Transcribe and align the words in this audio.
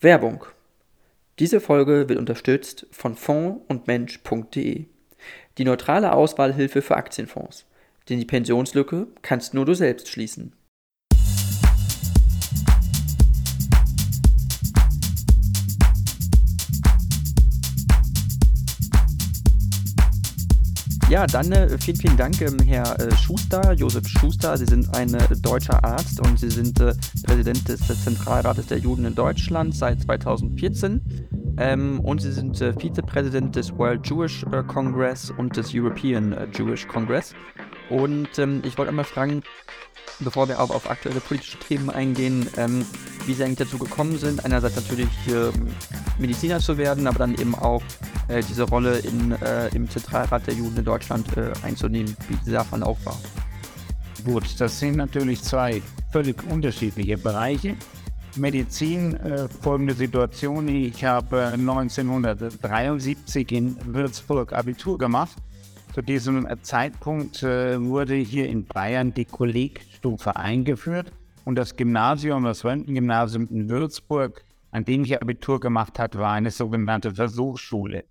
Werbung. 0.00 0.44
Diese 1.40 1.60
Folge 1.60 2.08
wird 2.08 2.20
unterstützt 2.20 2.86
von 2.92 3.16
Fonds 3.16 3.64
und 3.66 3.88
Mensch.de, 3.88 4.84
die 5.58 5.64
neutrale 5.64 6.12
Auswahlhilfe 6.12 6.82
für 6.82 6.96
Aktienfonds. 6.96 7.66
Denn 8.08 8.20
die 8.20 8.24
Pensionslücke 8.24 9.08
kannst 9.22 9.54
nur 9.54 9.66
du 9.66 9.74
selbst 9.74 10.08
schließen. 10.08 10.52
Ja, 21.08 21.26
dann 21.26 21.50
äh, 21.52 21.78
vielen, 21.78 21.96
vielen 21.96 22.16
Dank, 22.18 22.38
ähm, 22.42 22.58
Herr 22.66 23.00
äh, 23.00 23.10
Schuster, 23.16 23.72
Josef 23.72 24.06
Schuster. 24.06 24.58
Sie 24.58 24.66
sind 24.66 24.94
ein 24.94 25.14
äh, 25.14 25.36
deutscher 25.40 25.82
Arzt 25.82 26.20
und 26.20 26.38
Sie 26.38 26.50
sind 26.50 26.78
äh, 26.80 26.92
Präsident 27.24 27.66
des 27.66 27.80
Zentralrates 28.04 28.66
der 28.66 28.76
Juden 28.76 29.06
in 29.06 29.14
Deutschland 29.14 29.74
seit 29.74 30.02
2014. 30.02 31.00
Ähm, 31.56 32.00
und 32.00 32.20
Sie 32.20 32.30
sind 32.30 32.60
äh, 32.60 32.74
Vizepräsident 32.74 33.56
des 33.56 33.72
World 33.78 34.06
Jewish 34.06 34.44
äh, 34.52 34.62
Congress 34.64 35.30
und 35.30 35.56
des 35.56 35.74
European 35.74 36.36
Jewish 36.52 36.86
Congress. 36.86 37.34
Und 37.90 38.38
ähm, 38.38 38.62
ich 38.64 38.76
wollte 38.78 38.90
einmal 38.90 39.04
fragen, 39.04 39.42
bevor 40.20 40.48
wir 40.48 40.60
auch 40.60 40.70
auf 40.70 40.90
aktuelle 40.90 41.20
politische 41.20 41.58
Themen 41.58 41.90
eingehen, 41.90 42.48
ähm, 42.56 42.84
wie 43.26 43.34
Sie 43.34 43.44
eigentlich 43.44 43.58
dazu 43.58 43.78
gekommen 43.78 44.18
sind, 44.18 44.44
einerseits 44.44 44.76
natürlich 44.76 45.08
äh, 45.28 45.50
Mediziner 46.18 46.60
zu 46.60 46.76
werden, 46.78 47.06
aber 47.06 47.18
dann 47.18 47.34
eben 47.34 47.54
auch 47.54 47.82
äh, 48.28 48.42
diese 48.42 48.64
Rolle 48.64 48.98
in, 48.98 49.32
äh, 49.32 49.68
im 49.68 49.88
Zentralrat 49.88 50.46
der 50.46 50.54
Juden 50.54 50.76
in 50.78 50.84
Deutschland 50.84 51.36
äh, 51.36 51.52
einzunehmen, 51.62 52.16
wie 52.28 52.36
dieser 52.36 52.58
davon 52.58 52.82
auch 52.82 52.98
war. 53.04 53.18
Gut, 54.24 54.60
das 54.60 54.78
sind 54.78 54.96
natürlich 54.96 55.42
zwei 55.42 55.82
völlig 56.10 56.42
unterschiedliche 56.50 57.16
Bereiche. 57.16 57.76
Medizin, 58.36 59.14
äh, 59.14 59.48
folgende 59.48 59.94
Situation. 59.94 60.68
Ich 60.68 61.04
habe 61.04 61.52
1973 61.54 63.50
in 63.52 63.76
Würzburg 63.94 64.52
Abitur 64.52 64.98
gemacht 64.98 65.36
zu 65.92 66.02
diesem 66.02 66.46
Zeitpunkt 66.62 67.42
äh, 67.42 67.82
wurde 67.82 68.14
hier 68.14 68.48
in 68.48 68.64
Bayern 68.64 69.14
die 69.14 69.24
Kollegstufe 69.24 70.36
eingeführt 70.36 71.12
und 71.44 71.56
das 71.56 71.76
Gymnasium, 71.76 72.44
das 72.44 72.64
Röntgengymnasium 72.64 73.48
in 73.48 73.68
Würzburg, 73.68 74.44
an 74.70 74.84
dem 74.84 75.04
ich 75.04 75.20
Abitur 75.20 75.60
gemacht 75.60 75.98
habe, 75.98 76.18
war 76.18 76.32
eine 76.32 76.50
sogenannte 76.50 77.14
Versuchsschule. 77.14 78.04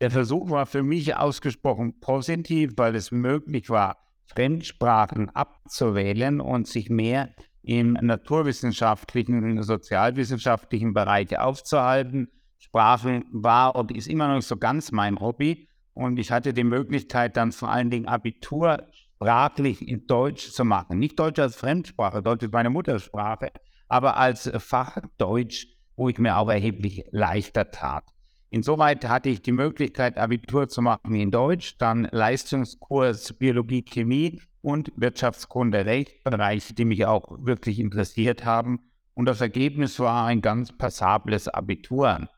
Der 0.00 0.10
Versuch 0.10 0.48
war 0.50 0.64
für 0.66 0.84
mich 0.84 1.16
ausgesprochen 1.16 1.98
positiv, 2.00 2.74
weil 2.76 2.94
es 2.94 3.10
möglich 3.10 3.68
war, 3.68 3.96
Fremdsprachen 4.26 5.30
abzuwählen 5.30 6.40
und 6.40 6.68
sich 6.68 6.88
mehr 6.88 7.30
im 7.62 7.94
naturwissenschaftlichen 7.94 9.42
und 9.42 9.62
sozialwissenschaftlichen 9.62 10.94
Bereich 10.94 11.36
aufzuhalten. 11.38 12.28
Sprachen 12.58 13.24
war 13.32 13.74
und 13.74 13.90
ist 13.90 14.06
immer 14.06 14.32
noch 14.32 14.42
so 14.42 14.56
ganz 14.56 14.92
mein 14.92 15.18
Hobby. 15.18 15.68
Und 15.98 16.16
ich 16.20 16.30
hatte 16.30 16.54
die 16.54 16.62
Möglichkeit, 16.62 17.36
dann 17.36 17.50
vor 17.50 17.70
allen 17.70 17.90
Dingen 17.90 18.06
Abitur 18.06 18.86
sprachlich 19.16 19.86
in 19.88 20.06
Deutsch 20.06 20.52
zu 20.52 20.64
machen. 20.64 21.00
Nicht 21.00 21.18
Deutsch 21.18 21.40
als 21.40 21.56
Fremdsprache, 21.56 22.22
Deutsch 22.22 22.44
ist 22.44 22.52
meine 22.52 22.70
Muttersprache, 22.70 23.50
aber 23.88 24.16
als 24.16 24.48
Fach 24.58 24.98
Deutsch, 25.16 25.66
wo 25.96 26.08
ich 26.08 26.18
mir 26.18 26.36
auch 26.36 26.48
erheblich 26.50 27.04
leichter 27.10 27.72
tat. 27.72 28.04
Insoweit 28.50 29.08
hatte 29.08 29.28
ich 29.28 29.42
die 29.42 29.50
Möglichkeit, 29.50 30.18
Abitur 30.18 30.68
zu 30.68 30.82
machen 30.82 31.16
in 31.16 31.32
Deutsch, 31.32 31.76
dann 31.78 32.06
Leistungskurs 32.12 33.32
Biologie, 33.32 33.82
Chemie 33.82 34.40
und 34.62 34.92
Wirtschaftskunde, 34.94 35.84
Rechtsbereich, 35.84 36.76
die 36.76 36.84
mich 36.84 37.06
auch 37.06 37.26
wirklich 37.40 37.80
interessiert 37.80 38.44
haben. 38.44 38.78
Und 39.14 39.26
das 39.26 39.40
Ergebnis 39.40 39.98
war 39.98 40.26
ein 40.26 40.42
ganz 40.42 40.70
passables 40.70 41.48
Abitur 41.48 42.28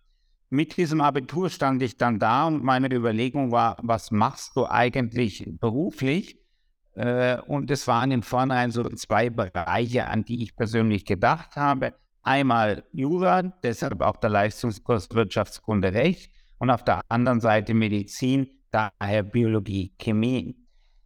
mit 0.51 0.77
diesem 0.77 1.01
Abitur 1.01 1.49
stand 1.49 1.81
ich 1.81 1.97
dann 1.97 2.19
da 2.19 2.47
und 2.47 2.65
meine 2.65 2.93
Überlegung 2.93 3.53
war, 3.53 3.77
was 3.83 4.11
machst 4.11 4.57
du 4.57 4.67
eigentlich 4.67 5.49
beruflich? 5.49 6.39
Äh, 6.95 7.41
und 7.43 7.71
es 7.71 7.87
waren 7.87 8.11
in 8.11 8.23
vornherein 8.25 8.73
so 8.73 8.83
zwei 8.91 9.31
Bereiche, 9.31 10.09
an 10.09 10.25
die 10.25 10.43
ich 10.43 10.57
persönlich 10.57 11.05
gedacht 11.05 11.55
habe. 11.55 11.95
Einmal 12.23 12.85
Jura, 12.93 13.43
deshalb 13.63 14.03
auch 14.03 14.17
der 14.17 14.31
Leistungskurs 14.31 15.09
Wirtschaftskunde 15.11 15.95
Recht 15.95 16.33
und 16.59 16.71
auf 16.71 16.85
der 16.85 17.01
anderen 17.09 17.41
Seite 17.41 17.73
Medizin, 17.73 18.51
daher 18.73 19.23
Biologie, 19.23 19.95
Chemie. 19.99 20.57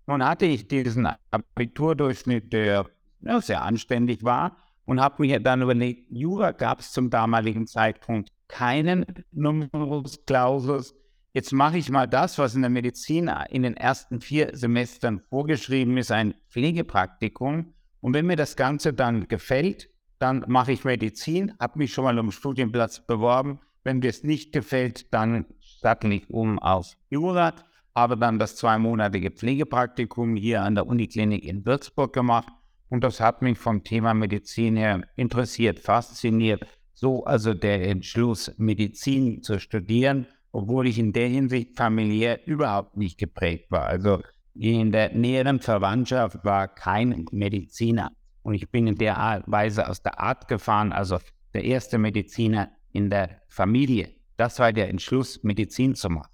Nun 0.06 0.24
hatte 0.24 0.46
ich 0.46 0.66
diesen 0.68 1.06
Abiturdurchschnitt, 1.30 2.52
der 2.52 2.86
ja, 3.20 3.40
sehr 3.40 3.62
anständig 3.62 4.24
war 4.24 4.56
und 4.86 5.00
habe 5.00 5.22
mir 5.22 5.38
dann 5.38 5.62
überlegt, 5.62 6.10
Jura 6.10 6.52
gab 6.52 6.80
es 6.80 6.92
zum 6.92 7.10
damaligen 7.10 7.66
Zeitpunkt 7.66 8.33
keinen 8.48 9.24
Numerus 9.32 10.24
Clausus. 10.26 10.94
Jetzt 11.32 11.52
mache 11.52 11.78
ich 11.78 11.90
mal 11.90 12.06
das, 12.06 12.38
was 12.38 12.54
in 12.54 12.62
der 12.62 12.70
Medizin 12.70 13.30
in 13.50 13.64
den 13.64 13.76
ersten 13.76 14.20
vier 14.20 14.56
Semestern 14.56 15.20
vorgeschrieben 15.28 15.96
ist, 15.96 16.12
ein 16.12 16.34
Pflegepraktikum. 16.48 17.74
Und 18.00 18.14
wenn 18.14 18.26
mir 18.26 18.36
das 18.36 18.54
Ganze 18.54 18.92
dann 18.92 19.26
gefällt, 19.26 19.90
dann 20.18 20.44
mache 20.46 20.72
ich 20.72 20.84
Medizin, 20.84 21.52
habe 21.58 21.78
mich 21.78 21.92
schon 21.92 22.04
mal 22.04 22.18
um 22.18 22.30
Studienplatz 22.30 23.04
beworben. 23.04 23.58
Wenn 23.82 23.98
mir 23.98 24.10
es 24.10 24.22
nicht 24.22 24.52
gefällt, 24.52 25.12
dann 25.12 25.46
sattel 25.80 26.12
ich 26.12 26.30
um 26.30 26.58
auf 26.60 26.94
Jura, 27.10 27.52
habe 27.94 28.16
dann 28.16 28.38
das 28.38 28.56
zweimonatige 28.56 29.30
Pflegepraktikum 29.30 30.36
hier 30.36 30.62
an 30.62 30.76
der 30.76 30.86
Uniklinik 30.86 31.44
in 31.44 31.66
Würzburg 31.66 32.12
gemacht. 32.12 32.48
Und 32.88 33.02
das 33.02 33.20
hat 33.20 33.42
mich 33.42 33.58
vom 33.58 33.82
Thema 33.82 34.14
Medizin 34.14 34.76
her 34.76 35.02
interessiert, 35.16 35.80
fasziniert 35.80 36.64
so 37.04 37.22
also 37.24 37.52
der 37.52 37.86
Entschluss, 37.86 38.50
Medizin 38.56 39.42
zu 39.42 39.60
studieren, 39.60 40.26
obwohl 40.52 40.86
ich 40.86 40.98
in 40.98 41.12
der 41.12 41.28
Hinsicht 41.28 41.76
familiär 41.76 42.46
überhaupt 42.46 42.96
nicht 42.96 43.18
geprägt 43.18 43.70
war. 43.70 43.84
Also 43.84 44.22
in 44.54 44.90
der 44.90 45.12
näheren 45.12 45.60
Verwandtschaft 45.60 46.42
war 46.44 46.66
kein 46.66 47.26
Mediziner. 47.30 48.10
Und 48.42 48.54
ich 48.54 48.70
bin 48.70 48.86
in 48.86 48.94
der 48.94 49.42
Weise 49.46 49.86
aus 49.86 50.00
der 50.02 50.18
Art 50.18 50.48
gefahren, 50.48 50.92
also 50.92 51.18
der 51.52 51.64
erste 51.64 51.98
Mediziner 51.98 52.70
in 52.92 53.10
der 53.10 53.42
Familie. 53.48 54.08
Das 54.38 54.58
war 54.58 54.72
der 54.72 54.88
Entschluss, 54.88 55.42
Medizin 55.42 55.94
zu 55.94 56.08
machen. 56.08 56.32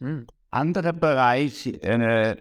Hm. 0.00 0.26
Anderer 0.50 0.94
Bereich, 0.94 1.66
äh, 1.82 2.36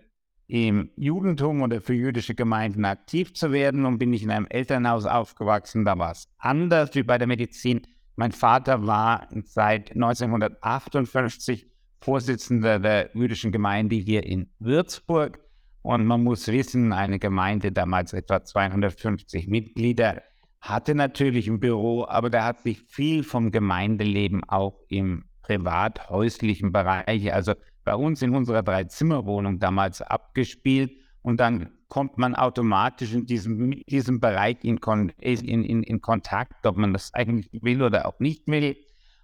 im 0.47 0.89
Judentum 0.95 1.61
oder 1.61 1.81
für 1.81 1.93
jüdische 1.93 2.33
Gemeinden 2.33 2.85
aktiv 2.85 3.33
zu 3.33 3.51
werden. 3.51 3.85
Und 3.85 3.97
bin 3.97 4.13
ich 4.13 4.23
in 4.23 4.31
einem 4.31 4.47
Elternhaus 4.49 5.05
aufgewachsen, 5.05 5.85
da 5.85 5.97
war 5.97 6.11
es 6.11 6.27
anders 6.37 6.95
wie 6.95 7.03
bei 7.03 7.17
der 7.17 7.27
Medizin. 7.27 7.81
Mein 8.15 8.31
Vater 8.31 8.87
war 8.87 9.27
seit 9.43 9.91
1958 9.91 11.67
Vorsitzender 11.99 12.79
der 12.79 13.09
jüdischen 13.13 13.51
Gemeinde 13.51 13.95
hier 13.95 14.23
in 14.23 14.49
Würzburg. 14.59 15.39
Und 15.81 16.05
man 16.05 16.23
muss 16.23 16.47
wissen, 16.47 16.93
eine 16.93 17.19
Gemeinde, 17.19 17.71
damals 17.71 18.13
etwa 18.13 18.43
250 18.43 19.47
Mitglieder, 19.47 20.21
hatte 20.59 20.95
natürlich 20.95 21.47
ein 21.47 21.59
Büro, 21.59 22.05
aber 22.05 22.29
da 22.29 22.45
hat 22.45 22.61
sich 22.61 22.81
viel 22.81 23.23
vom 23.23 23.51
Gemeindeleben 23.51 24.43
auch 24.43 24.79
im 24.89 25.25
privat-häuslichen 25.43 26.71
Bereich, 26.71 27.33
also 27.33 27.53
bei 27.87 27.95
uns 27.95 28.21
in 28.21 28.35
unserer 28.35 28.63
Dreizimmerwohnung 28.63 29.59
damals 29.59 30.01
abgespielt 30.01 30.91
und 31.21 31.39
dann 31.39 31.69
kommt 31.87 32.17
man 32.17 32.35
automatisch 32.35 33.13
in 33.13 33.25
diesem, 33.25 33.71
diesem 33.87 34.19
Bereich 34.19 34.57
in, 34.63 34.77
in, 35.21 35.63
in, 35.63 35.83
in 35.83 36.01
Kontakt, 36.01 36.65
ob 36.65 36.75
man 36.75 36.91
das 36.91 37.13
eigentlich 37.13 37.47
will 37.63 37.81
oder 37.81 38.05
auch 38.05 38.19
nicht 38.19 38.45
will. 38.47 38.75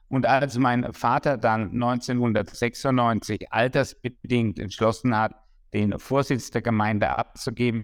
Und 0.08 0.26
als 0.26 0.58
mein 0.58 0.94
Vater 0.94 1.38
dann 1.38 1.74
1996 1.74 3.52
altersbedingt 3.52 4.60
entschlossen 4.60 5.14
hat, 5.14 5.36
den 5.74 6.00
Vorsitz 6.00 6.50
der 6.50 6.62
Gemeinde 6.62 7.10
abzugeben, 7.10 7.84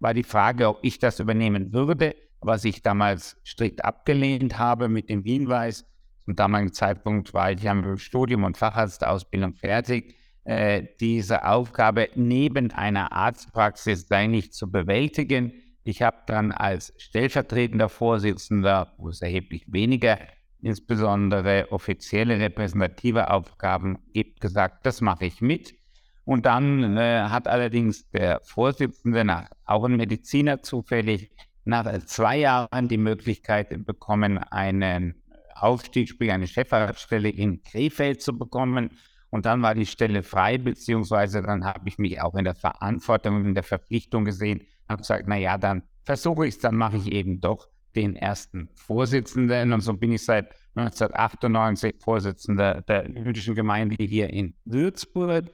war 0.00 0.14
die 0.14 0.22
Frage, 0.22 0.66
ob 0.66 0.78
ich 0.80 0.98
das 0.98 1.20
übernehmen 1.20 1.74
würde, 1.74 2.16
was 2.40 2.64
ich 2.64 2.80
damals 2.80 3.36
strikt 3.44 3.84
abgelehnt 3.84 4.58
habe 4.58 4.88
mit 4.88 5.10
dem 5.10 5.24
Hinweis, 5.24 5.84
zum 6.26 6.34
damaligen 6.34 6.72
Zeitpunkt 6.72 7.32
war 7.34 7.52
ich 7.52 7.62
ja 7.62 7.72
mit 7.72 8.00
Studium 8.00 8.42
und 8.42 8.56
Facharztausbildung 8.56 9.54
fertig. 9.54 10.16
Äh, 10.42 10.88
diese 10.98 11.44
Aufgabe 11.44 12.08
neben 12.16 12.72
einer 12.72 13.12
Arztpraxis 13.12 14.08
sei 14.08 14.26
nicht 14.26 14.52
zu 14.52 14.68
bewältigen. 14.68 15.52
Ich 15.84 16.02
habe 16.02 16.16
dann 16.26 16.50
als 16.50 16.92
stellvertretender 16.98 17.88
Vorsitzender, 17.88 18.92
wo 18.98 19.08
es 19.08 19.22
erheblich 19.22 19.66
weniger, 19.72 20.18
insbesondere 20.60 21.70
offizielle 21.70 22.40
repräsentative 22.40 23.30
Aufgaben 23.30 23.98
gibt, 24.12 24.40
gesagt, 24.40 24.84
das 24.84 25.00
mache 25.00 25.26
ich 25.26 25.40
mit. 25.40 25.76
Und 26.24 26.44
dann 26.44 26.96
äh, 26.96 27.20
hat 27.28 27.46
allerdings 27.46 28.10
der 28.10 28.40
Vorsitzende, 28.42 29.24
nach, 29.24 29.48
auch 29.64 29.84
ein 29.84 29.96
Mediziner 29.96 30.60
zufällig, 30.60 31.30
nach 31.64 31.86
zwei 32.06 32.38
Jahren 32.38 32.88
die 32.88 32.98
Möglichkeit 32.98 33.86
bekommen, 33.86 34.38
einen 34.38 35.22
Aufstieg, 35.62 36.08
sprich 36.08 36.30
eine 36.30 36.46
Chefarztstelle 36.46 37.28
in 37.28 37.62
Krefeld 37.62 38.22
zu 38.22 38.36
bekommen. 38.36 38.90
Und 39.30 39.46
dann 39.46 39.62
war 39.62 39.74
die 39.74 39.86
Stelle 39.86 40.22
frei, 40.22 40.58
beziehungsweise 40.58 41.42
dann 41.42 41.64
habe 41.64 41.88
ich 41.88 41.98
mich 41.98 42.20
auch 42.20 42.34
in 42.34 42.44
der 42.44 42.54
Verantwortung, 42.54 43.44
in 43.44 43.54
der 43.54 43.64
Verpflichtung 43.64 44.24
gesehen, 44.24 44.62
habe 44.88 45.02
gesagt, 45.02 45.26
naja, 45.26 45.58
dann 45.58 45.82
versuche 46.04 46.46
ich 46.46 46.54
es, 46.54 46.60
dann 46.60 46.76
mache 46.76 46.96
ich 46.96 47.10
eben 47.10 47.40
doch 47.40 47.68
den 47.96 48.14
ersten 48.14 48.68
Vorsitzenden 48.74 49.72
und 49.72 49.80
so 49.80 49.94
bin 49.94 50.12
ich 50.12 50.24
seit 50.24 50.54
1998 50.74 51.96
Vorsitzender 51.98 52.82
der 52.82 53.10
jüdischen 53.10 53.54
Gemeinde 53.54 53.96
hier 53.98 54.30
in 54.30 54.54
Würzburg. 54.64 55.46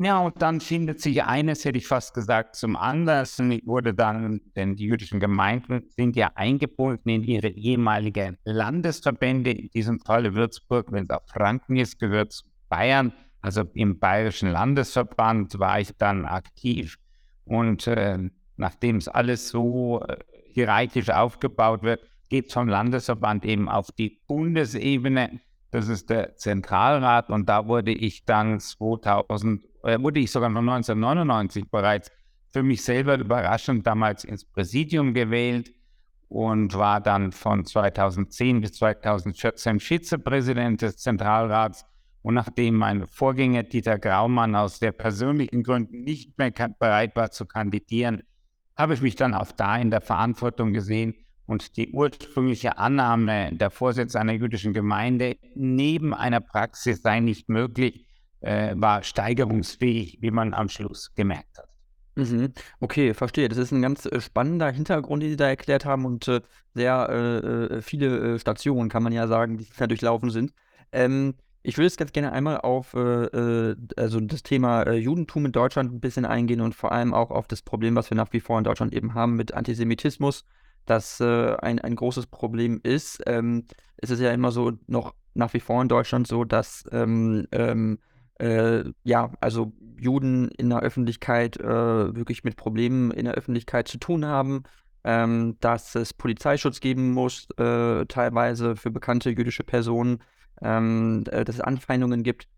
Ja, 0.00 0.20
und 0.20 0.40
dann 0.40 0.60
findet 0.60 1.00
sich 1.00 1.24
eines, 1.24 1.64
hätte 1.64 1.76
ich 1.76 1.88
fast 1.88 2.14
gesagt, 2.14 2.54
zum 2.54 2.76
anderen. 2.76 3.50
Ich 3.50 3.66
wurde 3.66 3.94
dann, 3.94 4.40
denn 4.54 4.76
die 4.76 4.84
jüdischen 4.84 5.18
Gemeinden 5.18 5.88
sind 5.88 6.14
ja 6.14 6.30
eingebunden 6.36 7.08
in 7.08 7.24
ihre 7.24 7.48
ehemalige 7.48 8.38
Landesverbände, 8.44 9.50
in 9.50 9.70
diesem 9.70 9.98
Fall 9.98 10.32
Würzburg, 10.36 10.92
wenn 10.92 11.04
es 11.04 11.10
auch 11.10 11.26
Franken 11.26 11.76
ist, 11.76 11.98
gehört 11.98 12.30
zu 12.30 12.44
Bayern. 12.68 13.12
Also 13.40 13.64
im 13.74 13.98
Bayerischen 13.98 14.52
Landesverband 14.52 15.58
war 15.58 15.80
ich 15.80 15.90
dann 15.98 16.26
aktiv. 16.26 16.96
Und 17.44 17.88
äh, 17.88 18.18
nachdem 18.56 18.96
es 18.98 19.08
alles 19.08 19.48
so 19.48 20.00
äh, 20.06 20.16
hierarchisch 20.52 21.10
aufgebaut 21.10 21.82
wird, 21.82 22.08
geht 22.28 22.46
es 22.46 22.52
vom 22.52 22.68
Landesverband 22.68 23.44
eben 23.44 23.68
auf 23.68 23.90
die 23.90 24.20
Bundesebene. 24.28 25.40
Das 25.70 25.88
ist 25.88 26.08
der 26.08 26.36
Zentralrat 26.36 27.28
und 27.28 27.48
da 27.48 27.66
wurde 27.66 27.92
ich 27.92 28.24
dann 28.24 28.58
2000 28.58 29.64
äh, 29.84 30.00
wurde 30.00 30.20
ich 30.20 30.30
sogar 30.30 30.48
noch 30.48 30.60
1999 30.60 31.70
bereits 31.70 32.10
für 32.50 32.62
mich 32.62 32.82
selber 32.82 33.18
überraschend 33.18 33.86
damals 33.86 34.24
ins 34.24 34.44
Präsidium 34.44 35.14
gewählt 35.14 35.72
und 36.28 36.74
war 36.74 37.00
dann 37.00 37.32
von 37.32 37.64
2010 37.64 38.60
bis 38.60 38.72
2014 38.72 39.80
Vizepräsident 39.80 40.82
des 40.82 40.96
Zentralrats. 40.96 41.84
Und 42.22 42.34
nachdem 42.34 42.74
mein 42.74 43.06
Vorgänger 43.06 43.62
Dieter 43.62 43.98
Graumann 43.98 44.54
aus 44.54 44.80
der 44.80 44.92
persönlichen 44.92 45.62
Gründen 45.62 46.02
nicht 46.02 46.36
mehr 46.36 46.50
bereit 46.50 47.14
war 47.16 47.30
zu 47.30 47.46
kandidieren, 47.46 48.22
habe 48.76 48.94
ich 48.94 49.00
mich 49.00 49.16
dann 49.16 49.34
auch 49.34 49.52
da 49.52 49.76
in 49.76 49.90
der 49.90 50.00
Verantwortung 50.00 50.72
gesehen 50.72 51.14
und 51.48 51.76
die 51.76 51.90
ursprüngliche 51.90 52.76
Annahme, 52.76 53.50
der 53.52 53.70
Vorsitz 53.70 54.14
einer 54.14 54.34
jüdischen 54.34 54.74
Gemeinde 54.74 55.38
neben 55.54 56.12
einer 56.12 56.40
Praxis 56.40 57.00
sei 57.00 57.20
nicht 57.20 57.48
möglich, 57.48 58.06
äh, 58.40 58.74
war 58.76 59.02
steigerungsfähig, 59.02 60.18
wie 60.20 60.30
man 60.30 60.52
am 60.52 60.68
Schluss 60.68 61.14
gemerkt 61.14 61.58
hat. 61.58 61.68
Mhm. 62.16 62.52
Okay, 62.80 63.14
verstehe. 63.14 63.48
Das 63.48 63.58
ist 63.58 63.72
ein 63.72 63.80
ganz 63.80 64.04
äh, 64.04 64.20
spannender 64.20 64.70
Hintergrund, 64.70 65.22
den 65.22 65.30
Sie 65.30 65.36
da 65.36 65.48
erklärt 65.48 65.86
haben 65.86 66.04
und 66.04 66.28
äh, 66.28 66.42
sehr 66.74 67.08
äh, 67.10 67.76
äh 67.76 67.82
viele 67.82 68.34
äh, 68.34 68.38
Stationen, 68.38 68.90
kann 68.90 69.02
man 69.02 69.12
ja 69.12 69.26
sagen, 69.26 69.56
die 69.56 69.66
da 69.76 69.86
durchlaufen 69.86 70.30
sind. 70.30 70.52
Ähm, 70.92 71.34
ich 71.62 71.76
würde 71.76 71.86
jetzt 71.86 71.98
ganz 71.98 72.12
gerne 72.12 72.32
einmal 72.32 72.58
auf 72.60 72.94
also 72.94 74.20
das 74.20 74.42
Thema 74.42 74.90
Judentum 74.92 75.44
in 75.44 75.52
Deutschland 75.52 75.92
ein 75.92 76.00
bisschen 76.00 76.24
eingehen 76.24 76.60
und 76.60 76.74
vor 76.74 76.92
allem 76.92 77.12
auch 77.12 77.30
auf 77.30 77.46
das 77.46 77.62
Problem, 77.62 77.94
was 77.94 78.08
wir 78.10 78.16
nach 78.16 78.32
wie 78.32 78.40
vor 78.40 78.56
in 78.56 78.64
Deutschland 78.64 78.94
eben 78.94 79.12
haben 79.12 79.36
mit 79.36 79.52
Antisemitismus, 79.52 80.44
das 80.90 81.20
ein, 81.20 81.78
ein 81.78 81.96
großes 81.96 82.26
Problem 82.26 82.80
ist. 82.82 83.22
Ähm, 83.26 83.64
es 83.96 84.10
ist 84.10 84.20
ja 84.20 84.32
immer 84.32 84.52
so 84.52 84.72
noch 84.86 85.14
nach 85.34 85.52
wie 85.54 85.60
vor 85.60 85.80
in 85.82 85.88
Deutschland 85.88 86.26
so, 86.26 86.44
dass 86.44 86.84
ähm, 86.92 87.46
ähm, 87.52 87.98
äh, 88.38 88.84
ja, 89.04 89.32
also 89.40 89.72
Juden 89.98 90.48
in 90.50 90.70
der 90.70 90.80
Öffentlichkeit 90.80 91.58
äh, 91.58 92.14
wirklich 92.14 92.44
mit 92.44 92.56
Problemen 92.56 93.10
in 93.10 93.24
der 93.24 93.34
Öffentlichkeit 93.34 93.88
zu 93.88 93.98
tun 93.98 94.26
haben, 94.26 94.62
ähm, 95.04 95.56
dass 95.60 95.94
es 95.94 96.14
Polizeischutz 96.14 96.80
geben 96.80 97.12
muss, 97.12 97.48
äh, 97.56 98.06
teilweise 98.06 98.76
für 98.76 98.90
bekannte 98.90 99.30
jüdische 99.30 99.64
Personen, 99.64 100.22
ähm, 100.62 101.24
äh, 101.30 101.44
dass 101.44 101.56
es 101.56 101.60
Anfeindungen 101.60 102.22
gibt. 102.22 102.48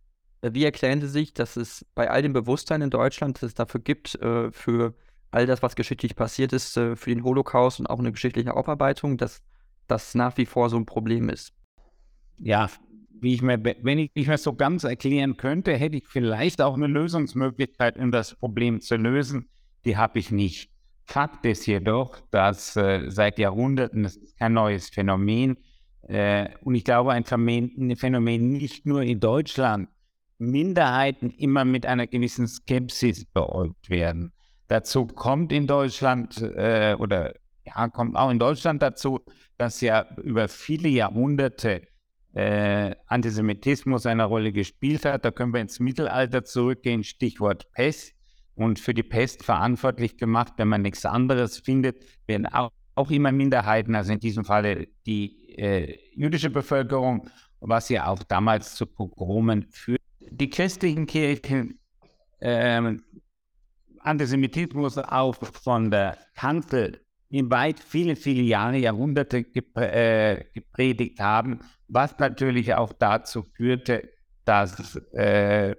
Äh, 0.42 0.50
wie 0.52 0.64
erklären 0.64 1.00
Sie 1.00 1.08
sich, 1.08 1.32
dass 1.32 1.56
es 1.56 1.86
bei 1.94 2.10
all 2.10 2.22
dem 2.22 2.32
Bewusstsein 2.32 2.82
in 2.82 2.90
Deutschland, 2.90 3.36
dass 3.36 3.48
es 3.48 3.54
dafür 3.54 3.80
gibt, 3.80 4.16
äh, 4.16 4.50
für 4.52 4.94
all 5.30 5.46
das, 5.46 5.62
was 5.62 5.76
geschichtlich 5.76 6.16
passiert 6.16 6.52
ist, 6.52 6.74
für 6.74 6.96
den 7.06 7.24
Holocaust 7.24 7.80
und 7.80 7.86
auch 7.86 7.98
eine 7.98 8.12
geschichtliche 8.12 8.54
Aufarbeitung, 8.54 9.16
dass 9.16 9.42
das 9.86 10.14
nach 10.14 10.36
wie 10.36 10.46
vor 10.46 10.70
so 10.70 10.76
ein 10.76 10.86
Problem 10.86 11.28
ist? 11.28 11.52
Ja, 12.38 12.68
wie 13.20 13.34
ich 13.34 13.42
mir, 13.42 13.62
wenn 13.62 13.98
ich 13.98 14.10
nicht 14.14 14.28
mehr 14.28 14.38
so 14.38 14.54
ganz 14.54 14.84
erklären 14.84 15.36
könnte, 15.36 15.76
hätte 15.76 15.96
ich 15.96 16.06
vielleicht 16.06 16.62
auch 16.62 16.74
eine 16.74 16.86
Lösungsmöglichkeit, 16.86 17.96
um 17.98 18.10
das 18.10 18.34
Problem 18.34 18.80
zu 18.80 18.96
lösen. 18.96 19.48
Die 19.84 19.96
habe 19.96 20.18
ich 20.18 20.30
nicht. 20.30 20.70
Fakt 21.04 21.44
ist 21.44 21.66
jedoch, 21.66 22.18
dass 22.30 22.76
äh, 22.76 23.10
seit 23.10 23.38
Jahrhunderten, 23.38 24.04
das 24.04 24.16
ist 24.16 24.38
kein 24.38 24.52
neues 24.52 24.90
Phänomen, 24.90 25.58
äh, 26.02 26.48
und 26.62 26.74
ich 26.74 26.84
glaube 26.84 27.12
ein 27.12 27.24
Phänomen, 27.24 27.72
ein 27.78 27.96
Phänomen 27.96 28.48
nicht 28.50 28.86
nur 28.86 29.02
in 29.02 29.20
Deutschland, 29.20 29.88
Minderheiten 30.38 31.30
immer 31.30 31.64
mit 31.64 31.84
einer 31.84 32.06
gewissen 32.06 32.46
Skepsis 32.46 33.26
beäugt 33.26 33.90
werden. 33.90 34.32
Dazu 34.70 35.04
kommt 35.04 35.50
in 35.50 35.66
Deutschland 35.66 36.40
äh, 36.40 36.94
oder 36.96 37.34
ja, 37.66 37.88
kommt 37.88 38.14
auch 38.14 38.30
in 38.30 38.38
Deutschland 38.38 38.80
dazu, 38.80 39.18
dass 39.58 39.80
ja 39.80 40.06
über 40.22 40.46
viele 40.46 40.88
Jahrhunderte 40.88 41.88
äh, 42.34 42.94
Antisemitismus 43.06 44.06
eine 44.06 44.26
Rolle 44.26 44.52
gespielt 44.52 45.04
hat. 45.04 45.24
Da 45.24 45.32
können 45.32 45.52
wir 45.52 45.60
ins 45.60 45.80
Mittelalter 45.80 46.44
zurückgehen, 46.44 47.02
Stichwort 47.02 47.66
Pest. 47.72 48.14
Und 48.54 48.78
für 48.78 48.94
die 48.94 49.02
Pest 49.02 49.42
verantwortlich 49.42 50.16
gemacht, 50.18 50.52
wenn 50.58 50.68
man 50.68 50.82
nichts 50.82 51.04
anderes 51.04 51.58
findet, 51.58 52.04
werden 52.28 52.46
auch, 52.46 52.70
auch 52.94 53.10
immer 53.10 53.32
Minderheiten, 53.32 53.96
also 53.96 54.12
in 54.12 54.20
diesem 54.20 54.44
Falle 54.44 54.86
die 55.04 55.58
äh, 55.58 55.98
jüdische 56.14 56.50
Bevölkerung, 56.50 57.28
was 57.58 57.88
ja 57.88 58.06
auch 58.06 58.22
damals 58.22 58.76
zu 58.76 58.86
Pogromen 58.86 59.66
führt. 59.72 60.00
Die 60.20 60.48
christlichen 60.48 61.06
Kirchen, 61.08 61.80
äh, 62.38 62.92
Antisemitismus 64.02 64.98
auch 64.98 65.34
von 65.34 65.90
der 65.90 66.16
Kanzel 66.34 67.00
in 67.28 67.50
weit 67.50 67.78
viele, 67.78 68.16
viele 68.16 68.42
Jahre, 68.42 68.76
Jahrhunderte 68.76 69.44
äh, 69.76 70.44
gepredigt 70.52 71.20
haben, 71.20 71.60
was 71.88 72.18
natürlich 72.18 72.74
auch 72.74 72.92
dazu 72.92 73.44
führte, 73.54 74.10
dass 74.44 74.96
äh, 75.12 75.76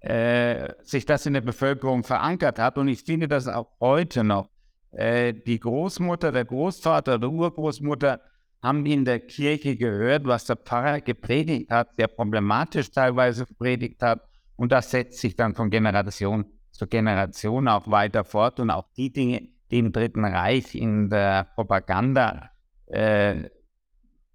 äh, 0.00 0.74
sich 0.82 1.06
das 1.06 1.26
in 1.26 1.34
der 1.34 1.40
Bevölkerung 1.40 2.04
verankert 2.04 2.58
hat. 2.58 2.78
Und 2.78 2.88
ich 2.88 3.02
finde 3.02 3.28
das 3.28 3.48
auch 3.48 3.68
heute 3.80 4.22
noch. 4.22 4.50
Äh, 4.92 5.32
die 5.32 5.60
Großmutter, 5.60 6.32
der 6.32 6.44
Großvater, 6.44 7.18
der 7.18 7.30
Urgroßmutter 7.30 8.20
haben 8.62 8.84
in 8.84 9.04
der 9.04 9.20
Kirche 9.20 9.76
gehört, 9.76 10.26
was 10.26 10.44
der 10.44 10.56
Pfarrer 10.56 11.00
gepredigt 11.00 11.70
hat, 11.70 11.94
sehr 11.96 12.08
problematisch 12.08 12.90
teilweise 12.90 13.46
gepredigt 13.46 14.02
hat. 14.02 14.20
Und 14.56 14.72
das 14.72 14.90
setzt 14.90 15.20
sich 15.20 15.36
dann 15.36 15.54
von 15.54 15.70
Generation 15.70 16.44
zu 16.80 16.86
Generation 16.86 17.68
auch 17.68 17.90
weiter 17.90 18.24
fort. 18.24 18.58
Und 18.58 18.70
auch 18.70 18.86
die 18.96 19.12
Dinge, 19.12 19.48
die 19.70 19.78
im 19.78 19.92
Dritten 19.92 20.24
Reich 20.24 20.74
in 20.74 21.10
der 21.10 21.44
Propaganda 21.54 22.50
äh, 22.86 23.50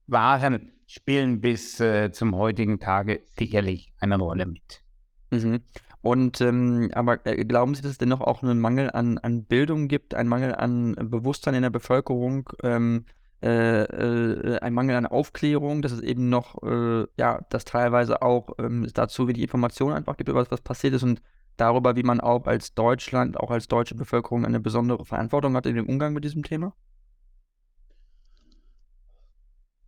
waren, 0.05 0.71
spielen 0.85 1.41
bis 1.41 1.79
äh, 1.79 2.11
zum 2.11 2.35
heutigen 2.35 2.79
Tage 2.79 3.23
sicherlich 3.35 3.91
eine 3.99 4.17
Rolle 4.17 4.45
mit. 4.45 4.83
Mhm. 5.31 5.61
Und 6.01 6.39
ähm, 6.39 6.91
aber 6.93 7.25
äh, 7.25 7.43
glauben 7.45 7.73
Sie, 7.73 7.81
dass 7.81 7.93
es 7.93 7.97
dennoch 7.97 8.21
auch 8.21 8.43
einen 8.43 8.59
Mangel 8.59 8.91
an, 8.91 9.17
an 9.17 9.45
Bildung 9.45 9.87
gibt, 9.87 10.13
einen 10.13 10.29
Mangel 10.29 10.53
an 10.53 10.93
Bewusstsein 11.01 11.55
in 11.55 11.63
der 11.63 11.71
Bevölkerung, 11.71 12.47
ähm, 12.61 13.05
äh, 13.41 13.81
äh, 13.85 14.59
ein 14.59 14.73
Mangel 14.75 14.95
an 14.95 15.07
Aufklärung, 15.07 15.81
dass 15.81 15.93
es 15.93 16.01
eben 16.01 16.29
noch, 16.29 16.61
äh, 16.61 17.07
ja, 17.17 17.41
dass 17.49 17.65
teilweise 17.65 18.21
auch 18.21 18.49
ähm, 18.59 18.87
dazu 18.93 19.27
wie 19.27 19.33
die 19.33 19.41
Informationen 19.41 19.95
einfach 19.95 20.15
gibt, 20.15 20.29
über 20.29 20.45
was 20.51 20.61
passiert 20.61 20.93
ist 20.93 21.01
und 21.01 21.23
darüber, 21.57 21.95
wie 21.95 22.03
man 22.03 22.19
auch 22.19 22.47
als 22.47 22.73
Deutschland, 22.73 23.37
auch 23.37 23.51
als 23.51 23.67
deutsche 23.67 23.95
Bevölkerung 23.95 24.45
eine 24.45 24.59
besondere 24.59 25.05
Verantwortung 25.05 25.55
hat 25.55 25.65
in 25.65 25.75
dem 25.75 25.87
Umgang 25.87 26.13
mit 26.13 26.23
diesem 26.23 26.43
Thema? 26.43 26.73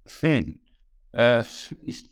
Schön. 0.06 0.60
Äh, 1.12 1.44
ich, 1.84 2.10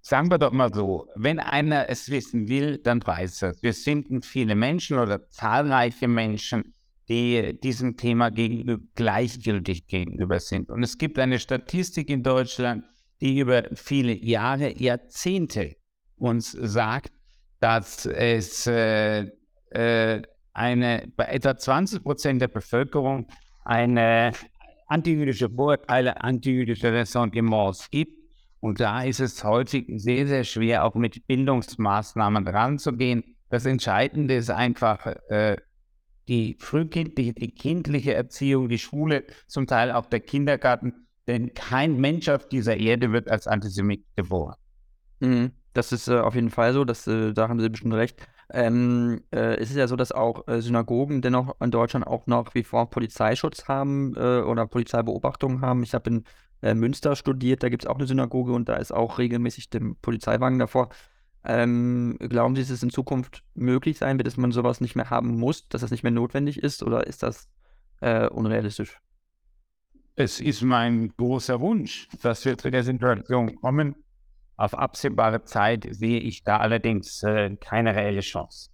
sagen 0.00 0.30
wir 0.30 0.38
doch 0.38 0.52
mal 0.52 0.72
so, 0.72 1.08
wenn 1.16 1.38
einer 1.38 1.88
es 1.88 2.10
wissen 2.10 2.48
will, 2.48 2.78
dann 2.78 3.04
weiß 3.04 3.42
er. 3.42 3.54
Wir 3.62 3.72
sind 3.72 4.24
viele 4.24 4.54
Menschen 4.54 4.98
oder 4.98 5.28
zahlreiche 5.28 6.08
Menschen, 6.08 6.74
die 7.08 7.58
diesem 7.60 7.96
Thema 7.96 8.30
gegenüber 8.30 8.82
gleichgültig 8.94 9.86
gegenüber 9.86 10.38
sind. 10.38 10.70
Und 10.70 10.82
es 10.82 10.96
gibt 10.96 11.18
eine 11.18 11.38
Statistik 11.38 12.08
in 12.08 12.22
Deutschland, 12.22 12.84
die 13.20 13.38
über 13.38 13.64
viele 13.74 14.14
Jahre, 14.14 14.78
Jahrzehnte 14.80 15.76
uns 16.16 16.52
sagt, 16.52 17.12
dass 17.60 18.06
es 18.06 18.66
äh, 18.66 19.26
äh, 19.70 20.22
eine, 20.52 21.12
bei 21.16 21.26
etwa 21.26 21.56
20 21.56 22.02
Prozent 22.02 22.42
der 22.42 22.48
Bevölkerung 22.48 23.26
eine 23.64 24.32
antijüdische 24.86 25.48
Vorurteile, 25.48 26.20
antijüdische 26.22 26.92
Ressentiments 26.92 27.90
gibt. 27.90 28.18
Und 28.60 28.80
da 28.80 29.02
ist 29.02 29.20
es 29.20 29.42
häufig 29.44 29.86
sehr, 29.96 30.26
sehr 30.26 30.44
schwer, 30.44 30.84
auch 30.84 30.94
mit 30.94 31.26
Bildungsmaßnahmen 31.26 32.46
ranzugehen. 32.48 33.36
Das 33.48 33.64
Entscheidende 33.64 34.34
ist 34.34 34.50
einfach 34.50 35.06
äh, 35.28 35.56
die 36.28 36.56
frühkindliche, 36.58 37.32
die 37.32 37.54
kindliche 37.54 38.14
Erziehung, 38.14 38.68
die 38.68 38.78
Schule, 38.78 39.24
zum 39.46 39.66
Teil 39.66 39.92
auch 39.92 40.06
der 40.06 40.20
Kindergarten. 40.20 41.06
Denn 41.26 41.54
kein 41.54 41.98
Mensch 42.00 42.28
auf 42.28 42.48
dieser 42.48 42.76
Erde 42.76 43.12
wird 43.12 43.30
als 43.30 43.46
Antisemit 43.46 44.04
geboren. 44.16 44.56
Mhm. 45.20 45.52
Das 45.72 45.92
ist 45.92 46.08
äh, 46.08 46.18
auf 46.18 46.34
jeden 46.34 46.50
Fall 46.50 46.72
so, 46.72 46.84
das, 46.84 47.06
äh, 47.06 47.32
da 47.32 47.48
haben 47.48 47.60
Sie 47.60 47.68
bestimmt 47.68 47.94
recht. 47.94 48.20
Ähm, 48.52 49.22
äh, 49.30 49.56
es 49.56 49.70
ist 49.70 49.76
ja 49.76 49.86
so, 49.86 49.94
dass 49.94 50.10
auch 50.10 50.48
äh, 50.48 50.60
Synagogen 50.60 51.22
dennoch 51.22 51.54
in 51.60 51.70
Deutschland 51.70 52.06
auch 52.06 52.26
noch 52.26 52.54
wie 52.54 52.64
vor 52.64 52.90
Polizeischutz 52.90 53.68
haben 53.68 54.14
äh, 54.16 54.40
oder 54.40 54.66
Polizeibeobachtung 54.66 55.60
haben. 55.60 55.84
Ich 55.84 55.94
habe 55.94 56.10
in 56.10 56.24
äh, 56.62 56.74
Münster 56.74 57.14
studiert, 57.14 57.62
da 57.62 57.68
gibt 57.68 57.84
es 57.84 57.88
auch 57.88 57.96
eine 57.96 58.06
Synagoge 58.06 58.52
und 58.52 58.68
da 58.68 58.76
ist 58.76 58.92
auch 58.92 59.18
regelmäßig 59.18 59.70
der 59.70 59.80
Polizeiwagen 60.02 60.58
davor. 60.58 60.88
Ähm, 61.44 62.18
glauben 62.18 62.56
Sie, 62.56 62.62
dass 62.62 62.70
es 62.70 62.82
in 62.82 62.90
Zukunft 62.90 63.44
möglich 63.54 63.98
sein 63.98 64.18
wird, 64.18 64.26
dass 64.26 64.36
man 64.36 64.52
sowas 64.52 64.80
nicht 64.80 64.96
mehr 64.96 65.08
haben 65.08 65.38
muss, 65.38 65.68
dass 65.68 65.80
das 65.80 65.90
nicht 65.90 66.02
mehr 66.02 66.12
notwendig 66.12 66.62
ist 66.62 66.82
oder 66.82 67.06
ist 67.06 67.22
das 67.22 67.48
unrealistisch? 68.02 68.98
Es 70.16 70.40
ist 70.40 70.62
mein 70.62 71.12
großer 71.18 71.60
Wunsch, 71.60 72.08
dass 72.22 72.46
wir 72.46 72.56
zu 72.56 72.70
der 72.70 72.82
Situation 72.82 73.56
kommen, 73.56 73.94
auf 74.60 74.74
absehbare 74.74 75.44
Zeit 75.44 75.86
sehe 75.90 76.20
ich 76.20 76.44
da 76.44 76.58
allerdings 76.58 77.22
äh, 77.22 77.56
keine 77.56 77.94
reelle 77.94 78.20
Chance. 78.20 78.70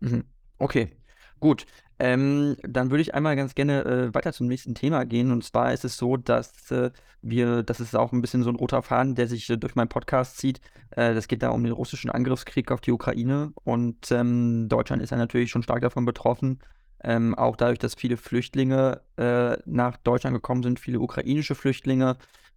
Mhm. 0.00 0.24
Okay, 0.58 0.96
gut. 1.40 1.66
Ähm, 1.98 2.56
dann 2.62 2.90
würde 2.90 3.00
ich 3.00 3.14
einmal 3.14 3.36
ganz 3.36 3.54
gerne 3.54 3.84
äh, 3.84 4.14
weiter 4.14 4.32
zum 4.32 4.48
nächsten 4.48 4.74
Thema 4.74 5.04
gehen. 5.04 5.30
Und 5.32 5.44
zwar 5.44 5.72
ist 5.72 5.84
es 5.84 5.96
so, 5.96 6.16
dass 6.16 6.70
äh, 6.70 6.90
wir, 7.22 7.62
das 7.62 7.80
ist 7.80 7.96
auch 7.96 8.12
ein 8.12 8.20
bisschen 8.20 8.42
so 8.42 8.50
ein 8.50 8.56
roter 8.56 8.82
Faden, 8.82 9.14
der 9.14 9.28
sich 9.28 9.48
äh, 9.48 9.56
durch 9.56 9.74
meinen 9.74 9.88
Podcast 9.88 10.38
zieht. 10.38 10.60
Äh, 10.90 11.14
das 11.14 11.28
geht 11.28 11.42
da 11.42 11.50
um 11.50 11.64
den 11.64 11.72
russischen 11.72 12.10
Angriffskrieg 12.10 12.70
auf 12.70 12.82
die 12.82 12.92
Ukraine. 12.92 13.52
Und 13.64 14.10
ähm, 14.12 14.68
Deutschland 14.68 15.02
ist 15.02 15.10
ja 15.10 15.16
natürlich 15.16 15.50
schon 15.50 15.62
stark 15.62 15.80
davon 15.80 16.04
betroffen. 16.04 16.60
Ähm, 17.02 17.34
auch 17.34 17.56
dadurch, 17.56 17.78
dass 17.78 17.94
viele 17.94 18.16
Flüchtlinge 18.16 19.00
äh, 19.16 19.56
nach 19.64 19.96
Deutschland 19.98 20.34
gekommen 20.34 20.62
sind, 20.62 20.80
viele 20.80 21.00
ukrainische 21.00 21.54
Flüchtlinge. 21.54 22.16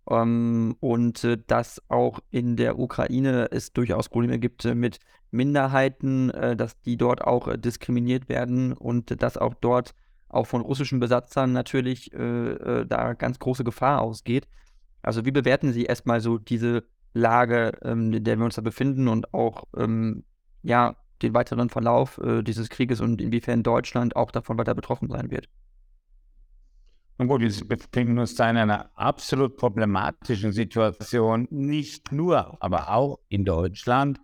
Ähm, 0.09 0.75
und 0.79 1.23
äh, 1.23 1.37
dass 1.45 1.81
auch 1.87 2.19
in 2.31 2.55
der 2.55 2.79
Ukraine 2.79 3.49
es 3.51 3.73
durchaus 3.73 4.09
Probleme 4.09 4.39
gibt 4.39 4.65
äh, 4.65 4.73
mit 4.73 4.99
Minderheiten, 5.31 6.31
äh, 6.31 6.55
dass 6.55 6.79
die 6.81 6.97
dort 6.97 7.21
auch 7.23 7.47
äh, 7.47 7.57
diskriminiert 7.57 8.27
werden 8.29 8.73
und 8.73 9.21
dass 9.21 9.37
auch 9.37 9.53
dort 9.53 9.93
auch 10.27 10.47
von 10.47 10.61
russischen 10.61 10.99
Besatzern 10.99 11.53
natürlich 11.53 12.13
äh, 12.13 12.17
äh, 12.17 12.85
da 12.85 13.13
ganz 13.13 13.39
große 13.39 13.63
Gefahr 13.63 14.01
ausgeht. 14.01 14.47
Also 15.01 15.25
wie 15.25 15.31
bewerten 15.31 15.71
Sie 15.71 15.85
erstmal 15.85 16.21
so 16.21 16.37
diese 16.37 16.83
Lage, 17.13 17.71
ähm, 17.83 18.11
in 18.13 18.23
der 18.23 18.37
wir 18.37 18.45
uns 18.45 18.55
da 18.55 18.61
befinden 18.61 19.07
und 19.07 19.33
auch 19.33 19.65
ähm, 19.77 20.23
ja, 20.63 20.95
den 21.21 21.33
weiteren 21.33 21.69
Verlauf 21.69 22.17
dieses 22.43 22.69
Krieges 22.69 23.01
und 23.01 23.19
inwiefern 23.19 23.61
Deutschland 23.61 24.15
auch 24.15 24.31
davon 24.31 24.57
weiter 24.57 24.73
betroffen 24.73 25.09
sein 25.09 25.31
wird? 25.31 25.49
Nun 27.19 27.27
gut, 27.27 27.41
wir 27.41 27.67
befinden 27.67 28.17
uns 28.17 28.35
da 28.35 28.49
in 28.49 28.55
einer 28.55 28.91
absolut 28.95 29.57
problematischen 29.57 30.53
Situation, 30.53 31.49
nicht 31.51 32.13
nur, 32.13 32.57
aber 32.63 32.91
auch 32.93 33.19
in 33.27 33.43
Deutschland. 33.43 34.21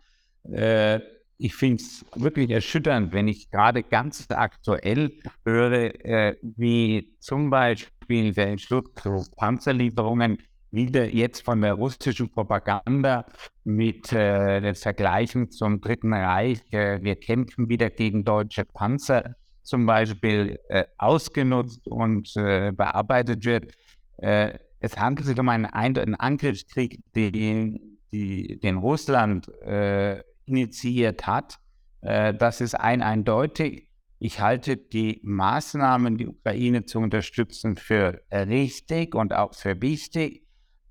Äh, 0.49 1.01
ich 1.37 1.55
finde 1.55 1.83
es 1.83 2.05
wirklich 2.15 2.49
erschütternd, 2.51 3.11
wenn 3.11 3.27
ich 3.27 3.51
gerade 3.51 3.83
ganz 3.83 4.25
aktuell 4.29 5.11
höre, 5.43 6.05
äh, 6.05 6.37
wie 6.41 7.17
zum 7.19 7.49
Beispiel 7.49 8.33
der 8.33 8.47
Entschluss 8.47 8.85
zu 8.95 9.25
Panzerlieferungen 9.35 10.37
wieder 10.71 11.13
jetzt 11.13 11.41
von 11.41 11.59
der 11.59 11.73
russischen 11.73 12.29
Propaganda 12.29 13.25
mit 13.65 14.13
äh, 14.13 14.61
den 14.61 14.75
Vergleichen 14.75 15.51
zum 15.51 15.81
Dritten 15.81 16.13
Reich, 16.13 16.61
äh, 16.71 17.03
wir 17.03 17.17
kämpfen 17.17 17.67
wieder 17.67 17.89
gegen 17.89 18.23
deutsche 18.23 18.63
Panzer 18.63 19.35
zum 19.65 19.85
Beispiel 19.85 20.59
äh, 20.69 20.85
ausgenutzt 20.97 21.87
und 21.87 22.35
äh, 22.37 22.71
bearbeitet 22.71 23.45
wird. 23.45 23.73
Äh, 24.17 24.59
es 24.79 24.97
handelt 24.97 25.27
sich 25.27 25.37
um 25.39 25.49
einen, 25.49 25.65
einen 25.65 26.15
Angriffskrieg, 26.15 27.01
den, 27.15 27.97
die, 28.11 28.59
den 28.59 28.77
Russland 28.77 29.49
äh, 29.63 30.21
initiiert 30.45 31.25
hat. 31.25 31.57
Äh, 32.01 32.33
das 32.33 32.61
ist 32.61 32.75
ein 32.75 33.01
eindeutig. 33.01 33.87
Ich 34.19 34.39
halte 34.39 34.77
die 34.77 35.19
Maßnahmen, 35.23 36.17
die 36.17 36.27
Ukraine 36.27 36.85
zu 36.85 36.99
unterstützen, 36.99 37.75
für 37.75 38.21
richtig 38.31 39.13
und 39.13 39.33
auch 39.33 39.53
für 39.53 39.81
wichtig. 39.81 40.43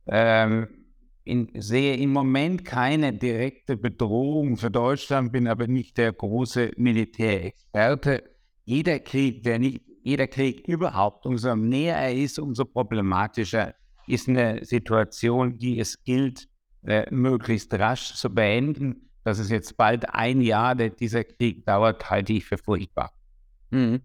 Ähm, 0.07 0.69
in, 1.25 1.49
sehe 1.55 1.97
im 1.97 2.13
Moment 2.13 2.67
keine 2.67 3.15
direkte 3.15 3.79
Bedrohung 3.79 4.59
für 4.59 4.71
Deutschland, 4.71 5.33
bin 5.33 5.49
aber 5.49 5.67
nicht 5.67 5.97
der 5.97 6.13
große 6.13 6.73
Militärexperte 6.77 8.34
jeder 8.65 8.99
Krieg, 8.99 9.43
der 9.43 9.59
nicht, 9.59 9.83
jeder 10.03 10.27
Krieg 10.27 10.67
überhaupt, 10.67 11.27
umso 11.27 11.55
näher 11.55 11.97
er 11.97 12.15
ist, 12.15 12.39
umso 12.39 12.65
problematischer 12.65 13.75
ist 14.07 14.29
eine 14.29 14.65
Situation, 14.65 15.59
die 15.59 15.79
es 15.79 16.03
gilt, 16.05 16.49
äh, 16.85 17.07
möglichst 17.11 17.73
rasch 17.75 18.15
zu 18.15 18.31
beenden. 18.31 19.11
Dass 19.25 19.39
es 19.39 19.49
jetzt 19.49 19.79
bald 19.79 20.11
ein 20.11 20.43
Jahr, 20.43 20.75
der 20.75 20.91
dieser 20.91 21.25
Krieg 21.25 21.65
dauert, 21.65 22.11
halte 22.11 22.35
ich 22.35 22.45
für 22.45 22.59
furchtbar. 22.59 23.11
Mhm. 23.71 24.03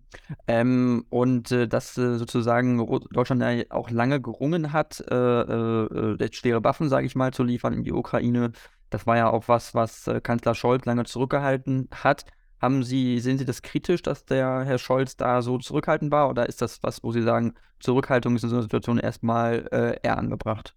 Ähm, 0.47 1.05
und 1.09 1.51
äh, 1.51 1.67
dass 1.67 1.97
äh, 1.97 2.17
sozusagen 2.17 2.77
Deutschland 3.11 3.41
ja 3.41 3.63
auch 3.69 3.89
lange 3.89 4.21
gerungen 4.21 4.71
hat, 4.71 5.03
äh, 5.11 5.15
äh 5.15 6.33
schwere 6.33 6.63
Waffen, 6.63 6.87
sage 6.87 7.05
ich 7.05 7.15
mal, 7.15 7.33
zu 7.33 7.43
liefern 7.43 7.73
in 7.73 7.83
die 7.83 7.91
Ukraine. 7.91 8.53
Das 8.89 9.05
war 9.05 9.17
ja 9.17 9.29
auch 9.29 9.47
was, 9.47 9.75
was 9.75 10.07
äh, 10.07 10.21
Kanzler 10.21 10.55
Scholz 10.55 10.85
lange 10.85 11.03
zurückgehalten 11.03 11.89
hat. 11.91 12.25
Haben 12.61 12.83
Sie, 12.83 13.19
sehen 13.19 13.37
Sie 13.37 13.45
das 13.45 13.61
kritisch, 13.61 14.01
dass 14.01 14.25
der 14.25 14.63
Herr 14.65 14.77
Scholz 14.77 15.15
da 15.15 15.41
so 15.41 15.57
zurückhaltend 15.57 16.11
war? 16.11 16.29
Oder 16.29 16.47
ist 16.47 16.61
das 16.61 16.83
was, 16.83 17.03
wo 17.03 17.11
Sie 17.11 17.21
sagen, 17.21 17.53
Zurückhaltung 17.79 18.35
ist 18.35 18.43
in 18.43 18.49
so 18.49 18.55
einer 18.55 18.63
Situation 18.63 18.99
erstmal 18.99 19.67
äh, 19.71 19.97
eher 20.03 20.17
angebracht? 20.17 20.75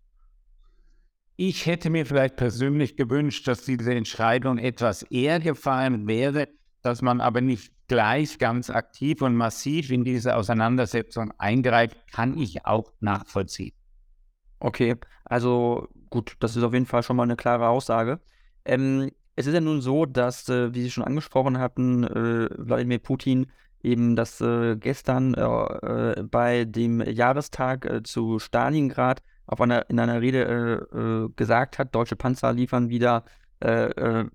Ich 1.37 1.67
hätte 1.67 1.91
mir 1.91 2.07
vielleicht 2.07 2.37
persönlich 2.37 2.97
gewünscht, 2.97 3.49
dass 3.49 3.65
diese 3.65 3.95
Entscheidung 3.95 4.59
etwas 4.59 5.03
eher 5.03 5.41
gefallen 5.41 6.07
wäre, 6.07 6.49
dass 6.83 7.03
man 7.03 7.21
aber 7.21 7.41
nicht 7.41 7.73
gleich 7.89 8.39
ganz 8.39 8.71
aktiv 8.71 9.23
und 9.23 9.35
massiv 9.35 9.91
in 9.91 10.05
diese 10.05 10.37
Auseinandersetzung 10.37 11.33
eingreift, 11.39 11.97
kann 12.13 12.39
ich 12.39 12.65
auch 12.65 12.93
nachvollziehen. 13.01 13.75
Okay, 14.61 14.97
also 15.25 15.89
gut, 16.11 16.37
das 16.41 16.57
ist 16.57 16.63
auf 16.63 16.73
jeden 16.73 16.87
Fall 16.87 17.03
schon 17.03 17.17
mal 17.17 17.25
eine 17.25 17.37
klare 17.37 17.69
Aussage. 17.69 18.21
Ähm, 18.65 19.11
es 19.37 19.47
ist 19.47 19.55
ja 19.55 19.61
nun 19.61 19.81
so, 19.81 20.07
dass, 20.07 20.49
äh, 20.49 20.75
wie 20.75 20.83
Sie 20.83 20.91
schon 20.91 21.05
angesprochen 21.05 21.59
hatten, 21.59 22.05
äh, 22.05 22.49
Wladimir 22.57 22.99
Putin 22.99 23.47
eben 23.83 24.17
das 24.17 24.41
äh, 24.41 24.77
gestern 24.77 25.35
äh, 25.35 25.41
äh, 25.43 26.23
bei 26.23 26.65
dem 26.65 27.01
Jahrestag 27.01 27.85
äh, 27.85 28.03
zu 28.03 28.39
Stalingrad 28.39 29.23
auf 29.47 29.61
einer, 29.61 29.91
in 29.91 29.99
einer 29.99 30.21
Rede 30.21 31.33
gesagt 31.37 31.79
hat, 31.79 31.95
deutsche 31.95 32.15
Panzer 32.15 32.53
liefern 32.53 32.89
wieder, 32.89 33.25
fahren 33.61 34.31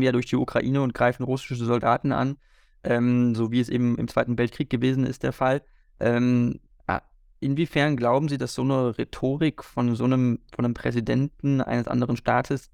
wieder 0.00 0.12
durch 0.12 0.26
die 0.26 0.36
Ukraine 0.36 0.82
und 0.82 0.94
greifen 0.94 1.24
russische 1.24 1.56
Soldaten 1.56 2.12
an, 2.12 2.36
ähm, 2.84 3.34
so 3.34 3.50
wie 3.50 3.60
es 3.60 3.70
eben 3.70 3.96
im 3.96 4.06
Zweiten 4.06 4.38
Weltkrieg 4.38 4.68
gewesen 4.68 5.04
ist, 5.04 5.22
der 5.22 5.32
Fall. 5.32 5.62
Ähm, 5.98 6.60
inwiefern 7.40 7.96
glauben 7.96 8.28
Sie, 8.28 8.36
dass 8.36 8.54
so 8.54 8.62
eine 8.62 8.96
Rhetorik 8.98 9.64
von 9.64 9.96
so 9.96 10.04
einem, 10.04 10.38
von 10.54 10.64
einem 10.64 10.74
Präsidenten 10.74 11.60
eines 11.62 11.88
anderen 11.88 12.16
Staates 12.16 12.70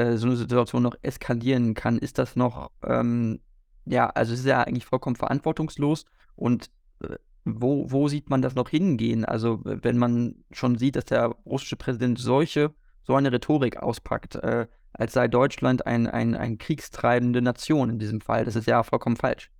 äh, 0.00 0.16
so 0.16 0.26
eine 0.26 0.36
Situation 0.36 0.82
noch 0.82 0.96
eskalieren 1.02 1.74
kann, 1.74 1.98
ist 1.98 2.18
das 2.18 2.36
noch, 2.36 2.70
ähm, 2.84 3.40
ja, 3.84 4.08
also 4.08 4.32
es 4.32 4.40
ist 4.40 4.46
ja 4.46 4.62
eigentlich 4.62 4.86
vollkommen 4.86 5.16
verantwortungslos 5.16 6.06
und 6.36 6.70
äh, 7.02 7.16
wo, 7.44 7.90
wo 7.90 8.08
sieht 8.08 8.30
man 8.30 8.42
das 8.42 8.54
noch 8.54 8.68
hingehen? 8.68 9.24
Also 9.24 9.60
wenn 9.64 9.98
man 9.98 10.44
schon 10.52 10.76
sieht, 10.76 10.96
dass 10.96 11.06
der 11.06 11.36
russische 11.46 11.76
Präsident 11.76 12.18
solche, 12.18 12.72
so 13.02 13.14
eine 13.14 13.32
Rhetorik 13.32 13.78
auspackt, 13.78 14.36
äh, 14.36 14.66
als 14.92 15.12
sei 15.12 15.28
Deutschland 15.28 15.86
ein, 15.86 16.06
ein, 16.06 16.34
ein 16.34 16.58
kriegstreibende 16.58 17.42
Nation 17.42 17.90
in 17.90 17.98
diesem 17.98 18.20
Fall, 18.20 18.44
das 18.44 18.56
ist 18.56 18.66
ja 18.66 18.82
vollkommen 18.82 19.16
falsch. 19.16 19.50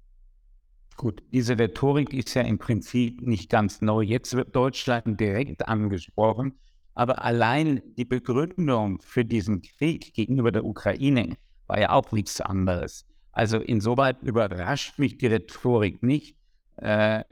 Gut, 0.97 1.23
diese 1.32 1.59
Rhetorik 1.59 2.12
ist 2.12 2.35
ja 2.35 2.42
im 2.42 2.59
Prinzip 2.59 3.23
nicht 3.23 3.49
ganz 3.49 3.80
neu. 3.80 4.02
Jetzt 4.02 4.35
wird 4.37 4.54
Deutschland 4.54 5.18
direkt 5.18 5.66
angesprochen. 5.66 6.59
Aber 6.94 7.25
allein 7.25 7.82
die 7.97 8.04
Begründung 8.04 9.00
für 9.00 9.25
diesen 9.25 9.62
Krieg 9.62 10.12
gegenüber 10.14 10.52
der 10.52 10.64
Ukraine 10.64 11.37
war 11.66 11.80
ja 11.80 11.90
auch 11.90 12.12
nichts 12.12 12.40
anderes. 12.40 13.06
Also 13.32 13.59
insoweit 13.59 14.23
überrascht 14.23 14.99
mich 14.99 15.18
die 15.18 15.28
Rhetorik 15.28 16.02
nicht. 16.02 16.37
Äh, 16.76 17.25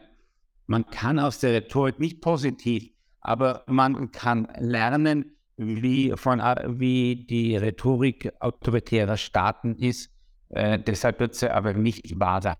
man 0.67 0.87
kann 0.87 1.19
aus 1.19 1.41
der 1.41 1.53
Rhetorik 1.55 1.99
nicht 1.99 2.21
positiv, 2.21 2.91
aber 3.21 3.65
man 3.67 4.12
kann 4.12 4.49
lernen, 4.59 5.37
wie, 5.57 6.12
von, 6.15 6.38
wie 6.38 7.27
die 7.29 7.57
Rhetorik 7.57 8.33
autoritärer 8.38 9.17
Staaten 9.17 9.75
ist. 9.75 10.11
Äh, 10.50 10.79
deshalb 10.79 11.19
wird 11.21 11.35
sie 11.35 11.53
aber 11.53 11.75
nicht 11.75 12.19
wahr 12.19 12.57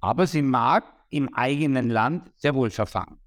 Aber 0.00 0.26
sie 0.26 0.42
mag 0.42 0.84
im 1.10 1.32
eigenen 1.34 1.88
Land 1.88 2.32
sehr 2.36 2.54
wohl 2.54 2.70
verfangen. 2.70 3.18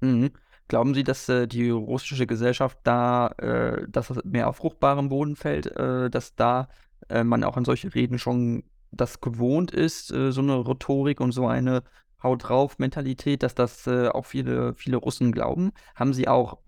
Mhm. 0.00 0.30
Glauben 0.72 0.94
Sie, 0.94 1.04
dass 1.04 1.28
äh, 1.28 1.46
die 1.46 1.68
russische 1.68 2.26
Gesellschaft 2.26 2.78
da, 2.84 3.26
äh, 3.36 3.86
dass 3.90 4.08
das 4.08 4.24
mehr 4.24 4.48
auf 4.48 4.56
fruchtbarem 4.56 5.10
Boden 5.10 5.36
fällt, 5.36 5.66
äh, 5.66 6.08
dass 6.08 6.34
da 6.34 6.68
äh, 7.10 7.24
man 7.24 7.44
auch 7.44 7.58
an 7.58 7.66
solche 7.66 7.94
Reden 7.94 8.18
schon 8.18 8.64
das 8.90 9.20
gewohnt 9.20 9.70
ist, 9.70 10.10
äh, 10.12 10.32
so 10.32 10.40
eine 10.40 10.66
Rhetorik 10.66 11.20
und 11.20 11.32
so 11.32 11.46
eine 11.46 11.82
Haut 12.22 12.48
drauf 12.48 12.78
Mentalität, 12.78 13.42
dass 13.42 13.54
das 13.54 13.86
äh, 13.86 14.08
auch 14.08 14.24
viele, 14.24 14.72
viele 14.72 14.96
Russen 14.96 15.32
glauben? 15.32 15.72
Haben 15.94 16.14
Sie 16.14 16.26
auch 16.26 16.60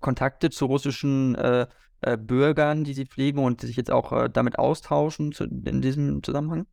Kontakte 0.00 0.50
zu 0.50 0.66
russischen 0.66 1.36
Bürgern, 2.18 2.82
die 2.82 2.94
Sie 2.94 3.06
pflegen 3.06 3.38
und 3.38 3.60
sich 3.60 3.76
jetzt 3.76 3.92
auch 3.92 4.26
damit 4.26 4.58
austauschen 4.58 5.30
zu, 5.30 5.44
in 5.44 5.82
diesem 5.82 6.24
Zusammenhang? 6.24 6.66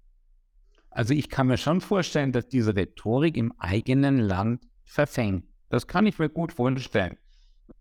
Also 0.90 1.14
ich 1.14 1.30
kann 1.30 1.46
mir 1.46 1.58
schon 1.58 1.82
vorstellen, 1.82 2.32
dass 2.32 2.48
diese 2.48 2.76
Rhetorik 2.76 3.38
im 3.38 3.54
eigenen 3.60 4.18
Land 4.18 4.64
verfängt. 4.86 5.53
Das 5.74 5.88
kann 5.88 6.06
ich 6.06 6.20
mir 6.20 6.30
gut 6.30 6.54
vorstellen. 6.54 7.18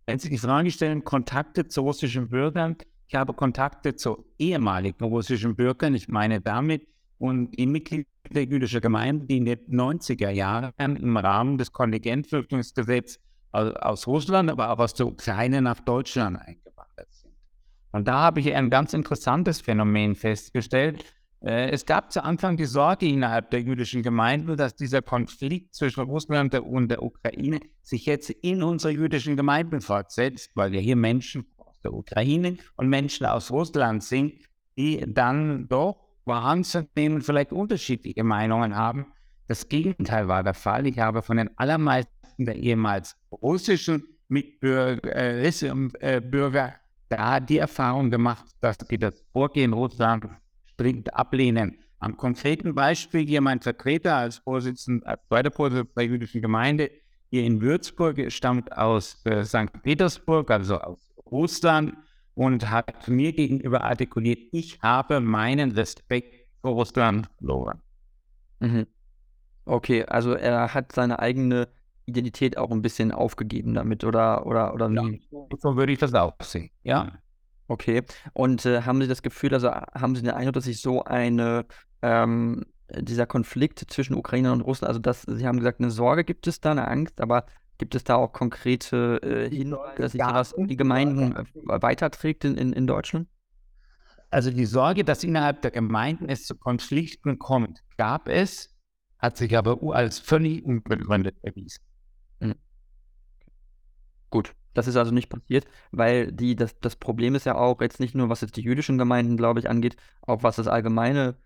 Wenn 0.06 0.18
Sie 0.18 0.30
die 0.30 0.38
Frage 0.38 0.70
stellen, 0.70 1.04
Kontakte 1.04 1.68
zu 1.68 1.82
russischen 1.82 2.30
Bürgern, 2.30 2.78
ich 3.06 3.14
habe 3.14 3.34
Kontakte 3.34 3.94
zu 3.94 4.24
ehemaligen 4.38 5.04
russischen 5.04 5.54
Bürgern, 5.54 5.94
ich 5.94 6.08
meine 6.08 6.40
damit, 6.40 6.88
und 7.18 7.50
die 7.50 7.66
Mitglieder 7.66 8.08
der 8.30 8.44
jüdischen 8.44 8.80
Gemeinde, 8.80 9.26
die 9.26 9.36
in 9.36 9.44
den 9.44 9.58
90er 9.68 10.30
Jahren 10.30 10.72
im 10.78 11.18
Rahmen 11.18 11.58
des 11.58 11.70
Kontingentflüchtlingsgesetzes 11.70 13.20
aus 13.50 14.06
Russland, 14.06 14.50
aber 14.50 14.70
auch 14.70 14.78
aus 14.78 14.94
der 14.94 15.06
Ukraine 15.06 15.60
nach 15.60 15.80
Deutschland 15.80 16.38
eingewandert 16.38 17.12
sind. 17.12 17.34
Und 17.90 18.08
da 18.08 18.20
habe 18.20 18.40
ich 18.40 18.54
ein 18.54 18.70
ganz 18.70 18.94
interessantes 18.94 19.60
Phänomen 19.60 20.14
festgestellt. 20.14 21.04
Äh, 21.44 21.70
es 21.70 21.84
gab 21.86 22.12
zu 22.12 22.22
Anfang 22.22 22.56
die 22.56 22.66
Sorge 22.66 23.06
innerhalb 23.06 23.50
der 23.50 23.60
jüdischen 23.60 24.02
Gemeinde, 24.02 24.54
dass 24.54 24.76
dieser 24.76 25.02
Konflikt 25.02 25.74
zwischen 25.74 26.02
Russland 26.02 26.54
und 26.54 26.88
der 26.88 27.02
Ukraine 27.02 27.60
sich 27.82 28.06
jetzt 28.06 28.30
in 28.30 28.62
unsere 28.62 28.92
jüdischen 28.92 29.36
Gemeinden 29.36 29.80
fortsetzt, 29.80 30.52
weil 30.54 30.72
ja 30.74 30.80
hier 30.80 30.96
Menschen 30.96 31.46
aus 31.56 31.80
der 31.80 31.92
Ukraine 31.92 32.58
und 32.76 32.88
Menschen 32.88 33.26
aus 33.26 33.50
Russland 33.50 34.04
sind, 34.04 34.34
die 34.76 35.04
dann 35.06 35.68
doch 35.68 35.96
wahrzunehmen 36.24 37.22
vielleicht 37.22 37.52
unterschiedliche 37.52 38.22
Meinungen 38.22 38.76
haben. 38.76 39.06
Das 39.48 39.68
Gegenteil 39.68 40.28
war 40.28 40.44
der 40.44 40.54
Fall. 40.54 40.86
Ich 40.86 41.00
habe 41.00 41.22
von 41.22 41.38
den 41.38 41.50
allermeisten 41.58 42.12
der 42.38 42.54
ehemals 42.54 43.16
russischen 43.32 44.04
Mitbürger 44.28 45.02
äh, 45.04 45.48
äh 45.48 46.72
da 47.08 47.40
die 47.40 47.58
Erfahrung 47.58 48.10
gemacht, 48.10 48.46
dass 48.60 48.78
sie 48.88 48.96
das 48.96 49.22
Vorgehen 49.32 49.74
Russlands 49.74 50.28
strikt 50.82 51.14
ablehnen. 51.14 51.78
Am 52.00 52.16
konkreten 52.16 52.74
Beispiel 52.74 53.24
hier 53.24 53.40
mein 53.40 53.60
Vertreter 53.60 54.16
als 54.16 54.38
Vorsitzender, 54.38 55.06
als 55.06 55.20
zweiter 55.28 55.52
Vorsitzender 55.52 55.92
der 55.96 56.06
jüdischen 56.06 56.42
Gemeinde 56.42 56.90
hier 57.30 57.44
in 57.44 57.60
Würzburg 57.60 58.20
stammt 58.32 58.76
aus 58.76 59.24
äh, 59.24 59.44
St. 59.44 59.72
Petersburg, 59.82 60.50
also 60.50 60.78
aus 60.78 61.14
Russland, 61.30 61.94
und 62.34 62.68
hat 62.70 63.08
mir 63.08 63.32
gegenüber 63.32 63.84
artikuliert, 63.84 64.40
ich 64.52 64.80
habe 64.82 65.20
meinen 65.20 65.70
Respekt 65.72 66.48
vor 66.60 66.72
Russland 66.72 67.28
verloren. 67.38 67.80
Mhm. 68.60 68.86
Okay, 69.64 70.04
also 70.04 70.32
er 70.32 70.74
hat 70.74 70.92
seine 70.92 71.20
eigene 71.20 71.68
Identität 72.06 72.58
auch 72.58 72.70
ein 72.70 72.82
bisschen 72.82 73.12
aufgegeben 73.12 73.74
damit, 73.74 74.02
oder, 74.02 74.44
oder, 74.46 74.74
oder 74.74 74.90
ja, 74.90 75.04
So 75.58 75.76
würde 75.76 75.92
ich 75.92 75.98
das 75.98 76.12
auch 76.14 76.34
sehen, 76.42 76.70
ja. 76.82 77.12
Okay. 77.72 78.02
Und 78.34 78.66
äh, 78.66 78.82
haben 78.82 79.00
Sie 79.00 79.08
das 79.08 79.22
Gefühl, 79.22 79.54
also 79.54 79.70
haben 79.70 80.14
Sie 80.14 80.20
den 80.20 80.32
Eindruck, 80.32 80.52
dass 80.52 80.64
sich 80.64 80.82
so 80.82 81.04
eine, 81.04 81.64
ähm, 82.02 82.66
dieser 82.94 83.24
Konflikt 83.24 83.82
zwischen 83.90 84.14
Ukraine 84.14 84.52
und 84.52 84.60
Russland, 84.60 84.88
also 84.88 85.00
dass 85.00 85.22
Sie 85.22 85.46
haben 85.46 85.56
gesagt, 85.56 85.80
eine 85.80 85.90
Sorge 85.90 86.22
gibt 86.22 86.46
es 86.46 86.60
da, 86.60 86.72
eine 86.72 86.86
Angst, 86.86 87.18
aber 87.22 87.46
gibt 87.78 87.94
es 87.94 88.04
da 88.04 88.16
auch 88.16 88.34
konkrete 88.34 89.22
äh, 89.22 89.48
Hinweise, 89.48 90.02
dass 90.02 90.12
sich 90.12 90.20
das 90.20 90.54
die 90.54 90.76
Gemeinden 90.76 91.34
äh, 91.34 91.44
weiterträgt 91.80 92.44
in, 92.44 92.58
in, 92.58 92.74
in 92.74 92.86
Deutschland? 92.86 93.26
Also 94.28 94.50
die 94.50 94.66
Sorge, 94.66 95.02
dass 95.02 95.24
innerhalb 95.24 95.62
der 95.62 95.70
Gemeinden 95.70 96.28
es 96.28 96.44
zu 96.44 96.54
Konflikten 96.54 97.38
kommt, 97.38 97.82
gab 97.96 98.28
es, 98.28 98.68
hat 99.18 99.38
sich 99.38 99.56
aber 99.56 99.78
als 99.94 100.18
völlig 100.18 100.62
unbegründet 100.62 101.36
erwiesen. 101.40 101.82
Mhm. 102.40 102.54
Gut, 104.28 104.54
das 104.74 104.86
ist 104.86 104.96
also 104.96 105.12
nicht 105.12 105.28
passiert, 105.28 105.66
weil 105.90 106.32
die, 106.32 106.56
das, 106.56 106.78
das 106.80 106.96
Problem 106.96 107.34
ist 107.34 107.46
ja 107.46 107.54
auch 107.56 107.80
jetzt 107.80 108.00
nicht 108.00 108.14
nur, 108.14 108.28
was 108.28 108.40
jetzt 108.40 108.56
die 108.56 108.62
jüdischen 108.62 108.98
Gemeinden, 108.98 109.36
glaube 109.36 109.60
ich, 109.60 109.68
angeht, 109.68 109.96
auch 110.22 110.42
was 110.42 110.56
das 110.56 110.68
allgemeine 110.68 111.36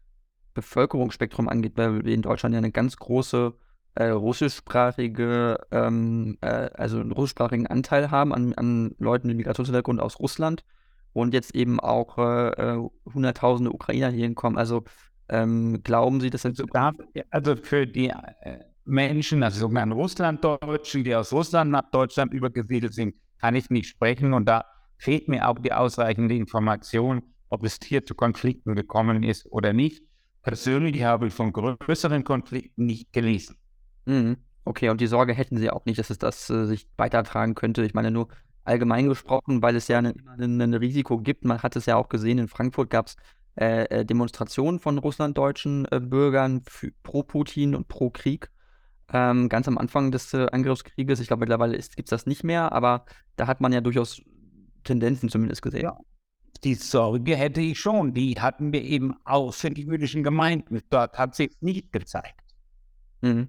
Bevölkerungsspektrum 0.54 1.48
angeht, 1.48 1.72
weil 1.76 2.04
wir 2.04 2.14
in 2.14 2.22
Deutschland 2.22 2.54
ja 2.54 2.58
eine 2.58 2.72
ganz 2.72 2.96
große 2.96 3.54
äh, 3.94 4.08
russischsprachige, 4.08 5.58
ähm, 5.70 6.38
äh, 6.40 6.70
also 6.74 7.00
einen 7.00 7.12
russischsprachigen 7.12 7.66
Anteil 7.66 8.10
haben 8.10 8.32
an, 8.32 8.54
an 8.54 8.94
Leuten 8.98 9.28
mit 9.28 9.36
Migrationshintergrund 9.38 10.00
aus 10.00 10.18
Russland 10.20 10.64
und 11.12 11.34
jetzt 11.34 11.54
eben 11.54 11.80
auch 11.80 12.18
äh, 12.18 12.48
äh 12.50 12.88
hunderttausende 13.12 13.72
Ukrainer 13.72 14.10
hier 14.10 14.24
hinkommen. 14.24 14.58
Also 14.58 14.84
ähm, 15.28 15.82
glauben 15.82 16.20
Sie, 16.20 16.30
dass 16.30 16.42
das 16.42 16.54
also 17.30 17.56
für 17.56 17.86
die 17.86 18.08
äh, 18.08 18.58
Menschen, 18.84 19.42
also 19.42 19.60
sogenannten 19.60 19.92
Russlanddeutschen, 19.92 21.04
die 21.04 21.14
aus 21.14 21.32
Russland 21.32 21.70
nach 21.70 21.90
Deutschland 21.90 22.32
übergesiedelt 22.32 22.94
sind, 22.94 23.14
kann 23.40 23.54
ich 23.54 23.70
nicht 23.70 23.88
sprechen. 23.88 24.32
Und 24.32 24.46
da 24.46 24.64
fehlt 24.98 25.28
mir 25.28 25.48
auch 25.48 25.58
die 25.58 25.72
ausreichende 25.72 26.34
Information, 26.34 27.22
ob 27.48 27.64
es 27.64 27.78
hier 27.82 28.04
zu 28.04 28.14
Konflikten 28.14 28.74
gekommen 28.74 29.22
ist 29.22 29.46
oder 29.46 29.72
nicht. 29.72 30.02
Persönlich 30.42 31.02
habe 31.02 31.26
ich 31.26 31.34
von 31.34 31.52
größeren 31.52 32.24
Konflikten 32.24 32.86
nicht 32.86 33.12
gelesen. 33.12 33.56
Mhm. 34.04 34.36
Okay, 34.64 34.88
und 34.88 35.00
die 35.00 35.06
Sorge 35.06 35.32
hätten 35.32 35.58
Sie 35.58 35.70
auch 35.70 35.84
nicht, 35.84 35.98
dass 35.98 36.10
es 36.10 36.18
das 36.18 36.50
äh, 36.50 36.66
sich 36.66 36.88
weitertragen 36.96 37.54
könnte. 37.54 37.84
Ich 37.84 37.94
meine 37.94 38.10
nur 38.10 38.28
allgemein 38.64 39.08
gesprochen, 39.08 39.62
weil 39.62 39.76
es 39.76 39.88
ja 39.88 39.98
ein 39.98 40.74
Risiko 40.74 41.18
gibt. 41.18 41.44
Man 41.44 41.62
hat 41.62 41.76
es 41.76 41.86
ja 41.86 41.96
auch 41.96 42.08
gesehen, 42.08 42.38
in 42.38 42.48
Frankfurt 42.48 42.90
gab 42.90 43.06
es 43.06 43.16
äh, 43.58 43.84
äh, 43.84 44.04
Demonstrationen 44.04 44.80
von 44.80 44.98
russlanddeutschen 44.98 45.86
äh, 45.90 46.00
Bürgern 46.00 46.62
pro 47.02 47.22
Putin 47.22 47.74
und 47.74 47.88
pro 47.88 48.10
Krieg 48.10 48.50
ähm, 49.12 49.48
ganz 49.48 49.68
am 49.68 49.78
Anfang 49.78 50.10
des 50.10 50.32
äh, 50.34 50.46
Angriffskrieges. 50.50 51.20
Ich 51.20 51.28
glaube, 51.28 51.40
mittlerweile 51.40 51.76
gibt 51.76 52.08
es 52.08 52.10
das 52.10 52.26
nicht 52.26 52.44
mehr, 52.44 52.72
aber 52.72 53.04
da 53.36 53.46
hat 53.46 53.60
man 53.60 53.72
ja 53.72 53.80
durchaus 53.80 54.20
Tendenzen 54.84 55.28
zumindest 55.28 55.62
gesehen. 55.62 55.82
Ja. 55.82 55.98
Die 56.64 56.74
Sorge 56.74 57.36
hätte 57.36 57.60
ich 57.60 57.78
schon. 57.78 58.14
Die 58.14 58.40
hatten 58.40 58.72
wir 58.72 58.82
eben 58.82 59.14
auch 59.24 59.52
für 59.52 59.70
die 59.70 59.82
jüdischen 59.82 60.22
Gemeinden. 60.22 60.80
Dort 60.90 61.18
hat 61.18 61.34
sich 61.34 61.50
nicht 61.60 61.92
gezeigt. 61.92 62.40
Mhm. 63.20 63.48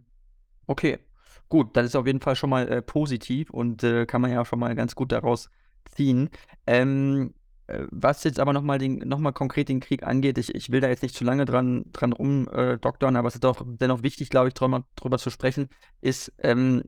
Okay, 0.65 0.99
gut, 1.47 1.75
das 1.77 1.87
ist 1.87 1.95
auf 1.95 2.05
jeden 2.05 2.19
Fall 2.19 2.35
schon 2.35 2.49
mal 2.49 2.67
äh, 2.67 2.81
positiv 2.81 3.49
und 3.49 3.83
äh, 3.83 4.05
kann 4.05 4.21
man 4.21 4.31
ja 4.31 4.43
schon 4.43 4.59
mal 4.59 4.75
ganz 4.75 4.95
gut 4.95 5.11
daraus 5.11 5.49
ziehen. 5.95 6.29
Ähm, 6.65 7.33
äh, 7.35 7.36
was 7.67 8.23
jetzt 8.23 8.39
aber 8.39 8.53
nochmal 8.53 8.79
noch 8.79 9.33
konkret 9.33 9.67
den 9.67 9.81
Krieg 9.81 10.03
angeht, 10.03 10.37
ich, 10.37 10.55
ich 10.55 10.71
will 10.71 10.79
da 10.79 10.87
jetzt 10.87 11.03
nicht 11.03 11.15
zu 11.15 11.25
lange 11.25 11.45
dran, 11.45 11.85
dran 11.91 12.13
rumdoktern, 12.13 13.15
äh, 13.15 13.17
aber 13.17 13.27
es 13.27 13.35
ist 13.35 13.45
auch 13.45 13.61
dennoch 13.65 14.03
wichtig, 14.03 14.29
glaube 14.29 14.47
ich, 14.47 14.53
drüber, 14.53 14.85
drüber 14.95 15.17
zu 15.17 15.29
sprechen, 15.29 15.69
ist, 16.01 16.31
ähm, 16.39 16.83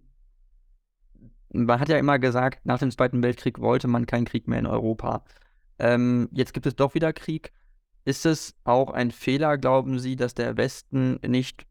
man 1.51 1.79
hat 1.79 1.89
ja 1.89 1.97
immer 1.97 2.19
gesagt, 2.19 2.65
nach 2.65 2.79
dem 2.79 2.91
Zweiten 2.91 3.21
Weltkrieg 3.23 3.59
wollte 3.59 3.87
man 3.87 4.05
keinen 4.05 4.25
Krieg 4.25 4.47
mehr 4.47 4.59
in 4.59 4.67
Europa. 4.67 5.25
Ähm, 5.79 6.29
jetzt 6.31 6.53
gibt 6.53 6.65
es 6.65 6.75
doch 6.75 6.93
wieder 6.93 7.11
Krieg. 7.11 7.51
Ist 8.05 8.25
es 8.25 8.55
auch 8.63 8.91
ein 8.91 9.11
Fehler, 9.11 9.57
glauben 9.57 9.99
Sie, 9.99 10.15
dass 10.15 10.33
der 10.33 10.57
Westen 10.57 11.19
nicht 11.25 11.65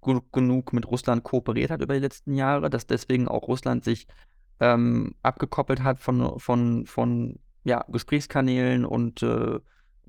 gut 0.00 0.32
genug 0.32 0.72
mit 0.72 0.86
Russland 0.86 1.24
kooperiert 1.24 1.70
hat 1.70 1.82
über 1.82 1.94
die 1.94 2.00
letzten 2.00 2.34
Jahre, 2.34 2.70
dass 2.70 2.86
deswegen 2.86 3.26
auch 3.26 3.48
Russland 3.48 3.84
sich 3.84 4.06
ähm, 4.60 5.14
abgekoppelt 5.22 5.82
hat 5.82 5.98
von, 5.98 6.38
von, 6.38 6.86
von 6.86 7.38
ja, 7.64 7.84
Gesprächskanälen 7.88 8.84
und 8.84 9.22
äh, 9.22 9.60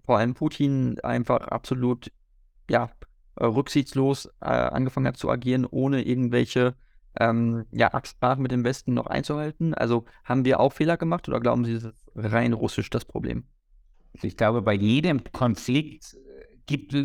vor 0.06 0.18
allem 0.18 0.34
Putin 0.34 1.00
einfach 1.02 1.48
absolut 1.48 2.12
ja, 2.70 2.90
äh, 3.36 3.46
rücksichtslos 3.46 4.28
äh, 4.42 4.46
angefangen 4.46 5.08
hat 5.08 5.18
zu 5.18 5.30
agieren, 5.30 5.66
ohne 5.66 6.04
irgendwelche 6.04 6.76
ähm, 7.20 7.66
ja, 7.72 7.90
Absprachen 7.90 8.42
mit 8.42 8.52
dem 8.52 8.64
Westen 8.64 8.94
noch 8.94 9.08
einzuhalten. 9.08 9.74
Also 9.74 10.06
haben 10.24 10.46
wir 10.46 10.60
auch 10.60 10.74
Fehler 10.74 10.98
gemacht 10.98 11.28
oder 11.28 11.40
glauben 11.40 11.66
Sie, 11.66 11.74
das 11.74 11.84
ist 11.86 12.08
rein 12.16 12.54
russisch 12.54 12.90
das 12.90 13.06
Problem? 13.06 13.44
Ich 14.22 14.38
glaube, 14.38 14.62
bei 14.62 14.74
jedem 14.74 15.24
Konflikt 15.32 16.14
äh, 16.14 16.58
gibt, 16.66 16.96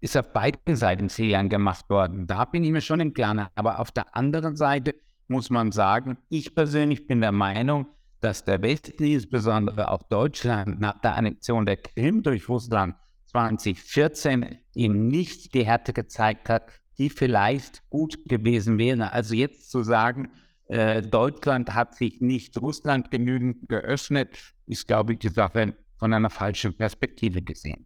ist 0.00 0.16
auf 0.16 0.32
beiden 0.32 0.76
Seiten 0.76 1.08
Fehlern 1.08 1.48
gemacht 1.48 1.88
worden. 1.88 2.26
Da 2.26 2.44
bin 2.44 2.64
ich 2.64 2.70
mir 2.70 2.80
schon 2.80 3.00
im 3.00 3.14
Klaren. 3.14 3.46
Aber 3.54 3.80
auf 3.80 3.90
der 3.90 4.14
anderen 4.16 4.56
Seite 4.56 4.94
muss 5.28 5.50
man 5.50 5.72
sagen, 5.72 6.18
ich 6.28 6.54
persönlich 6.54 7.06
bin 7.06 7.20
der 7.20 7.32
Meinung, 7.32 7.86
dass 8.24 8.42
der 8.42 8.62
Westen, 8.62 9.04
insbesondere 9.04 9.90
auch 9.90 10.02
Deutschland, 10.04 10.80
nach 10.80 10.98
der 11.02 11.14
Annexion 11.14 11.66
der 11.66 11.76
Krim 11.76 12.22
durch 12.22 12.48
Russland 12.48 12.94
2014 13.26 14.58
eben 14.74 15.08
nicht 15.08 15.52
die 15.52 15.66
Härte 15.66 15.92
gezeigt 15.92 16.48
hat, 16.48 16.72
die 16.96 17.10
vielleicht 17.10 17.82
gut 17.90 18.18
gewesen 18.26 18.78
wäre. 18.78 19.12
Also 19.12 19.34
jetzt 19.34 19.70
zu 19.70 19.82
sagen, 19.82 20.30
äh, 20.68 21.02
Deutschland 21.02 21.74
hat 21.74 21.94
sich 21.96 22.22
nicht 22.22 22.56
Russland 22.62 23.10
genügend 23.10 23.68
geöffnet, 23.68 24.54
ist, 24.66 24.86
glaube 24.86 25.12
ich, 25.12 25.18
die 25.18 25.28
Sache 25.28 25.76
von 25.98 26.14
einer 26.14 26.30
falschen 26.30 26.74
Perspektive 26.74 27.42
gesehen. 27.42 27.84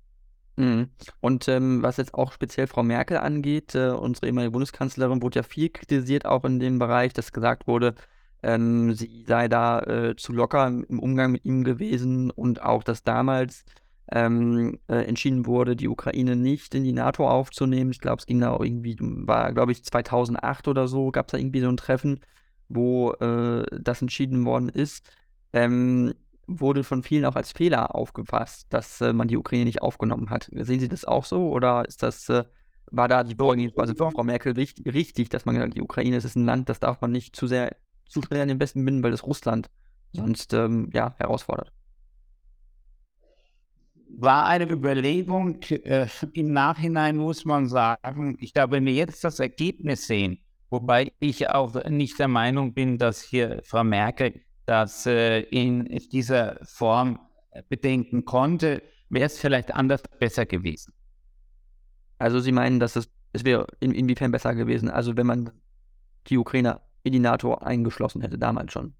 Mhm. 0.54 0.90
Und 1.20 1.48
ähm, 1.48 1.82
was 1.82 1.96
jetzt 1.96 2.14
auch 2.14 2.30
speziell 2.30 2.68
Frau 2.68 2.84
Merkel 2.84 3.16
angeht, 3.16 3.74
äh, 3.74 3.90
unsere 3.90 4.26
ehemalige 4.26 4.52
Bundeskanzlerin 4.52 5.20
wurde 5.20 5.40
ja 5.40 5.42
viel 5.42 5.70
kritisiert, 5.70 6.26
auch 6.26 6.44
in 6.44 6.60
dem 6.60 6.78
Bereich, 6.78 7.12
dass 7.12 7.32
gesagt 7.32 7.66
wurde, 7.66 7.94
ähm, 8.42 8.94
sie 8.94 9.24
sei 9.26 9.48
da 9.48 9.80
äh, 9.80 10.16
zu 10.16 10.32
locker 10.32 10.66
im 10.66 10.98
Umgang 11.00 11.32
mit 11.32 11.44
ihm 11.44 11.64
gewesen 11.64 12.30
und 12.30 12.62
auch, 12.62 12.82
dass 12.82 13.02
damals 13.02 13.64
ähm, 14.12 14.78
äh, 14.88 15.04
entschieden 15.04 15.46
wurde, 15.46 15.76
die 15.76 15.88
Ukraine 15.88 16.36
nicht 16.36 16.74
in 16.74 16.84
die 16.84 16.92
NATO 16.92 17.28
aufzunehmen. 17.28 17.90
Ich 17.90 18.00
glaube, 18.00 18.20
es 18.20 18.26
ging 18.26 18.40
da 18.40 18.50
auch 18.50 18.64
irgendwie, 18.64 18.96
war 19.00 19.52
glaube 19.52 19.72
ich 19.72 19.84
2008 19.84 20.68
oder 20.68 20.88
so, 20.88 21.10
gab 21.10 21.28
es 21.28 21.32
da 21.32 21.38
irgendwie 21.38 21.60
so 21.60 21.68
ein 21.68 21.76
Treffen, 21.76 22.20
wo 22.68 23.12
äh, 23.14 23.64
das 23.80 24.02
entschieden 24.02 24.44
worden 24.44 24.68
ist. 24.68 25.10
Ähm, 25.52 26.14
wurde 26.46 26.82
von 26.84 27.02
vielen 27.02 27.26
auch 27.26 27.36
als 27.36 27.52
Fehler 27.52 27.94
aufgefasst, 27.94 28.66
dass 28.70 29.00
äh, 29.00 29.12
man 29.12 29.28
die 29.28 29.36
Ukraine 29.36 29.66
nicht 29.66 29.82
aufgenommen 29.82 30.30
hat. 30.30 30.48
Sehen 30.52 30.80
Sie 30.80 30.88
das 30.88 31.04
auch 31.04 31.24
so 31.24 31.50
oder 31.50 31.84
ist 31.86 32.02
das 32.02 32.28
äh, 32.30 32.44
war 32.90 33.08
da 33.08 33.22
die 33.22 33.34
Vorgehensweise 33.34 33.94
von 33.94 34.12
Frau 34.12 34.24
Merkel 34.24 34.52
richtig, 34.52 34.92
richtig, 34.92 35.28
dass 35.28 35.44
man 35.44 35.54
gesagt 35.54 35.72
hat, 35.72 35.76
die 35.76 35.82
Ukraine 35.82 36.16
ist 36.16 36.36
ein 36.36 36.46
Land, 36.46 36.70
das 36.70 36.80
darf 36.80 37.00
man 37.02 37.12
nicht 37.12 37.36
zu 37.36 37.46
sehr 37.46 37.76
zu 38.08 38.22
schnell 38.22 38.40
an 38.40 38.48
den 38.48 38.60
Westen 38.60 38.84
binden, 38.84 39.02
weil 39.02 39.10
das 39.10 39.24
Russland 39.24 39.68
sonst 40.12 40.52
ähm, 40.54 40.90
ja, 40.92 41.14
herausfordert. 41.18 41.72
War 44.10 44.46
eine 44.46 44.68
Überlegung, 44.68 45.60
äh, 45.62 46.06
im 46.32 46.52
Nachhinein 46.52 47.16
muss 47.16 47.44
man 47.44 47.68
sagen, 47.68 48.36
ich 48.40 48.54
glaube, 48.54 48.76
wenn 48.76 48.86
wir 48.86 48.94
jetzt 48.94 49.22
das 49.22 49.38
Ergebnis 49.38 50.06
sehen, 50.06 50.38
wobei 50.70 51.12
ich 51.20 51.48
auch 51.50 51.74
nicht 51.84 52.18
der 52.18 52.28
Meinung 52.28 52.74
bin, 52.74 52.98
dass 52.98 53.22
hier 53.22 53.60
Frau 53.64 53.84
Merkel 53.84 54.40
das 54.66 55.06
äh, 55.06 55.40
in 55.40 55.84
dieser 56.10 56.58
Form 56.64 57.18
bedenken 57.68 58.24
konnte, 58.24 58.82
wäre 59.08 59.26
es 59.26 59.38
vielleicht 59.38 59.74
anders 59.74 60.02
besser 60.18 60.46
gewesen. 60.46 60.92
Also 62.18 62.40
Sie 62.40 62.52
meinen, 62.52 62.80
dass 62.80 62.96
es, 62.96 63.10
es 63.32 63.44
wäre 63.44 63.66
in, 63.80 63.92
inwiefern 63.92 64.32
besser 64.32 64.54
gewesen, 64.54 64.90
also 64.90 65.16
wenn 65.16 65.26
man 65.26 65.50
die 66.26 66.38
Ukrainer 66.38 66.80
in 67.08 67.14
die 67.14 67.18
NATO 67.18 67.54
eingeschlossen 67.54 68.22
hätte, 68.22 68.38
damals 68.38 68.72
schon? 68.72 68.94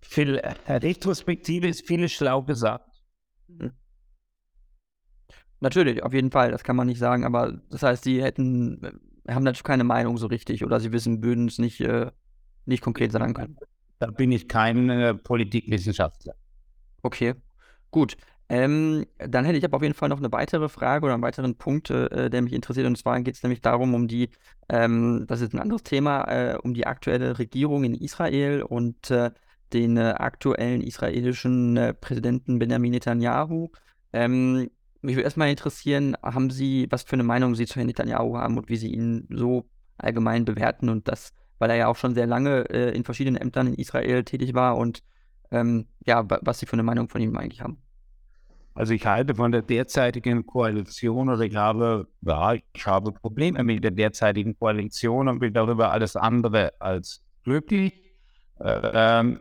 Viel 0.00 0.36
äh, 0.36 0.54
Retrospektive 0.68 1.68
ist 1.68 1.86
vieles 1.86 2.12
schlau 2.12 2.42
gesagt. 2.42 2.90
Hm. 3.48 3.72
Natürlich, 5.60 6.02
auf 6.02 6.12
jeden 6.12 6.30
Fall, 6.30 6.50
das 6.50 6.64
kann 6.64 6.76
man 6.76 6.86
nicht 6.86 6.98
sagen, 6.98 7.24
aber 7.24 7.60
das 7.70 7.82
heißt, 7.82 8.04
sie 8.04 8.22
hätten, 8.22 8.82
äh, 8.82 9.32
haben 9.32 9.42
natürlich 9.42 9.64
keine 9.64 9.84
Meinung 9.84 10.18
so 10.18 10.26
richtig 10.26 10.64
oder 10.64 10.80
sie 10.80 10.92
wissen, 10.92 11.22
würden 11.22 11.48
es 11.48 11.58
nicht, 11.58 11.80
äh, 11.80 12.10
nicht 12.66 12.82
konkret 12.82 13.12
sagen 13.12 13.34
können. 13.34 13.56
Da 13.98 14.10
bin 14.10 14.30
ich 14.32 14.48
kein 14.48 14.90
äh, 14.90 15.14
Politikwissenschaftler. 15.14 16.34
Okay, 17.02 17.34
gut. 17.90 18.16
Ähm, 18.48 19.06
dann 19.18 19.44
hätte 19.44 19.58
ich 19.58 19.64
aber 19.64 19.76
auf 19.76 19.82
jeden 19.82 19.94
Fall 19.94 20.08
noch 20.08 20.18
eine 20.18 20.30
weitere 20.30 20.68
Frage 20.68 21.04
oder 21.04 21.14
einen 21.14 21.22
weiteren 21.22 21.56
Punkt, 21.56 21.90
äh, 21.90 22.30
der 22.30 22.42
mich 22.42 22.52
interessiert. 22.52 22.86
Und 22.86 22.96
zwar 22.96 23.20
geht 23.20 23.34
es 23.34 23.42
nämlich 23.42 23.60
darum, 23.60 23.94
um 23.94 24.06
die, 24.06 24.30
ähm, 24.68 25.24
das 25.26 25.40
ist 25.40 25.52
ein 25.52 25.58
anderes 25.58 25.82
Thema, 25.82 26.22
äh, 26.24 26.58
um 26.62 26.74
die 26.74 26.86
aktuelle 26.86 27.38
Regierung 27.38 27.84
in 27.84 27.94
Israel 27.94 28.62
und 28.62 29.10
äh, 29.10 29.30
den 29.72 29.96
äh, 29.96 30.14
aktuellen 30.16 30.80
israelischen 30.80 31.76
äh, 31.76 31.94
Präsidenten 31.94 32.58
Benjamin 32.58 32.92
Netanyahu. 32.92 33.70
Ähm, 34.12 34.70
mich 35.02 35.16
würde 35.16 35.24
erstmal 35.24 35.50
interessieren, 35.50 36.16
haben 36.22 36.50
Sie, 36.50 36.86
was 36.90 37.02
für 37.02 37.14
eine 37.14 37.24
Meinung 37.24 37.54
Sie 37.54 37.66
zu 37.66 37.76
Herrn 37.76 37.86
Netanyahu 37.86 38.36
haben 38.36 38.58
und 38.58 38.68
wie 38.68 38.76
Sie 38.76 38.92
ihn 38.92 39.26
so 39.30 39.68
allgemein 39.98 40.44
bewerten 40.44 40.88
und 40.88 41.08
das, 41.08 41.32
weil 41.58 41.70
er 41.70 41.76
ja 41.76 41.86
auch 41.88 41.96
schon 41.96 42.14
sehr 42.14 42.26
lange 42.26 42.68
äh, 42.70 42.94
in 42.94 43.04
verschiedenen 43.04 43.40
Ämtern 43.40 43.66
in 43.66 43.74
Israel 43.74 44.24
tätig 44.24 44.54
war 44.54 44.76
und 44.76 45.02
ähm, 45.50 45.86
ja, 46.04 46.24
was 46.42 46.58
Sie 46.58 46.66
für 46.66 46.74
eine 46.74 46.82
Meinung 46.82 47.08
von 47.08 47.20
ihm 47.20 47.36
eigentlich 47.36 47.60
haben. 47.60 47.78
Also 48.76 48.92
ich 48.92 49.06
halte 49.06 49.34
von 49.34 49.52
der 49.52 49.62
derzeitigen 49.62 50.44
Koalition 50.44 51.30
oder 51.30 51.40
ich 51.40 51.56
habe, 51.56 52.08
ja, 52.20 52.52
ich 52.52 52.86
habe 52.86 53.10
Probleme 53.10 53.64
mit 53.64 53.82
der 53.82 53.90
derzeitigen 53.90 54.58
Koalition 54.58 55.28
und 55.28 55.38
bin 55.38 55.54
darüber 55.54 55.92
alles 55.92 56.14
andere 56.14 56.74
als 56.78 57.22
glücklich. 57.42 57.94
Ähm, 58.60 59.40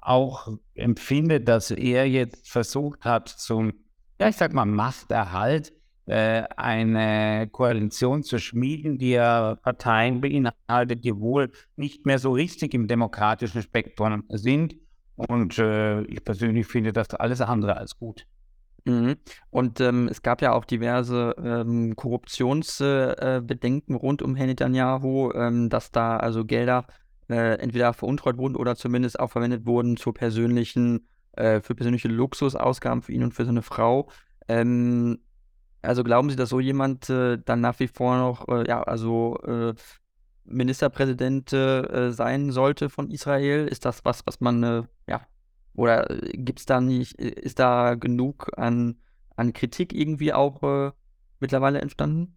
auch 0.00 0.48
empfinde, 0.74 1.40
dass 1.40 1.72
er 1.72 2.08
jetzt 2.08 2.48
versucht 2.48 3.04
hat, 3.04 3.28
zum, 3.28 3.72
ja, 4.20 4.28
ich 4.28 4.36
sag 4.36 4.52
mal, 4.52 4.64
Machterhalt 4.64 5.72
äh, 6.06 6.44
eine 6.56 7.48
Koalition 7.50 8.22
zu 8.22 8.38
schmieden, 8.38 8.96
die 8.96 9.10
ja 9.10 9.56
Parteien 9.56 10.20
beinhaltet, 10.20 11.04
die 11.04 11.16
wohl 11.16 11.50
nicht 11.74 12.06
mehr 12.06 12.20
so 12.20 12.30
richtig 12.30 12.74
im 12.74 12.86
demokratischen 12.86 13.60
Spektrum 13.60 14.22
sind. 14.28 14.76
Und 15.16 15.58
äh, 15.58 16.02
ich 16.02 16.24
persönlich 16.24 16.68
finde 16.68 16.92
das 16.92 17.10
alles 17.10 17.40
andere 17.40 17.76
als 17.76 17.98
gut. 17.98 18.24
Mhm. 18.88 19.16
Und 19.50 19.80
ähm, 19.80 20.08
es 20.08 20.22
gab 20.22 20.40
ja 20.40 20.52
auch 20.52 20.64
diverse 20.64 21.34
ähm, 21.44 21.94
Korruptionsbedenken 21.94 23.94
äh, 23.94 23.98
rund 23.98 24.22
um 24.22 24.34
Herrn 24.34 24.48
Netanyahu, 24.48 25.30
ähm, 25.34 25.68
dass 25.68 25.92
da 25.92 26.16
also 26.16 26.46
Gelder 26.46 26.86
äh, 27.28 27.58
entweder 27.58 27.92
veruntreut 27.92 28.38
wurden 28.38 28.56
oder 28.56 28.76
zumindest 28.76 29.20
auch 29.20 29.30
verwendet 29.30 29.66
wurden 29.66 29.98
zur 29.98 30.14
persönlichen, 30.14 31.06
äh, 31.32 31.60
für 31.60 31.74
persönliche 31.74 32.08
Luxusausgaben 32.08 33.02
für 33.02 33.12
ihn 33.12 33.24
und 33.24 33.34
für 33.34 33.44
seine 33.44 33.60
Frau. 33.60 34.08
Ähm, 34.48 35.18
also 35.82 36.02
glauben 36.02 36.30
Sie, 36.30 36.36
dass 36.36 36.48
so 36.48 36.58
jemand 36.58 37.10
äh, 37.10 37.36
dann 37.44 37.60
nach 37.60 37.78
wie 37.80 37.88
vor 37.88 38.16
noch, 38.16 38.48
äh, 38.48 38.66
ja, 38.66 38.82
also 38.82 39.38
äh, 39.46 39.74
Ministerpräsident 40.44 41.52
äh, 41.52 42.10
sein 42.10 42.52
sollte 42.52 42.88
von 42.88 43.10
Israel? 43.10 43.68
Ist 43.68 43.84
das 43.84 44.06
was, 44.06 44.26
was 44.26 44.40
man, 44.40 44.88
ja, 45.06 45.20
oder 45.78 46.08
gibt 46.32 46.58
es 46.58 46.66
da 46.66 46.80
nicht, 46.80 47.14
ist 47.14 47.60
da 47.60 47.94
genug 47.94 48.50
an, 48.56 48.96
an 49.36 49.52
Kritik 49.52 49.94
irgendwie 49.94 50.32
auch 50.32 50.92
mittlerweile 51.38 51.80
entstanden? 51.80 52.36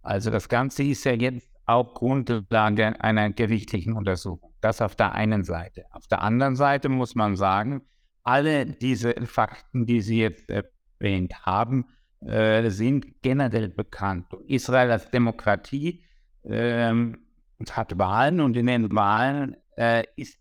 Also 0.00 0.30
das 0.30 0.48
Ganze 0.48 0.84
ist 0.84 1.04
ja 1.04 1.12
jetzt 1.12 1.46
auch 1.66 1.92
Grundlage 1.92 2.98
einer 3.04 3.30
gerichtlichen 3.30 3.92
Untersuchung. 3.92 4.54
Das 4.62 4.80
auf 4.80 4.96
der 4.96 5.12
einen 5.12 5.44
Seite. 5.44 5.84
Auf 5.90 6.06
der 6.06 6.22
anderen 6.22 6.56
Seite 6.56 6.88
muss 6.88 7.14
man 7.14 7.36
sagen, 7.36 7.82
alle 8.22 8.64
diese 8.64 9.12
Fakten, 9.26 9.84
die 9.84 10.00
Sie 10.00 10.20
jetzt 10.20 10.48
erwähnt 10.48 11.34
haben, 11.44 11.84
äh, 12.20 12.70
sind 12.70 13.20
generell 13.20 13.68
bekannt. 13.68 14.26
Israel 14.46 14.90
als 14.90 15.10
Demokratie 15.10 16.02
äh, 16.44 16.94
hat 17.70 17.98
Wahlen 17.98 18.40
und 18.40 18.56
in 18.56 18.66
den 18.66 18.94
Wahlen 18.94 19.54
äh, 19.76 20.04
ist 20.16 20.39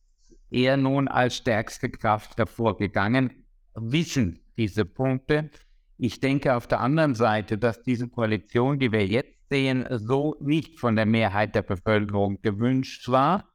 er 0.52 0.78
nun 0.78 1.08
als 1.08 1.38
stärkste 1.38 1.90
Kraft 1.90 2.38
hervorgegangen, 2.38 3.46
wissen 3.76 4.40
diese 4.58 4.86
Punkte. 4.86 5.50
Ich 5.98 6.20
denke 6.20 6.56
auf 6.56 6.68
der 6.68 6.80
anderen 6.80 7.16
Seite, 7.16 7.58
dass 7.58 7.84
diese 7.84 8.08
Koalition, 8.08 8.80
die 8.80 8.92
wir 8.92 9.06
jetzt 9.06 9.50
sehen, 9.50 9.86
so 9.90 10.36
nicht 10.40 10.80
von 10.80 10.96
der 10.96 11.06
Mehrheit 11.06 11.56
der 11.56 11.64
Bevölkerung 11.64 12.42
gewünscht 12.42 13.10
war. 13.10 13.50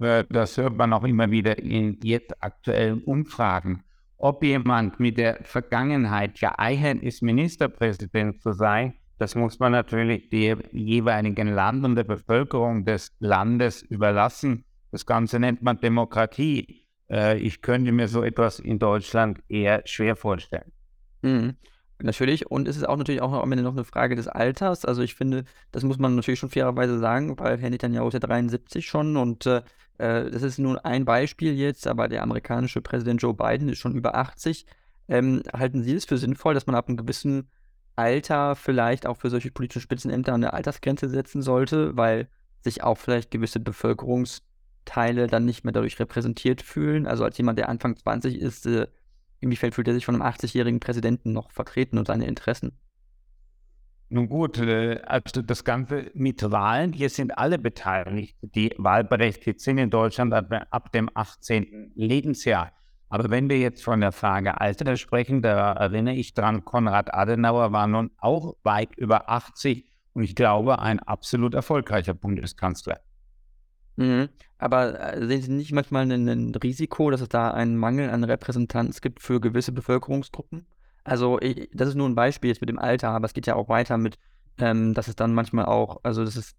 Äh, 0.00 0.24
das 0.28 0.56
hört 0.56 0.76
man 0.76 0.92
auch 0.92 1.04
immer 1.04 1.30
wieder 1.30 1.58
in 1.58 1.98
jetzt 2.02 2.42
aktuellen 2.42 3.02
Umfragen. 3.04 3.82
Ob 4.18 4.42
jemand 4.42 4.98
mit 4.98 5.18
der 5.18 5.38
Vergangenheit 5.42 6.38
geeignet 6.38 7.02
ist, 7.02 7.22
Ministerpräsident 7.22 8.42
zu 8.42 8.52
sein, 8.52 8.94
das 9.18 9.34
muss 9.34 9.58
man 9.58 9.72
natürlich 9.72 10.28
dem 10.28 10.60
jeweiligen 10.72 11.48
Land 11.48 11.84
und 11.84 11.96
der 11.96 12.04
Bevölkerung 12.04 12.84
des 12.84 13.16
Landes 13.18 13.82
überlassen. 13.82 14.65
Das 14.90 15.06
Ganze 15.06 15.38
nennt 15.38 15.62
man 15.62 15.78
Demokratie. 15.78 16.86
Äh, 17.10 17.38
ich 17.38 17.62
könnte 17.62 17.92
mir 17.92 18.08
so 18.08 18.22
etwas 18.22 18.58
in 18.58 18.78
Deutschland 18.78 19.40
eher 19.48 19.82
schwer 19.84 20.16
vorstellen. 20.16 20.72
Mhm. 21.22 21.56
Natürlich, 22.02 22.50
und 22.50 22.68
es 22.68 22.76
ist 22.76 22.86
auch 22.86 22.96
natürlich 22.96 23.22
auch 23.22 23.32
am 23.32 23.52
Ende 23.52 23.64
noch 23.64 23.72
eine 23.72 23.84
Frage 23.84 24.16
des 24.16 24.28
Alters. 24.28 24.84
Also 24.84 25.02
ich 25.02 25.14
finde, 25.14 25.44
das 25.72 25.82
muss 25.82 25.98
man 25.98 26.14
natürlich 26.14 26.38
schon 26.38 26.50
fairerweise 26.50 26.98
sagen, 26.98 27.38
weil 27.38 27.58
Herr 27.58 27.70
Netanyahu 27.70 28.08
ist 28.08 28.14
ja 28.14 28.20
73 28.20 28.86
schon 28.86 29.16
und 29.16 29.46
äh, 29.46 29.62
äh, 29.98 30.30
das 30.30 30.42
ist 30.42 30.58
nun 30.58 30.76
ein 30.78 31.06
Beispiel 31.06 31.54
jetzt, 31.54 31.86
aber 31.86 32.08
der 32.08 32.22
amerikanische 32.22 32.82
Präsident 32.82 33.22
Joe 33.22 33.32
Biden 33.32 33.70
ist 33.70 33.78
schon 33.78 33.94
über 33.94 34.14
80. 34.14 34.66
Ähm, 35.08 35.42
halten 35.52 35.82
Sie 35.82 35.94
es 35.94 36.04
für 36.04 36.18
sinnvoll, 36.18 36.52
dass 36.52 36.66
man 36.66 36.76
ab 36.76 36.88
einem 36.88 36.98
gewissen 36.98 37.48
Alter 37.94 38.56
vielleicht 38.56 39.06
auch 39.06 39.16
für 39.16 39.30
solche 39.30 39.50
politischen 39.50 39.80
Spitzenämter 39.80 40.34
eine 40.34 40.52
Altersgrenze 40.52 41.08
setzen 41.08 41.40
sollte, 41.40 41.96
weil 41.96 42.28
sich 42.62 42.82
auch 42.82 42.98
vielleicht 42.98 43.30
gewisse 43.30 43.60
Bevölkerungsteile 44.86 45.26
dann 45.26 45.44
nicht 45.44 45.64
mehr 45.64 45.72
dadurch 45.72 45.98
repräsentiert 45.98 46.62
fühlen? 46.62 47.06
Also 47.06 47.24
als 47.24 47.36
jemand, 47.36 47.58
der 47.58 47.68
Anfang 47.68 47.96
20 47.96 48.38
ist, 48.38 48.66
äh, 48.66 48.86
Inwiefern 49.38 49.70
fühlt 49.70 49.86
er 49.86 49.92
sich 49.92 50.06
von 50.06 50.14
einem 50.14 50.24
80-jährigen 50.24 50.80
Präsidenten 50.80 51.32
noch 51.32 51.50
vertreten 51.50 51.98
und 51.98 52.06
seine 52.06 52.26
Interessen? 52.26 52.72
Nun 54.08 54.30
gut, 54.30 54.58
äh, 54.58 55.02
also 55.04 55.42
das 55.42 55.62
Ganze 55.62 56.10
mit 56.14 56.42
Wahlen, 56.50 56.94
hier 56.94 57.10
sind 57.10 57.36
alle 57.36 57.58
beteiligt, 57.58 58.38
die 58.40 58.72
wahlberechtigt 58.78 59.60
sind 59.60 59.76
in 59.76 59.90
Deutschland 59.90 60.32
ab 60.32 60.92
dem 60.92 61.10
18. 61.12 61.92
Lebensjahr. 61.94 62.72
Aber 63.10 63.28
wenn 63.28 63.50
wir 63.50 63.58
jetzt 63.58 63.84
von 63.84 64.00
der 64.00 64.12
Frage 64.12 64.58
Alter 64.58 64.96
sprechen, 64.96 65.42
da 65.42 65.74
erinnere 65.74 66.14
ich 66.14 66.32
dran, 66.32 66.64
Konrad 66.64 67.12
Adenauer 67.12 67.72
war 67.72 67.86
nun 67.86 68.10
auch 68.16 68.56
weit 68.62 68.96
über 68.96 69.28
80 69.28 69.84
und 70.14 70.22
ich 70.22 70.34
glaube 70.34 70.78
ein 70.78 70.98
absolut 71.00 71.52
erfolgreicher 71.52 72.14
Bundeskanzler. 72.14 73.00
Mhm. 73.96 74.28
Aber 74.58 75.14
äh, 75.14 75.26
sehen 75.26 75.42
Sie 75.42 75.52
nicht 75.52 75.72
manchmal 75.72 76.10
ein 76.10 76.54
Risiko, 76.54 77.10
dass 77.10 77.20
es 77.20 77.28
da 77.28 77.50
einen 77.50 77.76
Mangel 77.76 78.10
an 78.10 78.24
Repräsentanz 78.24 79.00
gibt 79.00 79.20
für 79.20 79.40
gewisse 79.40 79.72
Bevölkerungsgruppen? 79.72 80.66
Also, 81.04 81.38
ich, 81.40 81.68
das 81.72 81.88
ist 81.88 81.94
nur 81.94 82.08
ein 82.08 82.14
Beispiel 82.14 82.48
jetzt 82.48 82.60
mit 82.60 82.68
dem 82.70 82.78
Alter, 82.78 83.10
aber 83.10 83.26
es 83.26 83.34
geht 83.34 83.46
ja 83.46 83.54
auch 83.54 83.68
weiter 83.68 83.96
mit, 83.98 84.18
ähm, 84.58 84.94
dass 84.94 85.08
es 85.08 85.16
dann 85.16 85.34
manchmal 85.34 85.66
auch, 85.66 86.00
also 86.02 86.24
dass 86.24 86.36
es 86.36 86.54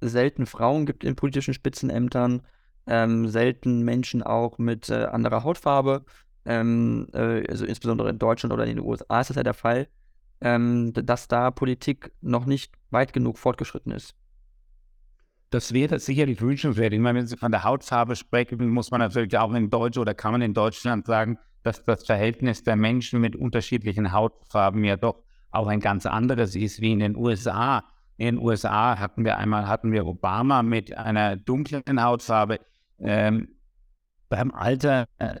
selten 0.00 0.46
Frauen 0.46 0.86
gibt 0.86 1.04
in 1.04 1.16
politischen 1.16 1.54
Spitzenämtern, 1.54 2.42
ähm, 2.86 3.28
selten 3.28 3.82
Menschen 3.82 4.22
auch 4.22 4.58
mit 4.58 4.88
äh, 4.88 5.04
anderer 5.06 5.44
Hautfarbe. 5.44 6.04
Ähm, 6.44 7.08
äh, 7.12 7.46
also 7.48 7.64
insbesondere 7.66 8.10
in 8.10 8.18
Deutschland 8.18 8.52
oder 8.52 8.64
in 8.64 8.76
den 8.76 8.84
USA 8.84 9.20
ist 9.20 9.30
das 9.30 9.36
ja 9.36 9.42
der 9.42 9.54
Fall, 9.54 9.88
ähm, 10.40 10.92
dass 10.94 11.28
da 11.28 11.50
Politik 11.50 12.12
noch 12.20 12.46
nicht 12.46 12.72
weit 12.90 13.12
genug 13.12 13.38
fortgeschritten 13.38 13.92
ist. 13.92 14.14
Das 15.50 15.72
wäre 15.72 15.98
sicherlich 15.98 16.40
wünschenswert. 16.42 16.92
Ich 16.92 17.00
meine, 17.00 17.20
wenn 17.20 17.26
Sie 17.26 17.36
von 17.36 17.50
der 17.50 17.64
Hautfarbe 17.64 18.16
sprechen, 18.16 18.68
muss 18.68 18.90
man 18.90 19.00
natürlich 19.00 19.36
auch 19.38 19.52
in 19.54 19.70
Deutschland 19.70 20.02
oder 20.02 20.14
kann 20.14 20.32
man 20.32 20.42
in 20.42 20.52
Deutschland 20.52 21.06
sagen, 21.06 21.38
dass 21.62 21.84
das 21.84 22.04
Verhältnis 22.04 22.62
der 22.64 22.76
Menschen 22.76 23.20
mit 23.20 23.34
unterschiedlichen 23.34 24.12
Hautfarben 24.12 24.84
ja 24.84 24.96
doch 24.96 25.22
auch 25.50 25.66
ein 25.66 25.80
ganz 25.80 26.04
anderes 26.04 26.54
ist 26.54 26.80
wie 26.80 26.92
in 26.92 26.98
den 26.98 27.16
USA. 27.16 27.84
In 28.18 28.36
den 28.36 28.38
USA 28.38 28.98
hatten 28.98 29.24
wir 29.24 29.38
einmal 29.38 29.66
hatten 29.66 29.90
wir 29.92 30.06
Obama 30.06 30.62
mit 30.62 30.94
einer 30.96 31.36
dunklen 31.36 32.02
Hautfarbe. 32.02 32.60
Ähm, 32.98 33.48
beim 34.28 34.50
Alter, 34.50 35.06
äh, 35.18 35.36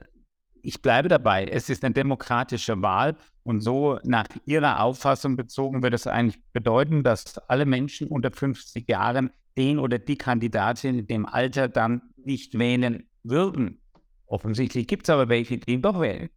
ich 0.62 0.80
bleibe 0.80 1.08
dabei, 1.08 1.44
es 1.44 1.68
ist 1.68 1.84
eine 1.84 1.92
demokratische 1.92 2.80
Wahl 2.80 3.16
und 3.42 3.60
so 3.60 3.98
nach 4.04 4.26
Ihrer 4.46 4.80
Auffassung 4.80 5.36
bezogen 5.36 5.82
würde 5.82 5.96
es 5.96 6.06
eigentlich 6.06 6.40
bedeuten, 6.52 7.02
dass 7.02 7.36
alle 7.48 7.66
Menschen 7.66 8.08
unter 8.08 8.30
50 8.30 8.88
Jahren 8.88 9.30
den 9.58 9.78
oder 9.78 9.98
die 9.98 10.16
Kandidatin 10.16 11.00
in 11.00 11.06
dem 11.06 11.26
Alter 11.26 11.68
dann 11.68 12.02
nicht 12.16 12.58
wählen 12.58 13.08
würden. 13.24 13.80
Offensichtlich 14.26 14.86
gibt 14.86 15.08
es 15.08 15.10
aber 15.10 15.28
welche, 15.28 15.58
die 15.58 15.72
ihn 15.72 15.82
doch 15.82 16.00
wählen. 16.00 16.30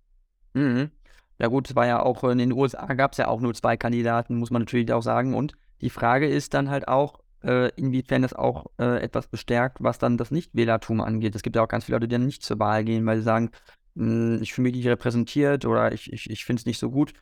Mhm. 0.53 0.91
Ja 1.39 1.47
gut, 1.47 1.69
es 1.69 1.75
war 1.75 1.87
ja 1.87 2.01
auch 2.01 2.23
in 2.23 2.37
den 2.37 2.51
USA 2.51 2.93
gab 2.93 3.13
es 3.13 3.17
ja 3.17 3.27
auch 3.27 3.41
nur 3.41 3.53
zwei 3.53 3.77
Kandidaten, 3.77 4.37
muss 4.37 4.51
man 4.51 4.63
natürlich 4.63 4.91
auch 4.93 5.01
sagen. 5.01 5.33
Und 5.33 5.53
die 5.81 5.89
Frage 5.89 6.27
ist 6.27 6.53
dann 6.53 6.69
halt 6.69 6.87
auch, 6.87 7.19
äh, 7.43 7.69
inwiefern 7.75 8.21
das 8.21 8.33
auch 8.33 8.67
äh, 8.77 9.01
etwas 9.01 9.27
bestärkt, 9.27 9.77
was 9.81 9.97
dann 9.97 10.17
das 10.17 10.31
Nichtwählertum 10.31 11.01
angeht. 11.01 11.35
Es 11.35 11.41
gibt 11.41 11.55
ja 11.55 11.63
auch 11.63 11.67
ganz 11.67 11.85
viele 11.85 11.97
Leute, 11.97 12.07
die 12.07 12.13
dann 12.13 12.25
nicht 12.25 12.43
zur 12.43 12.59
Wahl 12.59 12.83
gehen, 12.83 13.05
weil 13.05 13.17
sie 13.17 13.23
sagen, 13.23 13.49
hm, 13.95 14.39
ich 14.41 14.53
fühle 14.53 14.69
mich 14.69 14.75
nicht 14.75 14.87
repräsentiert 14.87 15.65
oder 15.65 15.91
ich, 15.91 16.13
ich, 16.13 16.29
ich 16.29 16.45
finde 16.45 16.61
es 16.61 16.65
nicht 16.65 16.79
so 16.79 16.91
gut. 16.91 17.13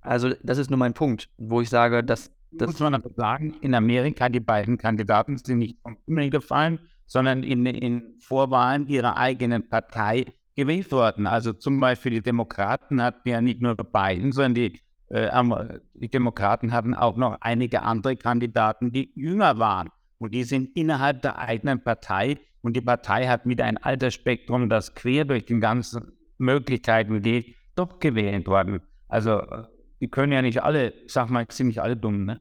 Also 0.00 0.34
das 0.42 0.58
ist 0.58 0.70
nur 0.70 0.78
mein 0.78 0.94
Punkt, 0.94 1.30
wo 1.36 1.60
ich 1.60 1.68
sage, 1.68 2.04
dass... 2.04 2.30
Das 2.58 2.68
muss 2.68 2.80
man 2.80 2.94
aber 2.94 3.10
sagen, 3.10 3.54
in 3.60 3.74
Amerika 3.74 4.28
die 4.28 4.40
beiden 4.40 4.78
Kandidaten 4.78 5.38
sind 5.38 5.58
nicht 5.58 5.78
vom 5.82 5.96
Himmel 6.06 6.30
gefallen, 6.30 6.78
sondern 7.06 7.42
in, 7.42 7.66
in 7.66 8.14
Vorwahlen 8.20 8.86
ihrer 8.88 9.16
eigenen 9.16 9.68
Partei 9.68 10.26
gewählt 10.54 10.90
worden. 10.92 11.26
Also 11.26 11.52
zum 11.52 11.80
Beispiel 11.80 12.12
die 12.12 12.22
Demokraten 12.22 13.02
hatten 13.02 13.28
ja 13.28 13.40
nicht 13.40 13.60
nur 13.60 13.76
Biden, 13.76 14.32
sondern 14.32 14.54
die, 14.54 14.80
äh, 15.08 15.30
die 15.94 16.08
Demokraten 16.08 16.72
hatten 16.72 16.94
auch 16.94 17.16
noch 17.16 17.38
einige 17.40 17.82
andere 17.82 18.16
Kandidaten, 18.16 18.90
die 18.90 19.12
jünger 19.14 19.58
waren. 19.58 19.90
Und 20.18 20.34
die 20.34 20.44
sind 20.44 20.74
innerhalb 20.74 21.22
der 21.22 21.38
eigenen 21.38 21.82
Partei 21.82 22.38
und 22.62 22.74
die 22.74 22.80
Partei 22.80 23.28
hat 23.28 23.46
mit 23.46 23.60
einem 23.60 23.78
Altersspektrum, 23.80 24.68
das 24.68 24.94
quer 24.94 25.24
durch 25.24 25.44
die 25.44 25.60
ganzen 25.60 26.12
Möglichkeiten 26.38 27.20
geht, 27.20 27.54
doch 27.76 28.00
gewählt 28.00 28.46
worden. 28.46 28.80
Also 29.08 29.42
die 30.00 30.08
können 30.08 30.32
ja 30.32 30.42
nicht 30.42 30.62
alle, 30.62 30.94
sag 31.06 31.30
mal, 31.30 31.46
ziemlich 31.48 31.80
alle 31.80 31.96
dumm, 31.96 32.24
ne? 32.24 32.40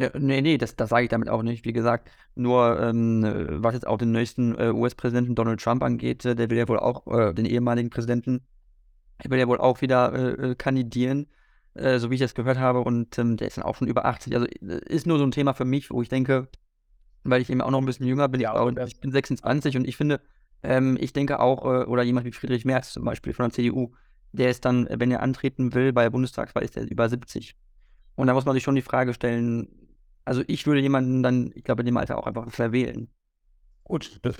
Ja, 0.00 0.08
nee, 0.18 0.40
nee, 0.40 0.56
das, 0.56 0.76
das 0.76 0.88
sage 0.88 1.04
ich 1.04 1.10
damit 1.10 1.28
auch 1.28 1.42
nicht. 1.42 1.66
Wie 1.66 1.74
gesagt, 1.74 2.10
nur 2.34 2.80
ähm, 2.80 3.22
was 3.62 3.74
jetzt 3.74 3.86
auch 3.86 3.98
den 3.98 4.12
nächsten 4.12 4.58
äh, 4.58 4.70
US-Präsidenten 4.72 5.34
Donald 5.34 5.60
Trump 5.60 5.82
angeht, 5.82 6.24
äh, 6.24 6.34
der 6.34 6.48
will 6.48 6.56
ja 6.56 6.66
wohl 6.68 6.78
auch, 6.78 7.06
äh, 7.06 7.34
den 7.34 7.44
ehemaligen 7.44 7.90
Präsidenten, 7.90 8.40
der 9.22 9.30
will 9.30 9.38
ja 9.38 9.46
wohl 9.46 9.58
auch 9.58 9.82
wieder 9.82 10.12
äh, 10.14 10.52
äh, 10.52 10.54
kandidieren, 10.54 11.26
äh, 11.74 11.98
so 11.98 12.10
wie 12.10 12.14
ich 12.14 12.20
das 12.20 12.34
gehört 12.34 12.58
habe. 12.58 12.80
Und 12.80 13.18
ähm, 13.18 13.36
der 13.36 13.48
ist 13.48 13.58
dann 13.58 13.64
auch 13.64 13.76
schon 13.76 13.88
über 13.88 14.06
80. 14.06 14.34
Also 14.34 14.46
ist 14.46 15.06
nur 15.06 15.18
so 15.18 15.24
ein 15.24 15.32
Thema 15.32 15.52
für 15.52 15.66
mich, 15.66 15.90
wo 15.90 16.00
ich 16.00 16.08
denke, 16.08 16.48
weil 17.24 17.42
ich 17.42 17.50
eben 17.50 17.60
auch 17.60 17.70
noch 17.70 17.80
ein 17.80 17.86
bisschen 17.86 18.06
jünger 18.06 18.28
bin, 18.28 18.40
ja, 18.40 18.54
auch, 18.54 18.72
ich 18.86 19.00
bin 19.00 19.12
26 19.12 19.76
und 19.76 19.86
ich 19.86 19.98
finde, 19.98 20.22
ähm, 20.62 20.96
ich 20.98 21.12
denke 21.12 21.40
auch, 21.40 21.64
oder 21.64 22.02
jemand 22.02 22.26
wie 22.26 22.32
Friedrich 22.32 22.64
Merz 22.64 22.92
zum 22.94 23.04
Beispiel 23.04 23.34
von 23.34 23.46
der 23.46 23.52
CDU, 23.52 23.92
der 24.32 24.50
ist 24.50 24.64
dann, 24.64 24.88
wenn 24.90 25.10
er 25.10 25.22
antreten 25.22 25.74
will 25.74 25.92
bei 25.92 26.04
der 26.04 26.10
Bundestagswahl, 26.10 26.64
ist 26.64 26.76
er 26.78 26.90
über 26.90 27.08
70. 27.08 27.54
Und 28.14 28.26
da 28.26 28.34
muss 28.34 28.44
man 28.46 28.54
sich 28.54 28.62
schon 28.62 28.74
die 28.74 28.82
Frage 28.82 29.14
stellen, 29.14 29.68
also 30.30 30.44
ich 30.46 30.64
würde 30.64 30.80
jemanden 30.80 31.24
dann, 31.24 31.50
ich 31.56 31.64
glaube, 31.64 31.82
in 31.82 31.86
dem 31.86 31.96
Alter 31.96 32.16
auch 32.16 32.26
einfach 32.28 32.48
verwählen. 32.52 33.08
Gut, 33.82 34.20
das, 34.22 34.36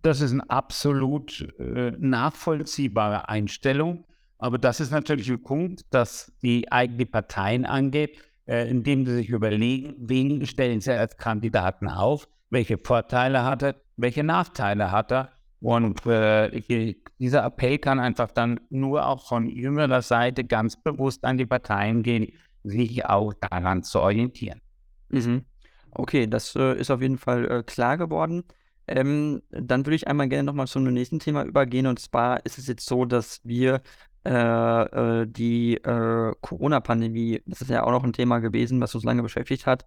das 0.00 0.22
ist 0.22 0.32
eine 0.32 0.48
absolut 0.48 1.46
äh, 1.58 1.92
nachvollziehbare 1.98 3.28
Einstellung. 3.28 4.06
Aber 4.38 4.56
das 4.56 4.80
ist 4.80 4.92
natürlich 4.92 5.30
ein 5.30 5.42
Punkt, 5.42 5.82
dass 5.90 6.32
die 6.40 6.72
eigene 6.72 7.04
Parteien 7.04 7.66
angeht, 7.66 8.16
äh, 8.46 8.66
indem 8.70 9.04
sie 9.04 9.14
sich 9.14 9.28
überlegen, 9.28 9.94
wen 9.98 10.46
stellen 10.46 10.80
sie 10.80 10.98
als 10.98 11.18
Kandidaten 11.18 11.88
auf, 11.88 12.26
welche 12.48 12.78
Vorteile 12.78 13.44
hat 13.44 13.62
er, 13.62 13.74
welche 13.98 14.24
Nachteile 14.24 14.90
hat 14.90 15.12
er. 15.12 15.32
Und 15.60 16.06
äh, 16.06 16.94
dieser 17.18 17.44
Appell 17.44 17.76
kann 17.76 18.00
einfach 18.00 18.30
dann 18.30 18.58
nur 18.70 19.06
auch 19.06 19.28
von 19.28 19.46
jüngerer 19.50 20.00
Seite 20.00 20.44
ganz 20.44 20.82
bewusst 20.82 21.26
an 21.26 21.36
die 21.36 21.44
Parteien 21.44 22.02
gehen, 22.02 22.32
sich 22.64 23.04
auch 23.04 23.34
daran 23.34 23.82
zu 23.82 24.00
orientieren. 24.00 24.62
Mhm. 25.08 25.44
Okay, 25.90 26.26
das 26.26 26.54
äh, 26.56 26.78
ist 26.78 26.90
auf 26.90 27.00
jeden 27.00 27.18
Fall 27.18 27.50
äh, 27.50 27.62
klar 27.62 27.96
geworden. 27.96 28.44
Ähm, 28.86 29.42
dann 29.50 29.84
würde 29.84 29.96
ich 29.96 30.06
einmal 30.06 30.28
gerne 30.28 30.44
nochmal 30.44 30.66
zu 30.66 30.78
einem 30.78 30.94
nächsten 30.94 31.18
Thema 31.18 31.44
übergehen. 31.44 31.86
Und 31.86 31.98
zwar 31.98 32.44
ist 32.44 32.58
es 32.58 32.66
jetzt 32.66 32.86
so, 32.86 33.04
dass 33.04 33.40
wir 33.44 33.82
äh, 34.24 34.30
äh 35.22 35.26
die 35.26 35.76
äh, 35.76 36.32
Corona-Pandemie, 36.40 37.42
das 37.46 37.62
ist 37.62 37.70
ja 37.70 37.84
auch 37.84 37.90
noch 37.90 38.04
ein 38.04 38.12
Thema 38.12 38.38
gewesen, 38.40 38.80
was 38.80 38.94
uns 38.94 39.04
lange 39.04 39.22
beschäftigt 39.22 39.66
hat. 39.66 39.86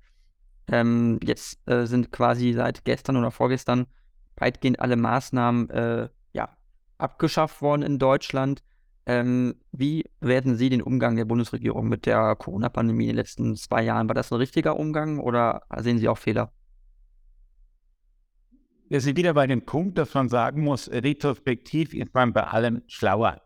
Ähm, 0.67 1.19
jetzt 1.23 1.59
äh, 1.67 1.85
sind 1.85 2.11
quasi 2.11 2.53
seit 2.53 2.85
gestern 2.85 3.17
oder 3.17 3.31
vorgestern 3.31 3.87
weitgehend 4.35 4.79
alle 4.79 4.95
Maßnahmen 4.95 6.09
ja, 6.31 6.57
abgeschafft 6.97 7.61
worden 7.61 7.81
in 7.81 7.99
Deutschland. 7.99 8.63
Ähm, 9.09 9.55
wie 9.71 10.05
werden 10.21 10.55
Sie 10.55 10.69
den 10.69 10.83
Umgang 10.83 11.15
der 11.15 11.25
Bundesregierung 11.25 11.89
mit 11.89 12.05
der 12.05 12.35
Corona-Pandemie 12.35 13.05
in 13.05 13.09
den 13.09 13.15
letzten 13.15 13.55
zwei 13.55 13.81
Jahren? 13.81 14.07
War 14.07 14.13
das 14.13 14.31
ein 14.31 14.37
richtiger 14.37 14.77
Umgang 14.77 15.17
oder 15.17 15.63
sehen 15.79 15.97
Sie 15.97 16.07
auch 16.07 16.19
Fehler? 16.19 16.51
Wir 18.87 19.01
sind 19.01 19.17
wieder 19.17 19.33
bei 19.33 19.47
dem 19.47 19.65
Punkt, 19.65 19.97
dass 19.97 20.13
man 20.13 20.29
sagen 20.29 20.63
muss, 20.63 20.91
retrospektiv 20.91 21.95
ist 21.95 22.13
man 22.13 22.33
bei 22.33 22.43
allem 22.43 22.83
schlauer. 22.85 23.41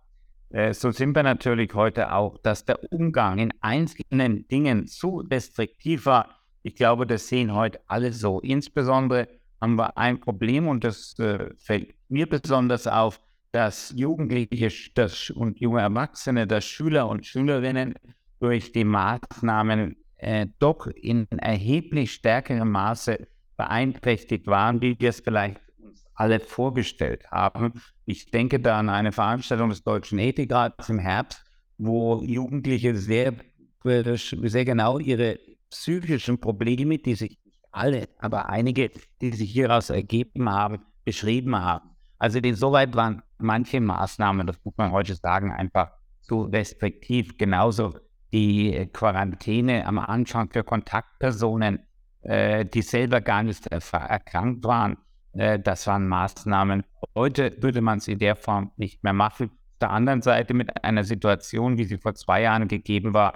Äh, 0.49 0.73
so 0.73 0.91
sind 0.91 1.15
wir 1.15 1.23
natürlich 1.23 1.73
heute 1.73 2.11
auch, 2.11 2.37
dass 2.39 2.65
der 2.65 2.79
Umgang 2.91 3.39
in 3.39 3.53
einzelnen 3.61 4.45
Dingen 4.49 4.87
zu 4.87 5.19
restriktiv 5.31 6.05
war. 6.05 6.41
Ich 6.63 6.75
glaube, 6.75 7.07
das 7.07 7.29
sehen 7.29 7.53
heute 7.53 7.79
alle 7.87 8.11
so. 8.11 8.41
Insbesondere 8.41 9.29
haben 9.61 9.75
wir 9.75 9.97
ein 9.97 10.19
Problem 10.19 10.67
und 10.67 10.83
das 10.83 11.17
äh, 11.19 11.51
fällt 11.55 11.95
mir 12.09 12.27
besonders 12.27 12.85
auf 12.85 13.21
dass 13.53 13.93
Jugendliche 13.95 14.69
dass, 14.95 15.29
und 15.29 15.59
junge 15.59 15.81
Erwachsene, 15.81 16.47
dass 16.47 16.65
Schüler 16.65 17.07
und 17.07 17.25
Schülerinnen 17.25 17.93
durch 18.39 18.71
die 18.71 18.83
Maßnahmen 18.83 19.95
äh, 20.17 20.47
doch 20.57 20.87
in 20.87 21.27
erheblich 21.29 22.13
stärkerem 22.13 22.71
Maße 22.71 23.27
beeinträchtigt 23.55 24.47
waren, 24.47 24.81
wie 24.81 24.99
wir 24.99 25.09
es 25.09 25.19
vielleicht 25.19 25.61
uns 25.77 26.03
alle 26.15 26.39
vorgestellt 26.39 27.29
haben. 27.29 27.73
Ich 28.05 28.31
denke 28.31 28.59
da 28.59 28.79
an 28.79 28.89
eine 28.89 29.11
Veranstaltung 29.11 29.69
des 29.69 29.83
Deutschen 29.83 30.17
Ethikrats 30.17 30.89
im 30.89 30.97
Herbst, 30.97 31.43
wo 31.77 32.23
Jugendliche 32.23 32.95
sehr, 32.95 33.35
sehr 33.83 34.65
genau 34.65 34.97
ihre 34.97 35.37
psychischen 35.69 36.39
Probleme, 36.39 36.97
die 36.97 37.13
sich 37.13 37.37
alle, 37.71 38.09
aber 38.17 38.49
einige, 38.49 38.89
die 39.21 39.31
sich 39.31 39.51
hieraus 39.51 39.91
ergeben 39.91 40.49
haben, 40.49 40.79
beschrieben 41.05 41.55
haben. 41.55 41.92
Also 42.23 42.39
insoweit 42.39 42.95
waren 42.95 43.21
manche 43.37 43.81
Maßnahmen, 43.81 44.47
das 44.47 44.55
muss 44.63 44.77
man 44.77 44.93
heute 44.93 45.13
sagen, 45.13 45.51
einfach 45.51 45.91
zu 46.21 46.43
restriktiv. 46.43 47.37
Genauso 47.37 47.99
die 48.31 48.89
Quarantäne 48.93 49.85
am 49.85 49.99
Anfang 49.99 50.49
für 50.49 50.63
Kontaktpersonen, 50.63 51.79
äh, 52.21 52.63
die 52.63 52.81
selber 52.81 53.19
gar 53.19 53.43
nicht 53.43 53.67
erkrankt 53.67 54.63
waren. 54.63 54.95
Äh, 55.33 55.59
das 55.59 55.85
waren 55.85 56.07
Maßnahmen. 56.07 56.85
Heute 57.13 57.61
würde 57.61 57.81
man 57.81 57.97
es 57.97 58.07
in 58.07 58.19
der 58.19 58.37
Form 58.37 58.71
nicht 58.77 59.03
mehr 59.03 59.11
machen. 59.11 59.47
Auf 59.47 59.79
der 59.81 59.89
anderen 59.89 60.21
Seite 60.21 60.53
mit 60.53 60.81
einer 60.81 61.03
Situation, 61.03 61.77
wie 61.77 61.83
sie 61.83 61.97
vor 61.97 62.15
zwei 62.15 62.43
Jahren 62.43 62.69
gegeben 62.69 63.13
war, 63.13 63.33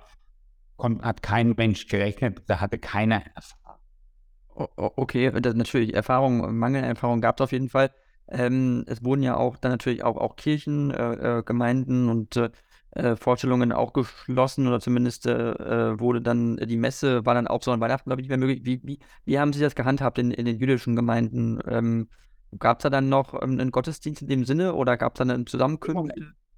hat 1.01 1.21
kein 1.21 1.55
Mensch 1.57 1.87
gerechnet, 1.87 2.41
da 2.47 2.61
hatte 2.61 2.77
keiner 2.77 3.21
Erfahrung. 3.35 3.81
Okay, 4.95 5.29
natürlich 5.29 5.93
Erfahrung, 5.93 6.57
Mangelerfahrung 6.57 7.19
gab 7.19 7.37
es 7.37 7.43
auf 7.43 7.51
jeden 7.51 7.67
Fall. 7.67 7.91
Ähm, 8.29 8.83
es 8.87 9.03
wurden 9.03 9.23
ja 9.23 9.37
auch 9.37 9.57
dann 9.57 9.71
natürlich 9.71 10.03
auch, 10.03 10.17
auch 10.17 10.35
Kirchen, 10.35 10.91
äh, 10.91 11.39
äh, 11.39 11.43
Gemeinden 11.43 12.09
und 12.09 12.35
äh, 12.35 12.49
äh 12.91 13.15
Vorstellungen 13.15 13.71
auch 13.71 13.93
geschlossen 13.93 14.67
oder 14.67 14.79
zumindest 14.79 15.25
äh, 15.25 15.51
äh, 15.51 15.99
wurde 15.99 16.21
dann 16.21 16.57
die 16.57 16.77
Messe, 16.77 17.25
war 17.25 17.33
dann 17.33 17.47
auch 17.47 17.63
so 17.63 17.71
an 17.71 17.79
Weihnachten, 17.79 18.09
glaube 18.09 18.21
ich, 18.21 18.27
nicht 18.27 18.37
mehr 18.37 18.47
möglich. 18.47 18.65
Wie, 18.65 18.81
wie, 18.83 18.99
wie 19.25 19.39
haben 19.39 19.53
Sie 19.53 19.61
das 19.61 19.75
gehandhabt 19.75 20.19
in, 20.19 20.31
in 20.31 20.45
den 20.45 20.59
jüdischen 20.59 20.95
Gemeinden? 20.95 21.59
Ähm, 21.67 22.09
gab 22.59 22.79
es 22.79 22.83
da 22.83 22.89
dann 22.89 23.09
noch 23.09 23.33
ähm, 23.33 23.51
einen 23.51 23.71
Gottesdienst 23.71 24.21
in 24.21 24.27
dem 24.27 24.45
Sinne 24.45 24.73
oder 24.73 24.97
gab 24.97 25.15
es 25.15 25.19
dann 25.19 25.31
einen 25.31 25.47
Zusammenkunft? 25.47 26.13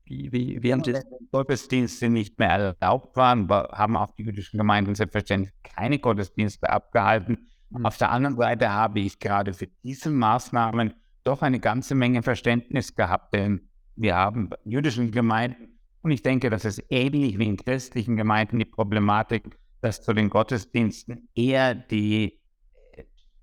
Wie, 0.05 0.32
wie, 0.32 0.63
wie 0.63 0.73
haben 0.73 0.84
Sie 0.84 0.93
das? 0.93 1.05
Gottesdienste 1.32 2.10
nicht 2.10 2.39
mehr 2.39 2.75
erlaubt 2.82 3.15
waren, 3.15 3.47
haben 3.47 3.95
auch 3.95 4.10
die 4.17 4.23
jüdischen 4.23 4.58
Gemeinden 4.58 4.95
selbstverständlich 4.95 5.53
keine 5.62 5.99
Gottesdienste 5.99 6.67
abgehalten. 6.67 7.47
Mhm. 7.69 7.86
Auf 7.86 7.97
der 7.97 8.10
anderen 8.10 8.36
Seite 8.36 8.71
habe 8.71 9.01
ich 9.01 9.19
gerade 9.19 9.53
für 9.53 9.67
diese 9.84 10.10
Maßnahmen 10.10 10.93
doch 11.23 11.41
eine 11.41 11.60
ganze 11.60 11.95
Menge 11.95 12.23
Verständnis 12.23 12.95
gehabt, 12.95 13.34
denn 13.34 13.69
wir 13.95 14.15
haben 14.15 14.49
jüdischen 14.63 15.12
Gemeinden 15.12 15.79
und 16.01 16.12
ich 16.12 16.23
denke, 16.23 16.49
das 16.49 16.65
ist 16.65 16.84
ähnlich 16.89 17.38
wie 17.38 17.47
in 17.47 17.58
christlichen 17.58 18.15
Gemeinden 18.15 18.60
die 18.60 18.65
Problematik, 18.65 19.58
dass 19.82 20.01
zu 20.01 20.13
den 20.13 20.29
Gottesdiensten 20.29 21.29
eher 21.36 21.75
die, 21.75 22.39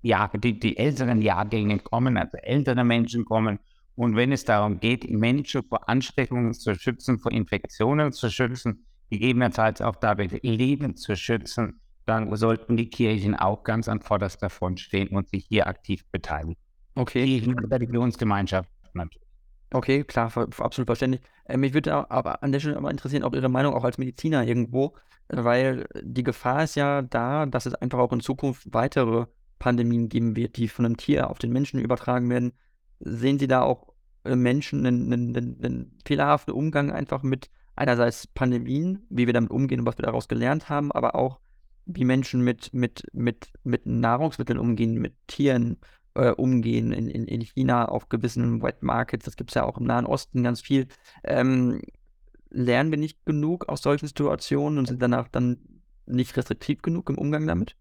ja, 0.01 0.27
die, 0.27 0.59
die 0.59 0.77
älteren 0.77 1.21
Jahrgänge 1.21 1.79
kommen, 1.79 2.17
also 2.17 2.37
ältere 2.37 2.83
Menschen 2.83 3.25
kommen. 3.25 3.59
Und 3.95 4.15
wenn 4.15 4.31
es 4.31 4.45
darum 4.45 4.79
geht, 4.79 5.09
Menschen 5.09 5.63
vor 5.63 5.87
Ansteckungen 5.89 6.53
zu 6.53 6.75
schützen, 6.75 7.19
vor 7.19 7.31
Infektionen 7.31 8.11
zu 8.11 8.29
schützen, 8.29 8.85
gegebenenfalls 9.09 9.81
auch 9.81 9.95
damit 9.95 10.43
Leben 10.43 10.95
zu 10.95 11.15
schützen, 11.15 11.79
dann 12.05 12.33
sollten 12.35 12.77
die 12.77 12.89
Kirchen 12.89 13.35
auch 13.35 13.63
ganz 13.63 13.87
an 13.87 14.01
vorderster 14.01 14.49
Front 14.49 14.79
stehen 14.79 15.09
und 15.09 15.29
sich 15.29 15.45
hier 15.47 15.67
aktiv 15.67 16.05
beteiligen. 16.11 16.61
Okay. 16.97 17.39
Die 17.39 17.51
Religionsgemeinschaft. 17.51 18.69
Okay, 19.71 20.03
klar, 20.03 20.31
absolut 20.59 20.87
verständlich. 20.87 21.21
Äh, 21.45 21.57
mich 21.57 21.73
würde 21.73 22.09
aber 22.09 22.41
an 22.41 22.51
der 22.51 22.59
Stelle 22.59 22.79
mal 22.79 22.89
interessieren, 22.89 23.23
ob 23.23 23.35
Ihre 23.35 23.49
Meinung 23.49 23.73
auch 23.73 23.83
als 23.83 23.97
Mediziner 23.97 24.45
irgendwo, 24.45 24.93
weil 25.27 25.85
die 26.01 26.23
Gefahr 26.23 26.63
ist 26.63 26.75
ja 26.75 27.01
da, 27.01 27.45
dass 27.45 27.65
es 27.65 27.75
einfach 27.75 27.99
auch 27.99 28.13
in 28.13 28.21
Zukunft 28.21 28.67
weitere 28.71 29.25
Pandemien 29.59 30.07
geben 30.07 30.35
wird, 30.35 30.55
die 30.55 30.69
von 30.69 30.85
einem 30.85 30.97
Tier 30.97 31.29
auf 31.29 31.37
den 31.37 31.51
Menschen 31.51 31.81
übertragen 31.81 32.29
werden. 32.29 32.53
Sehen 32.99 33.39
Sie 33.39 33.47
da 33.47 33.61
auch 33.61 33.93
äh, 34.23 34.35
Menschen 34.35 34.85
einen, 34.85 35.11
einen, 35.11 35.35
einen 35.35 35.99
fehlerhaften 36.05 36.53
Umgang 36.53 36.91
einfach 36.91 37.21
mit 37.21 37.49
einerseits 37.75 38.25
Pandemien, 38.25 39.05
wie 39.09 39.27
wir 39.27 39.33
damit 39.33 39.51
umgehen 39.51 39.81
und 39.81 39.85
was 39.85 39.97
wir 39.97 40.05
daraus 40.05 40.29
gelernt 40.29 40.69
haben, 40.69 40.91
aber 40.93 41.15
auch 41.15 41.39
wie 41.85 42.05
Menschen 42.05 42.41
mit, 42.41 42.73
mit, 42.73 43.03
mit, 43.13 43.51
mit 43.63 43.85
Nahrungsmitteln 43.85 44.59
umgehen, 44.59 44.95
mit 44.95 45.13
Tieren 45.27 45.77
äh, 46.17 46.31
umgehen 46.31 46.91
in, 46.91 47.07
in, 47.09 47.25
in 47.27 47.41
China 47.41 47.85
auf 47.85 48.09
gewissen 48.09 48.61
Wet 48.61 48.81
Markets, 48.81 49.25
das 49.25 49.37
gibt 49.37 49.51
es 49.51 49.55
ja 49.55 49.63
auch 49.63 49.77
im 49.77 49.85
Nahen 49.85 50.05
Osten 50.05 50.43
ganz 50.43 50.61
viel. 50.61 50.87
Ähm, 51.23 51.81
lernen 52.49 52.91
wir 52.91 52.97
nicht 52.97 53.25
genug 53.25 53.69
aus 53.69 53.81
solchen 53.81 54.07
Situationen 54.07 54.79
und 54.79 54.87
sind 54.87 55.01
danach 55.01 55.27
dann 55.27 55.57
nicht 56.05 56.35
restriktiv 56.35 56.81
genug 56.81 57.09
im 57.09 57.17
Umgang 57.17 57.45
damit? 57.47 57.75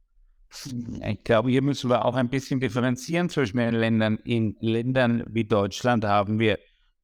Ich 1.04 1.24
glaube, 1.24 1.50
hier 1.50 1.62
müssen 1.62 1.90
wir 1.90 2.04
auch 2.04 2.14
ein 2.14 2.28
bisschen 2.28 2.60
differenzieren 2.60 3.28
zwischen 3.28 3.56
den 3.56 3.74
Ländern. 3.74 4.18
In 4.24 4.56
Ländern 4.60 5.24
wie 5.28 5.44
Deutschland 5.44 6.04
haben 6.04 6.38
wir, 6.38 6.58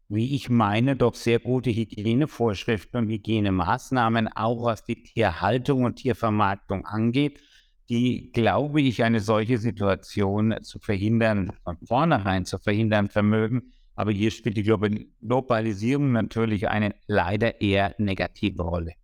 wie 0.09 0.35
ich 0.35 0.49
meine, 0.49 0.97
doch 0.97 1.15
sehr 1.15 1.41
gute 1.41 1.71
Hygienevorschriften 1.71 3.01
und 3.01 3.09
Hygienemaßnahmen, 3.09 4.29
auch 4.29 4.65
was 4.65 4.85
die 4.85 5.03
Tierhaltung 5.03 5.85
und 5.85 5.97
Tiervermarktung 5.97 6.87
angeht 6.87 7.41
die, 7.89 8.31
glaube 8.33 8.81
ich, 8.81 9.03
eine 9.03 9.21
solche 9.21 9.59
Situation 9.59 10.55
zu 10.63 10.79
verhindern, 10.79 11.53
von 11.65 11.77
vornherein 11.87 12.45
zu 12.45 12.59
verhindern 12.59 13.09
vermögen. 13.09 13.73
Aber 13.95 14.13
hier 14.13 14.31
spielt 14.31 14.57
die 14.57 14.63
Globalisierung 14.63 16.13
natürlich 16.13 16.69
eine 16.69 16.95
leider 17.07 17.61
eher 17.61 17.95
negative 17.99 18.63
Rolle. 18.63 18.95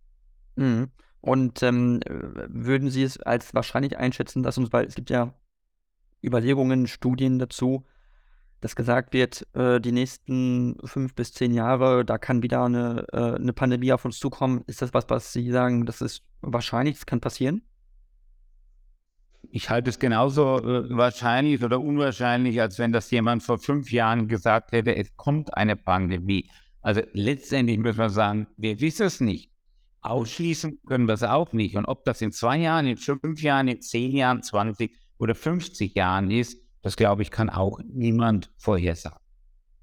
Mhm. 0.55 0.89
Und 1.21 1.61
ähm, 1.63 1.99
würden 2.07 2.89
Sie 2.89 3.03
es 3.03 3.19
als 3.19 3.53
wahrscheinlich 3.53 3.97
einschätzen, 3.97 4.41
dass 4.41 4.57
uns, 4.57 4.71
weil 4.71 4.85
es 4.85 4.95
gibt 4.95 5.09
ja 5.09 5.33
Überlegungen, 6.23 6.87
Studien 6.87 7.39
dazu, 7.39 7.85
dass 8.61 8.75
gesagt 8.75 9.13
wird, 9.13 9.47
äh, 9.53 9.79
die 9.79 9.91
nächsten 9.91 10.77
fünf 10.83 11.15
bis 11.15 11.33
zehn 11.33 11.53
Jahre, 11.53 12.03
da 12.03 12.17
kann 12.17 12.43
wieder 12.43 12.63
eine, 12.63 13.05
äh, 13.11 13.35
eine 13.35 13.53
Pandemie 13.53 13.93
auf 13.93 14.05
uns 14.05 14.19
zukommen. 14.19 14.63
Ist 14.67 14.81
das 14.81 14.93
was, 14.93 15.09
was 15.09 15.31
Sie 15.33 15.49
sagen, 15.49 15.85
das 15.85 16.01
ist 16.01 16.23
wahrscheinlich, 16.41 16.95
das 16.95 17.05
kann 17.05 17.21
passieren? 17.21 17.61
Ich 19.51 19.69
halte 19.69 19.89
es 19.89 19.99
genauso 19.99 20.57
äh, 20.59 20.89
wahrscheinlich 20.95 21.63
oder 21.63 21.79
unwahrscheinlich, 21.79 22.59
als 22.61 22.79
wenn 22.79 22.91
das 22.91 23.09
jemand 23.11 23.43
vor 23.43 23.57
fünf 23.57 23.91
Jahren 23.91 24.27
gesagt 24.27 24.71
hätte, 24.71 24.95
es 24.95 25.15
kommt 25.15 25.55
eine 25.55 25.75
Pandemie. 25.75 26.49
Also 26.81 27.01
letztendlich 27.13 27.77
müssen 27.77 27.99
wir 27.99 28.09
sagen, 28.09 28.47
wir 28.57 28.79
wissen 28.79 29.05
es 29.05 29.19
nicht. 29.19 29.51
Ausschließen 30.01 30.79
können 30.85 31.07
wir 31.07 31.15
es 31.15 31.23
auch 31.23 31.51
nicht. 31.51 31.75
Und 31.75 31.85
ob 31.85 32.05
das 32.05 32.21
in 32.21 32.31
zwei 32.31 32.57
Jahren, 32.57 32.87
in 32.87 32.97
fünf 32.97 33.41
Jahren, 33.41 33.67
in 33.67 33.81
zehn 33.81 34.15
Jahren, 34.15 34.43
20 34.43 34.95
oder 35.17 35.35
50 35.35 35.95
Jahren 35.95 36.31
ist, 36.31 36.57
das 36.81 36.95
glaube 36.95 37.21
ich, 37.21 37.31
kann 37.31 37.49
auch 37.49 37.79
niemand 37.85 38.51
vorhersagen. 38.57 39.19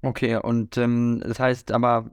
Okay, 0.01 0.37
und 0.37 0.77
ähm, 0.77 1.21
das 1.23 1.39
heißt 1.39 1.71
aber, 1.71 2.11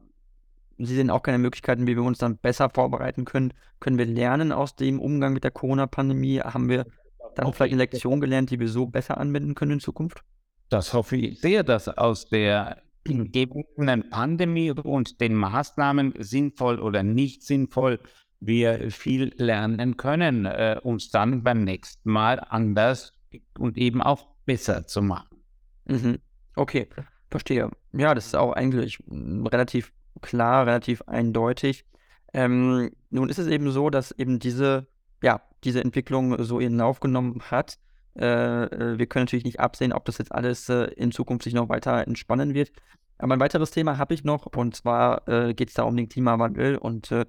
Sie 0.78 0.96
sehen 0.96 1.10
auch 1.10 1.22
keine 1.22 1.38
Möglichkeiten, 1.38 1.86
wie 1.86 1.94
wir 1.94 2.02
uns 2.02 2.18
dann 2.18 2.36
besser 2.36 2.68
vorbereiten 2.68 3.24
können. 3.24 3.54
Können 3.78 3.96
wir 3.98 4.06
lernen 4.06 4.50
aus 4.50 4.74
dem 4.74 4.98
Umgang 4.98 5.32
mit 5.32 5.44
der 5.44 5.52
Corona-Pandemie? 5.52 6.40
Haben 6.40 6.68
wir 6.68 6.86
dann 7.34 7.52
vielleicht 7.52 7.72
eine 7.72 7.82
Lektion 7.82 8.20
gelernt, 8.20 8.50
die 8.50 8.60
wir 8.60 8.68
so 8.68 8.86
besser 8.86 9.18
anwenden 9.18 9.54
können 9.54 9.72
in 9.72 9.80
Zukunft? 9.80 10.22
Das 10.68 10.92
hoffe 10.92 11.16
ich 11.16 11.40
sehr, 11.40 11.62
dass 11.62 11.88
aus 11.88 12.28
der 12.28 12.82
gegebenen 13.04 14.08
Pandemie 14.08 14.70
und 14.70 15.20
den 15.20 15.34
Maßnahmen 15.34 16.14
sinnvoll 16.18 16.80
oder 16.80 17.02
nicht 17.02 17.42
sinnvoll 17.42 18.00
wir 18.40 18.90
viel 18.90 19.32
lernen 19.36 19.96
können, 19.96 20.46
äh, 20.46 20.78
uns 20.82 21.10
dann 21.10 21.42
beim 21.42 21.64
nächsten 21.64 22.10
Mal 22.10 22.40
anders 22.40 23.14
und 23.58 23.78
eben 23.78 24.02
auch 24.02 24.26
besser 24.44 24.86
zu 24.86 25.02
machen. 25.02 25.38
Mhm. 25.86 26.18
Okay, 26.56 26.88
verstehe. 27.30 27.70
Ja, 27.92 28.14
das 28.14 28.26
ist 28.26 28.36
auch 28.36 28.52
eigentlich 28.52 28.98
relativ 29.08 29.92
klar, 30.20 30.66
relativ 30.66 31.02
eindeutig. 31.02 31.84
Ähm, 32.32 32.90
nun 33.10 33.28
ist 33.28 33.38
es 33.38 33.46
eben 33.46 33.70
so, 33.70 33.90
dass 33.90 34.12
eben 34.12 34.38
diese 34.38 34.86
ja, 35.24 35.40
diese 35.64 35.80
Entwicklung 35.80 36.42
so 36.42 36.60
ihren 36.60 36.76
Lauf 36.76 37.00
genommen 37.00 37.40
hat. 37.50 37.78
Äh, 38.16 38.64
äh, 38.64 38.98
wir 38.98 39.06
können 39.06 39.24
natürlich 39.24 39.44
nicht 39.44 39.60
absehen, 39.60 39.92
ob 39.92 40.04
das 40.04 40.18
jetzt 40.18 40.32
alles 40.32 40.68
äh, 40.68 40.84
in 40.94 41.10
Zukunft 41.10 41.44
sich 41.44 41.54
noch 41.54 41.68
weiter 41.68 42.06
entspannen 42.06 42.54
wird. 42.54 42.70
Aber 43.18 43.34
ein 43.34 43.40
weiteres 43.40 43.70
Thema 43.70 43.98
habe 43.98 44.14
ich 44.14 44.24
noch 44.24 44.46
und 44.46 44.76
zwar 44.76 45.26
äh, 45.28 45.54
geht 45.54 45.68
es 45.68 45.74
da 45.74 45.82
um 45.84 45.96
den 45.96 46.08
Klimawandel 46.08 46.76
und 46.76 47.10
äh, 47.10 47.26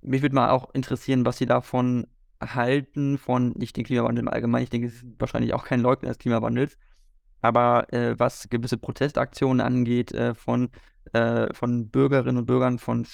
mich 0.00 0.22
würde 0.22 0.34
mal 0.34 0.50
auch 0.50 0.72
interessieren, 0.74 1.24
was 1.24 1.38
Sie 1.38 1.46
davon 1.46 2.06
halten, 2.40 3.18
von 3.18 3.50
nicht 3.56 3.76
den 3.76 3.84
Klimawandel 3.84 4.22
im 4.22 4.28
Allgemeinen. 4.28 4.64
Ich 4.64 4.70
denke, 4.70 4.86
es 4.88 4.94
ist 4.94 5.04
wahrscheinlich 5.18 5.54
auch 5.54 5.64
kein 5.64 5.80
Leugner 5.80 6.08
des 6.08 6.18
Klimawandels, 6.18 6.76
aber 7.40 7.92
äh, 7.92 8.18
was 8.18 8.48
gewisse 8.48 8.78
Protestaktionen 8.78 9.60
angeht 9.60 10.14
von, 10.34 10.70
von 11.52 11.88
Bürgerinnen 11.88 12.36
und 12.36 12.44
Bürgern, 12.44 12.78
von 12.78 13.06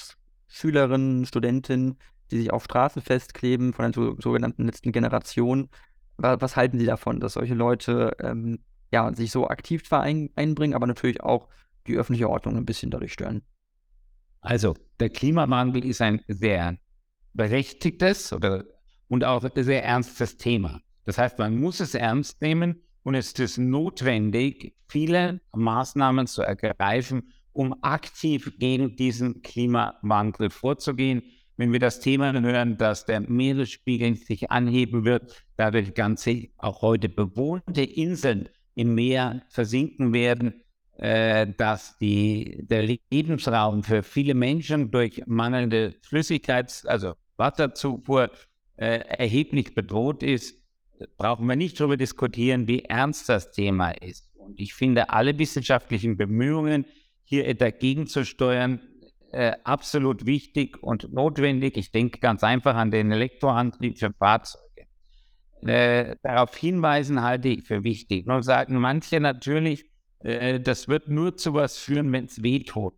Schülerinnen, 0.48 1.26
Studentinnen, 1.26 1.96
die 2.34 2.40
sich 2.40 2.52
auf 2.52 2.64
Straßen 2.64 3.00
festkleben 3.00 3.72
von 3.72 3.84
der 3.84 3.94
so, 3.94 4.16
sogenannten 4.20 4.64
letzten 4.64 4.90
Generation. 4.90 5.68
Was, 6.16 6.40
was, 6.40 6.56
halten 6.56 6.80
Sie 6.80 6.84
davon, 6.84 7.20
dass 7.20 7.34
solche 7.34 7.54
Leute 7.54 8.16
ähm, 8.20 8.58
ja, 8.90 9.14
sich 9.14 9.30
so 9.30 9.46
aktiv 9.46 9.84
zwar 9.84 10.02
ein, 10.02 10.30
einbringen, 10.34 10.74
aber 10.74 10.88
natürlich 10.88 11.22
auch 11.22 11.48
die 11.86 11.96
öffentliche 11.96 12.28
Ordnung 12.28 12.56
ein 12.56 12.66
bisschen 12.66 12.90
dadurch 12.90 13.12
stören? 13.12 13.42
Also, 14.40 14.74
der 14.98 15.10
Klimawandel 15.10 15.84
ist 15.84 16.02
ein 16.02 16.22
sehr 16.26 16.76
berechtigtes 17.34 18.32
oder, 18.32 18.64
und 19.06 19.24
auch 19.24 19.48
sehr 19.54 19.84
ernstes 19.84 20.36
Thema. 20.36 20.80
Das 21.04 21.18
heißt, 21.18 21.38
man 21.38 21.56
muss 21.56 21.78
es 21.78 21.94
ernst 21.94 22.42
nehmen 22.42 22.82
und 23.04 23.14
es 23.14 23.32
ist 23.32 23.58
notwendig, 23.58 24.74
viele 24.88 25.40
Maßnahmen 25.52 26.26
zu 26.26 26.42
ergreifen, 26.42 27.32
um 27.52 27.76
aktiv 27.82 28.54
gegen 28.58 28.96
diesen 28.96 29.42
Klimawandel 29.42 30.50
vorzugehen 30.50 31.22
wenn 31.56 31.72
wir 31.72 31.78
das 31.78 32.00
Thema 32.00 32.32
hören, 32.32 32.76
dass 32.76 33.06
der 33.06 33.20
Meeresspiegel 33.20 34.16
sich 34.16 34.50
anheben 34.50 35.04
wird, 35.04 35.44
dadurch 35.56 35.94
ganze 35.94 36.48
auch 36.58 36.82
heute 36.82 37.08
bewohnte 37.08 37.82
Inseln 37.82 38.48
im 38.74 38.94
Meer 38.94 39.42
versinken 39.48 40.12
werden, 40.12 40.62
äh, 40.96 41.46
dass 41.56 41.96
die, 41.98 42.64
der 42.66 42.82
Lebensraum 43.10 43.82
für 43.82 44.02
viele 44.02 44.34
Menschen 44.34 44.90
durch 44.90 45.22
mangelnde 45.26 45.94
Flüssigkeits-, 46.02 46.86
also 46.86 47.14
Wasserzufuhr 47.36 48.30
äh, 48.76 48.98
erheblich 48.98 49.74
bedroht 49.74 50.22
ist, 50.22 50.56
brauchen 51.16 51.46
wir 51.46 51.56
nicht 51.56 51.78
darüber 51.78 51.96
diskutieren, 51.96 52.68
wie 52.68 52.84
ernst 52.84 53.28
das 53.28 53.52
Thema 53.52 53.90
ist. 53.90 54.30
Und 54.34 54.60
ich 54.60 54.74
finde, 54.74 55.10
alle 55.10 55.38
wissenschaftlichen 55.38 56.16
Bemühungen, 56.16 56.84
hier 57.24 57.52
dagegen 57.54 58.06
zu 58.06 58.24
steuern, 58.24 58.80
äh, 59.34 59.56
absolut 59.64 60.26
wichtig 60.26 60.82
und 60.82 61.12
notwendig. 61.12 61.76
Ich 61.76 61.90
denke 61.90 62.20
ganz 62.20 62.44
einfach 62.44 62.76
an 62.76 62.90
den 62.90 63.10
Elektroantrieb 63.10 63.98
für 63.98 64.12
Fahrzeuge. 64.12 64.86
Äh, 65.62 66.16
darauf 66.22 66.56
hinweisen 66.56 67.22
halte 67.22 67.48
ich 67.48 67.64
für 67.64 67.84
wichtig. 67.84 68.26
Nun 68.26 68.42
sagen 68.42 68.78
manche 68.78 69.18
natürlich, 69.18 69.86
äh, 70.20 70.60
das 70.60 70.88
wird 70.88 71.08
nur 71.08 71.36
zu 71.36 71.54
was 71.54 71.76
führen, 71.76 72.12
wenn 72.12 72.26
es 72.26 72.42
wehtut. 72.42 72.94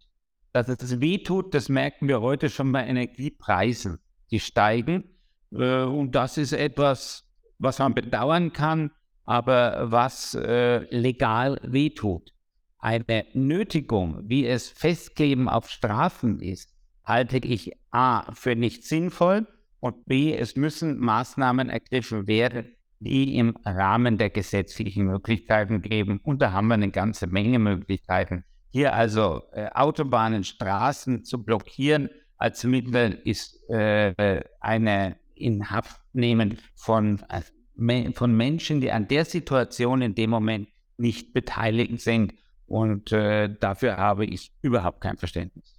Dass 0.53 0.69
es 0.69 1.01
wehtut, 1.01 1.55
das 1.55 1.69
merken 1.69 2.09
wir 2.09 2.21
heute 2.21 2.51
schon 2.51 2.71
bei 2.71 2.87
Energiepreisen. 2.87 3.99
Die 4.31 4.41
steigen. 4.41 5.05
Äh, 5.53 5.83
und 5.83 6.15
das 6.15 6.39
ist 6.39 6.53
etwas, 6.53 7.25
was 7.59 7.79
man 7.79 7.95
bedauern 7.95 8.53
kann, 8.53 8.91
aber 9.25 9.91
was 9.91 10.35
äh, 10.35 10.85
legal 10.95 11.59
wehtut 11.63 12.36
eine 12.79 13.27
Nötigung, 13.33 14.21
wie 14.25 14.47
es 14.47 14.69
Festkleben 14.69 15.49
auf 15.49 15.71
Strafen 15.71 16.41
ist, 16.41 16.75
halte 17.05 17.39
ich 17.39 17.73
A 17.91 18.33
für 18.33 18.55
nicht 18.55 18.85
sinnvoll 18.85 19.47
und 19.81 20.05
B, 20.07 20.35
es 20.35 20.57
müssen 20.57 20.99
Maßnahmen 20.99 21.71
ergriffen 21.71 22.27
werden, 22.27 22.75
die 22.99 23.37
im 23.37 23.57
Rahmen 23.65 24.19
der 24.19 24.31
gesetzlichen 24.31 25.05
Möglichkeiten 25.07 25.83
geben. 25.83 26.21
Und 26.23 26.41
da 26.43 26.53
haben 26.53 26.69
wir 26.69 26.75
eine 26.75 26.91
ganze 26.91 27.27
Menge 27.27 27.59
Möglichkeiten. 27.59 28.45
Hier 28.71 28.95
also 28.95 29.43
äh, 29.53 29.69
Autobahnen, 29.73 30.45
Straßen 30.45 31.25
zu 31.25 31.43
blockieren 31.43 32.11
als 32.39 32.65
Mittel 32.65 33.21
ist 33.25 33.69
äh, 33.71 34.43
eine 34.61 35.17
Inhaftnehmen 35.35 36.59
von, 36.75 37.23
äh, 37.29 38.13
von 38.13 38.37
Menschen, 38.37 38.81
die 38.81 38.93
an 38.93 39.09
der 39.09 39.25
Situation 39.25 40.03
in 40.03 40.15
dem 40.15 40.31
Moment 40.31 40.69
nicht 40.99 41.33
beteiligt 41.33 42.01
sind. 42.01 42.35
Und 42.67 43.13
äh, 43.13 43.49
dafür 43.49 43.97
habe 43.97 44.25
ich 44.25 44.51
überhaupt 44.63 45.01
kein 45.01 45.17
Verständnis. 45.17 45.75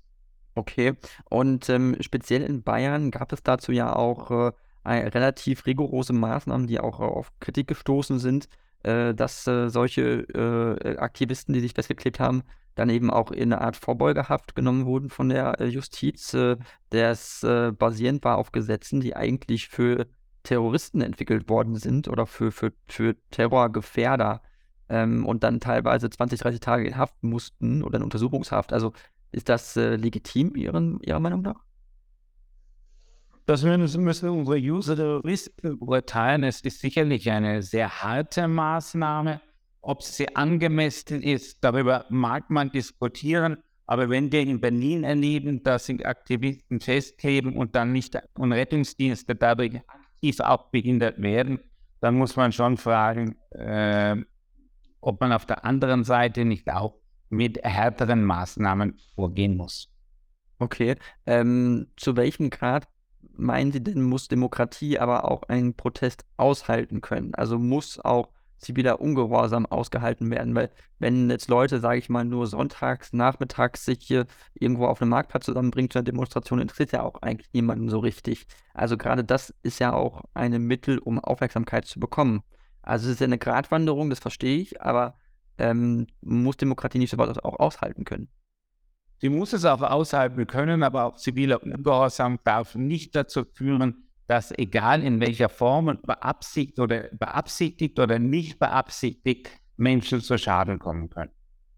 Okay. 0.56 0.94
Und 1.30 1.70
ähm, 1.70 1.98
speziell 2.00 2.42
in 2.42 2.64
Bayern 2.64 3.12
gab 3.12 3.32
es 3.32 3.44
dazu 3.44 3.72
ja 3.72 3.96
auch 3.96 4.32
äh, 4.32 4.52
relativ 4.86 5.66
rigorose 5.66 6.14
Maßnahmen, 6.14 6.68
die 6.68 6.80
auch 6.80 7.00
auf 7.00 7.32
Kritik 7.40 7.68
gestoßen 7.68 8.20
sind, 8.20 8.48
äh, 8.84 9.14
dass 9.14 9.46
äh, 9.48 9.70
solche 9.70 10.22
äh, 10.82 10.98
Aktivisten, 10.98 11.54
die 11.54 11.60
sich 11.60 11.74
festgeklebt 11.74 12.20
haben, 12.20 12.44
dann 12.76 12.90
eben 12.90 13.10
auch 13.10 13.32
in 13.32 13.52
eine 13.52 13.62
Art 13.62 13.76
Vorbeugehaft 13.76 14.56
genommen 14.56 14.86
wurden 14.86 15.10
von 15.10 15.30
der 15.30 15.60
äh, 15.60 15.66
Justiz, 15.66 16.34
äh, 16.34 16.58
das 16.90 17.46
basierend 17.78 18.24
war 18.24 18.38
auf 18.38 18.52
Gesetzen, 18.52 19.02
die 19.02 19.16
eigentlich 19.16 19.68
für 19.68 20.08
Terroristen 20.44 21.02
entwickelt 21.02 21.50
worden 21.50 21.76
sind 21.76 22.08
oder 22.08 22.26
für, 22.26 22.52
für, 22.52 22.72
für 22.88 23.16
Terrorgefährder 23.32 24.42
ähm, 24.90 25.26
und 25.26 25.44
dann 25.44 25.60
teilweise 25.60 26.10
20, 26.10 26.40
30 26.40 26.60
Tage 26.60 26.88
in 26.88 26.98
Haft 26.98 27.24
mussten 27.24 27.84
oder 27.84 27.98
in 27.98 28.04
Untersuchungshaft. 28.04 28.74
Also 28.74 28.94
ist 29.32 29.50
das 29.50 29.76
äh, 29.78 29.96
legitim 29.96 30.56
Ihren, 30.56 31.00
Ihrer 31.02 31.20
Meinung 31.20 31.42
nach? 31.42 31.64
Das 33.46 33.64
müssen 33.64 34.30
unsere 34.30 34.58
User 34.58 35.22
beurteilen. 35.62 36.44
Es 36.44 36.60
ist 36.62 36.82
sicherlich 36.82 37.32
eine 37.32 37.62
sehr 37.64 38.04
harte 38.04 38.46
Maßnahme. 38.48 39.40
Ob 39.82 40.04
sie 40.04 40.36
angemessen 40.36 41.24
ist, 41.24 41.64
darüber 41.64 42.06
mag 42.10 42.50
man 42.50 42.72
diskutieren. 42.72 43.58
Aber 43.86 44.10
wenn 44.10 44.34
wir 44.34 44.42
in 44.42 44.60
Berlin 44.60 45.06
erleben, 45.06 45.64
dass 45.64 45.86
sich 45.86 46.06
Aktivisten 46.06 46.82
festkleben 46.82 47.56
und 47.56 47.74
dann 47.74 47.94
nicht 47.94 48.20
und 48.38 48.52
Rettungsdienste 48.52 49.34
dadurch 49.34 49.76
aktiv 49.88 50.42
auch 50.42 50.70
behindert 50.72 51.22
werden, 51.22 51.62
dann 52.02 52.16
muss 52.16 52.36
man 52.36 52.52
schon 52.52 52.76
fragen, 52.76 53.38
äh, 53.52 54.18
ob 55.02 55.22
man 55.22 55.32
auf 55.32 55.46
der 55.46 55.66
anderen 55.66 56.04
Seite 56.04 56.46
nicht 56.46 56.70
auch 56.70 56.96
mit 57.30 57.64
härteren 57.64 58.24
Maßnahmen 58.24 58.98
vorgehen 59.16 59.58
muss. 59.58 59.90
Okay. 60.60 60.96
Ähm, 61.26 61.88
zu 61.98 62.16
welchem 62.16 62.50
Grad 62.50 62.88
meinen 63.34 63.72
Sie 63.72 63.84
denn, 63.84 64.02
muss 64.02 64.28
Demokratie 64.28 65.00
aber 65.00 65.30
auch 65.30 65.44
einen 65.44 65.76
Protest 65.76 66.26
aushalten 66.38 67.02
können? 67.02 67.36
Also 67.36 67.60
muss 67.60 68.00
auch 68.00 68.30
ziviler 68.58 69.00
Ungehorsam 69.00 69.68
ausgehalten 69.68 70.32
werden, 70.32 70.56
weil 70.56 70.72
wenn 70.98 71.30
jetzt 71.30 71.48
Leute, 71.48 71.80
sage 71.80 72.00
ich 72.00 72.10
mal, 72.10 72.26
nur 72.26 72.48
sonntags, 72.48 73.14
nachmittags 73.14 73.86
sich 73.86 74.00
hier 74.02 74.26
irgendwo 74.56 74.88
auf 74.88 75.02
einem 75.02 75.12
Marktplatz 75.12 75.46
zusammenbringen 75.46 75.92
zu 75.92 76.00
einer 76.00 76.06
Demonstration, 76.06 76.60
interessiert 76.60 76.92
ja 76.92 77.04
auch 77.04 77.22
eigentlich 77.22 77.54
niemanden 77.54 77.90
so 77.90 78.00
richtig. 78.00 78.48
Also 78.74 78.98
gerade 78.98 79.24
das 79.24 79.54
ist 79.62 79.80
ja 79.80 79.94
auch 79.94 80.24
ein 80.34 80.60
Mittel, 80.64 80.98
um 80.98 81.20
Aufmerksamkeit 81.20 81.86
zu 81.86 82.00
bekommen. 82.00 82.42
Also 82.88 83.08
es 83.08 83.14
ist 83.14 83.20
ja 83.20 83.26
eine 83.26 83.38
Gratwanderung, 83.38 84.10
das 84.10 84.20
verstehe 84.20 84.58
ich, 84.58 84.82
aber 84.82 85.16
ähm, 85.58 86.08
muss 86.22 86.56
Demokratie 86.56 87.00
nicht 87.00 87.10
so 87.10 87.18
weit 87.18 87.44
auch 87.44 87.60
aushalten 87.60 88.06
können. 88.06 88.30
Sie 89.20 89.30
muss 89.30 89.52
es 89.52 89.66
auch 89.66 89.82
aushalten 89.82 90.48
können, 90.48 90.84
aber 90.84 91.04
auch 91.04 91.18
ziviler 91.18 91.62
Ungehorsam 91.62 92.40
darf 92.46 92.76
nicht 92.76 93.14
dazu 93.16 93.44
führen, 93.44 94.08
dass 94.28 94.58
egal 94.58 95.04
in 95.04 95.20
welcher 95.20 95.50
Form 95.50 95.88
und 95.88 96.04
beabsichtigt 96.04 96.80
oder, 96.80 97.10
beabsichtigt 97.12 98.00
oder 98.00 98.20
nicht 98.20 98.58
beabsichtigt 98.58 99.50
Menschen 99.76 100.22
zu 100.22 100.38
Schaden 100.38 100.80
kommen 100.80 101.10
können. 101.10 101.32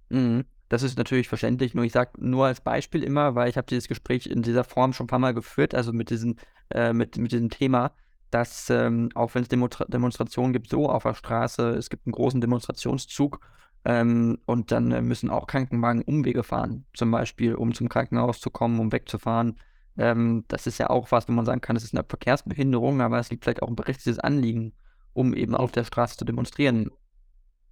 Mhm. 0.09 0.45
Das 0.67 0.83
ist 0.83 0.99
natürlich 0.99 1.27
verständlich, 1.27 1.73
nur 1.73 1.85
ich 1.85 1.91
sage 1.91 2.11
nur 2.19 2.45
als 2.45 2.61
Beispiel 2.61 3.03
immer, 3.03 3.33
weil 3.33 3.49
ich 3.49 3.57
habe 3.57 3.65
dieses 3.65 3.87
Gespräch 3.87 4.27
in 4.27 4.43
dieser 4.43 4.63
Form 4.63 4.93
schon 4.93 5.05
ein 5.05 5.07
paar 5.07 5.17
Mal 5.17 5.33
geführt, 5.33 5.73
also 5.73 5.91
mit, 5.91 6.11
diesen, 6.11 6.39
äh, 6.69 6.93
mit, 6.93 7.17
mit 7.17 7.31
diesem 7.31 7.49
Thema, 7.49 7.93
dass 8.31 8.69
ähm, 8.69 9.09
auch 9.15 9.35
wenn 9.35 9.43
es 9.43 9.49
Demonstra 9.49 9.85
Demonstrationen 9.85 10.53
gibt, 10.53 10.69
so 10.69 10.89
auf 10.89 11.03
der 11.03 11.13
Straße, 11.13 11.69
es 11.71 11.89
gibt 11.89 12.05
einen 12.05 12.13
großen 12.13 12.41
Demonstrationszug 12.41 13.39
ähm, 13.85 14.39
und 14.45 14.71
dann 14.71 14.91
äh, 14.91 15.01
müssen 15.01 15.29
auch 15.29 15.47
Krankenwagen 15.47 16.01
Umwege 16.01 16.43
fahren, 16.43 16.85
zum 16.93 17.11
Beispiel, 17.11 17.55
um 17.55 17.73
zum 17.73 17.89
Krankenhaus 17.89 18.39
zu 18.39 18.49
kommen, 18.49 18.79
um 18.79 18.91
wegzufahren. 18.91 19.57
Ähm, 19.97 20.45
das 20.47 20.67
ist 20.67 20.77
ja 20.77 20.89
auch 20.89 21.11
was, 21.11 21.27
wo 21.27 21.33
man 21.33 21.45
sagen 21.45 21.61
kann, 21.61 21.75
es 21.75 21.83
ist 21.83 21.95
eine 21.95 22.05
Verkehrsbehinderung, 22.07 23.01
aber 23.01 23.19
es 23.19 23.29
gibt 23.29 23.43
vielleicht 23.43 23.63
auch 23.63 23.67
ein 23.67 23.75
berechtigtes 23.75 24.19
Anliegen, 24.19 24.73
um 25.13 25.33
eben 25.33 25.55
auf 25.55 25.71
der 25.71 25.83
Straße 25.83 26.17
zu 26.17 26.25
demonstrieren. 26.25 26.89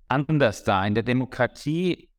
Anders 0.07 0.63
da. 0.63 0.85
In 0.85 0.95
der 0.95 1.03
Demokratie 1.03 2.09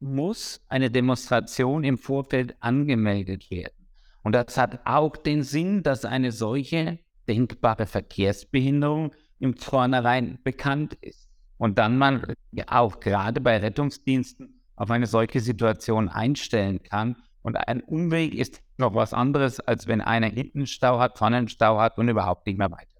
muss 0.00 0.64
eine 0.68 0.90
Demonstration 0.90 1.84
im 1.84 1.98
Vorfeld 1.98 2.56
angemeldet 2.60 3.50
werden. 3.50 3.74
Und 4.22 4.32
das 4.32 4.56
hat 4.56 4.80
auch 4.84 5.16
den 5.16 5.42
Sinn, 5.42 5.82
dass 5.82 6.04
eine 6.04 6.32
solche 6.32 6.98
denkbare 7.28 7.86
Verkehrsbehinderung 7.86 9.12
im 9.38 9.56
Vornherein 9.56 10.38
bekannt 10.42 10.94
ist. 11.00 11.28
Und 11.58 11.78
dann 11.78 11.98
man 11.98 12.34
auch 12.66 13.00
gerade 13.00 13.40
bei 13.40 13.58
Rettungsdiensten 13.58 14.60
auf 14.76 14.90
eine 14.90 15.06
solche 15.06 15.40
Situation 15.40 16.08
einstellen 16.08 16.82
kann. 16.82 17.16
Und 17.42 17.56
ein 17.56 17.80
Umweg 17.82 18.34
ist 18.34 18.62
noch 18.76 18.94
was 18.94 19.12
anderes, 19.12 19.60
als 19.60 19.86
wenn 19.86 20.00
einer 20.00 20.28
hinten 20.28 20.58
einen 20.58 20.66
Stau 20.66 20.98
hat, 21.00 21.18
vorne 21.18 21.36
einen 21.36 21.48
Stau 21.48 21.78
hat 21.80 21.98
und 21.98 22.08
überhaupt 22.08 22.46
nicht 22.46 22.58
mehr 22.58 22.70
weiterkommt. 22.70 22.98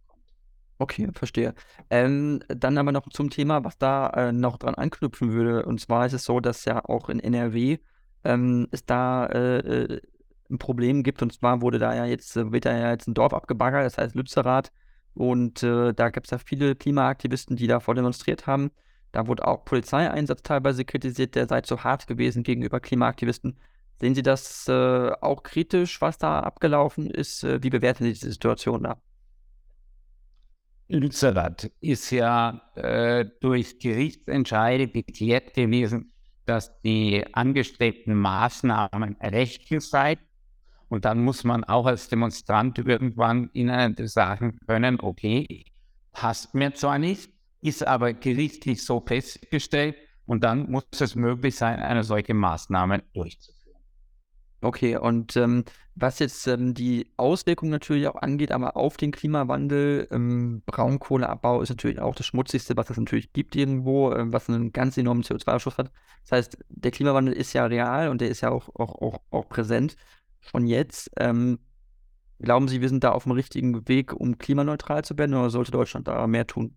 Okay, 0.78 1.08
verstehe. 1.12 1.54
Ähm, 1.90 2.40
dann 2.48 2.78
aber 2.78 2.92
noch 2.92 3.08
zum 3.10 3.30
Thema, 3.30 3.64
was 3.64 3.78
da 3.78 4.10
äh, 4.10 4.32
noch 4.32 4.58
dran 4.58 4.74
anknüpfen 4.74 5.32
würde. 5.32 5.64
Und 5.64 5.80
zwar 5.80 6.06
ist 6.06 6.12
es 6.12 6.24
so, 6.24 6.40
dass 6.40 6.64
ja 6.64 6.84
auch 6.84 7.08
in 7.08 7.20
NRW 7.20 7.78
ähm, 8.24 8.68
es 8.70 8.84
da 8.84 9.26
äh, 9.26 9.58
äh, 9.58 10.00
ein 10.50 10.58
Problem 10.58 11.02
gibt. 11.02 11.22
Und 11.22 11.32
zwar 11.32 11.62
wurde 11.62 11.78
da 11.78 11.94
ja 11.94 12.04
jetzt, 12.04 12.36
äh, 12.36 12.52
wird 12.52 12.64
da 12.64 12.76
ja 12.76 12.90
jetzt 12.90 13.08
ein 13.08 13.14
Dorf 13.14 13.32
abgebaggert, 13.32 13.84
das 13.84 13.98
heißt 13.98 14.14
Lützerath. 14.14 14.72
Und 15.14 15.62
äh, 15.62 15.92
da 15.94 16.10
gibt 16.10 16.26
es 16.26 16.30
ja 16.30 16.38
viele 16.38 16.76
Klimaaktivisten, 16.76 17.56
die 17.56 17.66
davor 17.66 17.94
demonstriert 17.94 18.46
haben. 18.46 18.70
Da 19.12 19.26
wurde 19.26 19.46
auch 19.46 19.64
Polizeieinsatz 19.64 20.42
teilweise 20.42 20.84
kritisiert, 20.84 21.34
der 21.34 21.48
sei 21.48 21.62
zu 21.62 21.82
hart 21.82 22.06
gewesen 22.06 22.42
gegenüber 22.42 22.78
Klimaaktivisten. 22.80 23.58
Sehen 24.00 24.14
Sie 24.14 24.22
das 24.22 24.68
äh, 24.68 25.10
auch 25.20 25.42
kritisch, 25.42 26.00
was 26.00 26.18
da 26.18 26.40
abgelaufen 26.40 27.10
ist? 27.10 27.42
Äh, 27.42 27.62
wie 27.62 27.70
bewerten 27.70 28.04
Sie 28.04 28.12
diese 28.12 28.30
Situation 28.30 28.84
da? 28.84 29.00
Lützerath 30.88 31.70
ist 31.80 32.10
ja 32.10 32.62
äh, 32.74 33.26
durch 33.40 33.78
Gerichtsentscheide 33.78 34.88
geklärt 34.88 35.52
gewesen, 35.52 36.12
dass 36.46 36.80
die 36.80 37.26
angestrebten 37.32 38.14
Maßnahmen 38.14 39.16
rechtlich 39.20 39.84
seien 39.84 40.18
und 40.88 41.04
dann 41.04 41.22
muss 41.22 41.44
man 41.44 41.64
auch 41.64 41.86
als 41.86 42.08
Demonstrant 42.08 42.78
irgendwann 42.78 43.50
ihnen 43.52 43.94
sagen 44.06 44.58
können, 44.66 45.00
okay, 45.00 45.64
passt 46.12 46.54
mir 46.54 46.74
zwar 46.74 46.98
nicht, 46.98 47.30
ist 47.60 47.86
aber 47.86 48.12
gerichtlich 48.12 48.84
so 48.84 49.00
festgestellt 49.00 49.96
und 50.26 50.44
dann 50.44 50.70
muss 50.70 50.84
es 50.98 51.14
möglich 51.14 51.56
sein, 51.56 51.78
eine 51.78 52.04
solche 52.04 52.34
Maßnahme 52.34 53.02
durchzuführen. 53.12 53.58
Okay, 54.60 54.96
und 54.96 55.36
ähm, 55.36 55.64
was 55.94 56.18
jetzt 56.18 56.46
ähm, 56.48 56.74
die 56.74 57.12
Auswirkungen 57.16 57.70
natürlich 57.70 58.08
auch 58.08 58.16
angeht, 58.16 58.50
aber 58.50 58.76
auf 58.76 58.96
den 58.96 59.12
Klimawandel, 59.12 60.08
ähm, 60.10 60.62
Braunkohleabbau 60.66 61.62
ist 61.62 61.68
natürlich 61.68 62.00
auch 62.00 62.14
das 62.16 62.26
Schmutzigste, 62.26 62.76
was 62.76 62.90
es 62.90 62.96
natürlich 62.96 63.32
gibt 63.32 63.54
irgendwo, 63.54 64.10
äh, 64.12 64.32
was 64.32 64.48
einen 64.48 64.72
ganz 64.72 64.96
enormen 64.96 65.22
CO2-Ausstoß 65.22 65.78
hat. 65.78 65.92
Das 66.22 66.32
heißt, 66.32 66.58
der 66.68 66.90
Klimawandel 66.90 67.34
ist 67.34 67.52
ja 67.52 67.66
real 67.66 68.08
und 68.08 68.20
der 68.20 68.30
ist 68.30 68.40
ja 68.40 68.50
auch, 68.50 68.68
auch, 68.74 69.00
auch, 69.00 69.20
auch 69.30 69.48
präsent 69.48 69.96
von 70.40 70.66
jetzt. 70.66 71.10
Ähm, 71.16 71.58
glauben 72.38 72.68
Sie, 72.68 72.80
wir 72.80 72.88
sind 72.88 73.04
da 73.04 73.12
auf 73.12 73.24
dem 73.24 73.32
richtigen 73.32 73.88
Weg, 73.88 74.12
um 74.12 74.38
klimaneutral 74.38 75.04
zu 75.04 75.16
werden, 75.18 75.34
oder 75.34 75.50
sollte 75.50 75.72
Deutschland 75.72 76.08
da 76.08 76.26
mehr 76.26 76.46
tun? 76.46 76.74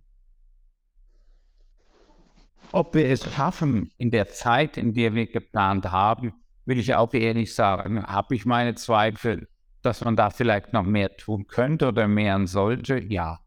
Ob 2.72 2.96
wir 2.96 3.10
es 3.10 3.30
schaffen 3.34 3.92
in 3.98 4.12
der 4.12 4.30
Zeit, 4.30 4.78
in 4.78 4.94
der 4.94 5.14
wir 5.14 5.28
geplant 5.28 5.92
haben, 5.92 6.34
will 6.66 6.80
ich 6.80 6.96
auch 6.96 7.14
ehrlich 7.14 7.54
sagen, 7.54 8.02
habe 8.04 8.34
ich 8.36 8.46
meine 8.46 8.76
Zweifel, 8.76 9.50
dass 9.82 10.06
man 10.06 10.16
da 10.16 10.30
vielleicht 10.30 10.72
noch 10.72 10.84
mehr 10.84 11.18
tun 11.18 11.48
könnte 11.48 11.90
oder 11.90 12.08
mehr 12.08 12.48
sollte. 12.48 12.98
Ja. 13.04 13.41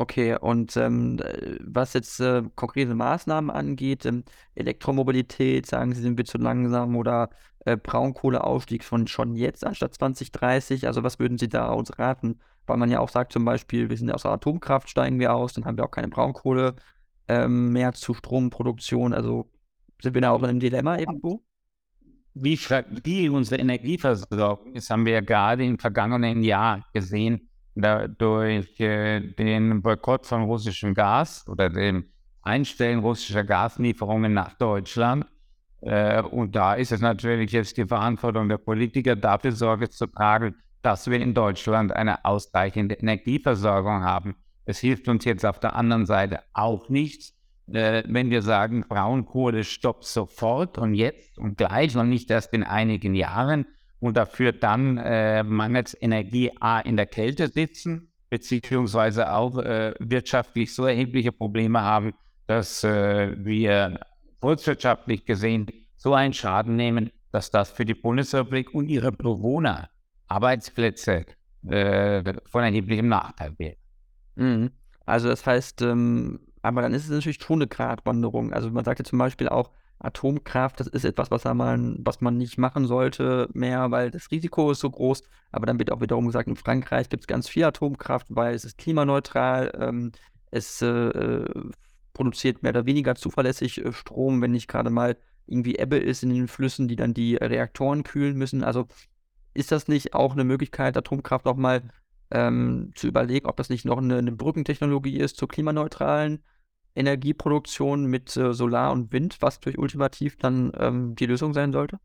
Okay, 0.00 0.34
und 0.34 0.78
ähm, 0.78 1.20
was 1.60 1.92
jetzt 1.92 2.20
äh, 2.20 2.42
konkrete 2.54 2.94
Maßnahmen 2.94 3.50
angeht, 3.50 4.06
ähm, 4.06 4.24
Elektromobilität, 4.54 5.66
sagen 5.66 5.92
Sie, 5.92 6.00
sind 6.00 6.16
wir 6.16 6.24
zu 6.24 6.38
langsam 6.38 6.96
oder 6.96 7.28
äh, 7.66 7.76
Braunkohleausstieg 7.76 8.82
von 8.82 9.06
schon 9.08 9.36
jetzt 9.36 9.62
anstatt 9.62 9.92
2030? 9.92 10.86
Also 10.86 11.02
was 11.02 11.18
würden 11.18 11.36
Sie 11.36 11.50
da 11.50 11.70
uns 11.72 11.98
raten? 11.98 12.40
Weil 12.66 12.78
man 12.78 12.90
ja 12.90 13.00
auch 13.00 13.10
sagt 13.10 13.34
zum 13.34 13.44
Beispiel, 13.44 13.90
wir 13.90 13.96
sind 13.98 14.10
aus 14.10 14.22
der 14.22 14.30
Atomkraft, 14.30 14.88
steigen 14.88 15.20
wir 15.20 15.34
aus, 15.34 15.52
dann 15.52 15.66
haben 15.66 15.76
wir 15.76 15.84
auch 15.84 15.90
keine 15.90 16.08
Braunkohle 16.08 16.76
ähm, 17.28 17.70
mehr 17.72 17.92
zu 17.92 18.14
Stromproduktion. 18.14 19.12
Also 19.12 19.50
sind 20.00 20.14
wir 20.14 20.22
da 20.22 20.30
auch 20.30 20.42
in 20.42 20.48
einem 20.48 20.60
Dilemma 20.60 20.96
irgendwo? 20.96 21.42
Wie 22.32 22.56
fragil 22.56 23.32
unsere 23.32 23.60
Energieversorgung 23.60 24.72
ist, 24.72 24.88
haben 24.88 25.04
wir 25.04 25.12
ja 25.12 25.20
gerade 25.20 25.62
im 25.62 25.78
vergangenen 25.78 26.42
Jahr 26.42 26.86
gesehen 26.94 27.49
durch 27.80 28.80
äh, 28.80 29.20
den 29.20 29.82
Boykott 29.82 30.26
von 30.26 30.44
russischem 30.44 30.94
Gas 30.94 31.46
oder 31.48 31.70
dem 31.70 32.04
Einstellen 32.42 33.00
russischer 33.00 33.44
Gaslieferungen 33.44 34.32
nach 34.32 34.54
Deutschland. 34.54 35.26
Äh, 35.80 36.22
und 36.22 36.54
da 36.54 36.74
ist 36.74 36.92
es 36.92 37.00
natürlich 37.00 37.52
jetzt 37.52 37.76
die 37.76 37.86
Verantwortung 37.86 38.48
der 38.48 38.58
Politiker, 38.58 39.16
dafür 39.16 39.52
Sorge 39.52 39.88
zu 39.88 40.06
tragen, 40.06 40.54
dass 40.82 41.10
wir 41.10 41.20
in 41.20 41.34
Deutschland 41.34 41.92
eine 41.92 42.24
ausreichende 42.24 42.94
Energieversorgung 42.94 44.02
haben. 44.02 44.36
Es 44.64 44.78
hilft 44.78 45.08
uns 45.08 45.24
jetzt 45.24 45.44
auf 45.44 45.60
der 45.60 45.74
anderen 45.74 46.06
Seite 46.06 46.40
auch 46.52 46.88
nichts, 46.88 47.34
äh, 47.72 48.02
wenn 48.06 48.30
wir 48.30 48.42
sagen, 48.42 48.84
Braunkohle 48.88 49.64
stoppt 49.64 50.04
sofort 50.04 50.78
und 50.78 50.94
jetzt 50.94 51.38
und 51.38 51.56
gleich 51.56 51.96
und 51.96 52.08
nicht 52.08 52.30
erst 52.30 52.52
in 52.52 52.64
einigen 52.64 53.14
Jahren 53.14 53.66
und 54.00 54.16
dafür 54.16 54.52
dann 54.52 54.98
äh, 54.98 55.42
mangels 55.42 55.96
Energie 56.00 56.50
A 56.60 56.80
in 56.80 56.96
der 56.96 57.06
Kälte 57.06 57.48
sitzen, 57.48 58.12
beziehungsweise 58.30 59.32
auch 59.32 59.58
äh, 59.58 59.94
wirtschaftlich 59.98 60.74
so 60.74 60.86
erhebliche 60.86 61.32
Probleme 61.32 61.82
haben, 61.82 62.14
dass 62.46 62.82
äh, 62.82 63.34
wir 63.36 64.00
volkswirtschaftlich 64.40 65.24
gesehen 65.24 65.66
so 65.96 66.14
einen 66.14 66.32
Schaden 66.32 66.76
nehmen, 66.76 67.10
dass 67.30 67.50
das 67.50 67.70
für 67.70 67.84
die 67.84 67.94
Bundesrepublik 67.94 68.74
und 68.74 68.88
ihre 68.88 69.12
Bewohner 69.12 69.90
Arbeitsplätze 70.28 71.26
äh, 71.68 72.34
von 72.46 72.64
erheblichem 72.64 73.08
Nachteil 73.08 73.54
wäre. 73.58 73.76
Mhm. 74.36 74.70
Also 75.04 75.28
das 75.28 75.44
heißt, 75.44 75.82
ähm, 75.82 76.40
aber 76.62 76.82
dann 76.82 76.94
ist 76.94 77.04
es 77.04 77.10
natürlich 77.10 77.42
schon 77.42 77.58
eine 77.58 77.68
Gratwanderung. 77.68 78.52
Also 78.52 78.70
man 78.70 78.84
sagt 78.84 79.00
ja 79.00 79.04
zum 79.04 79.18
Beispiel 79.18 79.48
auch, 79.48 79.70
Atomkraft, 80.00 80.80
das 80.80 80.86
ist 80.86 81.04
etwas, 81.04 81.30
was 81.30 81.44
man, 81.44 81.96
was 82.00 82.20
man 82.20 82.36
nicht 82.36 82.58
machen 82.58 82.86
sollte 82.86 83.48
mehr, 83.52 83.90
weil 83.90 84.10
das 84.10 84.30
Risiko 84.30 84.70
ist 84.72 84.80
so 84.80 84.90
groß. 84.90 85.22
Aber 85.52 85.66
dann 85.66 85.78
wird 85.78 85.92
auch 85.92 86.00
wiederum 86.00 86.26
gesagt, 86.26 86.48
in 86.48 86.56
Frankreich 86.56 87.08
gibt 87.08 87.24
es 87.24 87.26
ganz 87.26 87.48
viel 87.48 87.64
Atomkraft, 87.64 88.26
weil 88.30 88.54
es 88.54 88.64
ist 88.64 88.78
klimaneutral. 88.78 89.72
Ähm, 89.78 90.12
es 90.50 90.82
äh, 90.82 91.44
produziert 92.12 92.62
mehr 92.62 92.70
oder 92.70 92.86
weniger 92.86 93.14
zuverlässig 93.14 93.84
äh, 93.84 93.92
Strom, 93.92 94.42
wenn 94.42 94.52
nicht 94.52 94.68
gerade 94.68 94.90
mal 94.90 95.16
irgendwie 95.46 95.76
Ebbe 95.76 95.98
ist 95.98 96.22
in 96.22 96.30
den 96.30 96.48
Flüssen, 96.48 96.88
die 96.88 96.96
dann 96.96 97.14
die 97.14 97.36
Reaktoren 97.36 98.02
kühlen 98.02 98.36
müssen. 98.36 98.64
Also 98.64 98.86
ist 99.52 99.72
das 99.72 99.88
nicht 99.88 100.14
auch 100.14 100.32
eine 100.32 100.44
Möglichkeit, 100.44 100.96
Atomkraft 100.96 101.46
auch 101.46 101.56
mal 101.56 101.82
ähm, 102.30 102.92
zu 102.94 103.08
überlegen, 103.08 103.46
ob 103.46 103.56
das 103.56 103.68
nicht 103.68 103.84
noch 103.84 103.98
eine, 103.98 104.18
eine 104.18 104.32
Brückentechnologie 104.32 105.18
ist 105.18 105.36
zur 105.36 105.48
klimaneutralen 105.48 106.42
Energieproduktion 106.94 108.06
mit 108.06 108.36
äh, 108.36 108.52
Solar 108.52 108.92
und 108.92 109.12
Wind, 109.12 109.36
was 109.40 109.56
natürlich 109.56 109.78
ultimativ 109.78 110.36
dann 110.36 110.72
ähm, 110.78 111.14
die 111.14 111.26
Lösung 111.26 111.54
sein 111.54 111.72
sollte? 111.72 111.98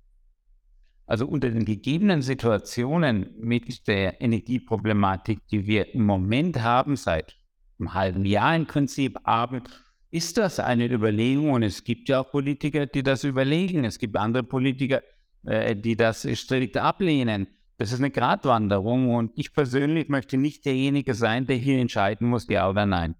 Also 1.08 1.28
unter 1.28 1.50
den 1.50 1.66
gegebenen 1.66 2.22
Situationen 2.22 3.30
mit 3.38 3.88
der 3.88 4.22
Energieproblematik, 4.22 5.46
die 5.48 5.68
wir 5.68 5.94
im 5.94 6.06
Moment 6.06 6.62
haben, 6.62 6.96
seit 6.96 7.36
einem 7.80 7.94
halben 7.94 8.26
Jahr 8.26 8.56
im 8.56 8.66
Prinzip 8.66 9.18
haben, 9.24 9.62
ist 10.10 10.38
das 10.38 10.60
eine 10.60 10.92
Überlegung. 10.92 11.52
Und 11.52 11.64
es 11.64 11.84
gibt 11.84 12.10
ja 12.10 12.22
auch 12.22 12.32
Politiker, 12.32 12.86
die 12.88 13.04
das 13.04 13.24
überlegen. 13.24 13.84
Es 13.84 14.00
gibt 14.00 14.16
andere 14.16 14.44
Politiker, 14.44 15.02
äh, 15.46 15.76
die 15.76 15.96
das 15.96 16.28
strikt 16.34 16.78
ablehnen. 16.78 17.48
Das 17.78 17.92
ist 17.92 18.00
eine 18.00 18.12
Gratwanderung 18.12 19.14
und 19.14 19.32
ich 19.36 19.54
persönlich 19.54 20.08
möchte 20.08 20.38
nicht 20.38 20.66
derjenige 20.66 21.14
sein, 21.14 21.46
der 21.46 21.58
hier 21.58 21.80
entscheiden 21.80 22.30
muss, 22.30 22.48
ja 22.48 22.70
oder 22.70 22.86
nein. 22.86 23.16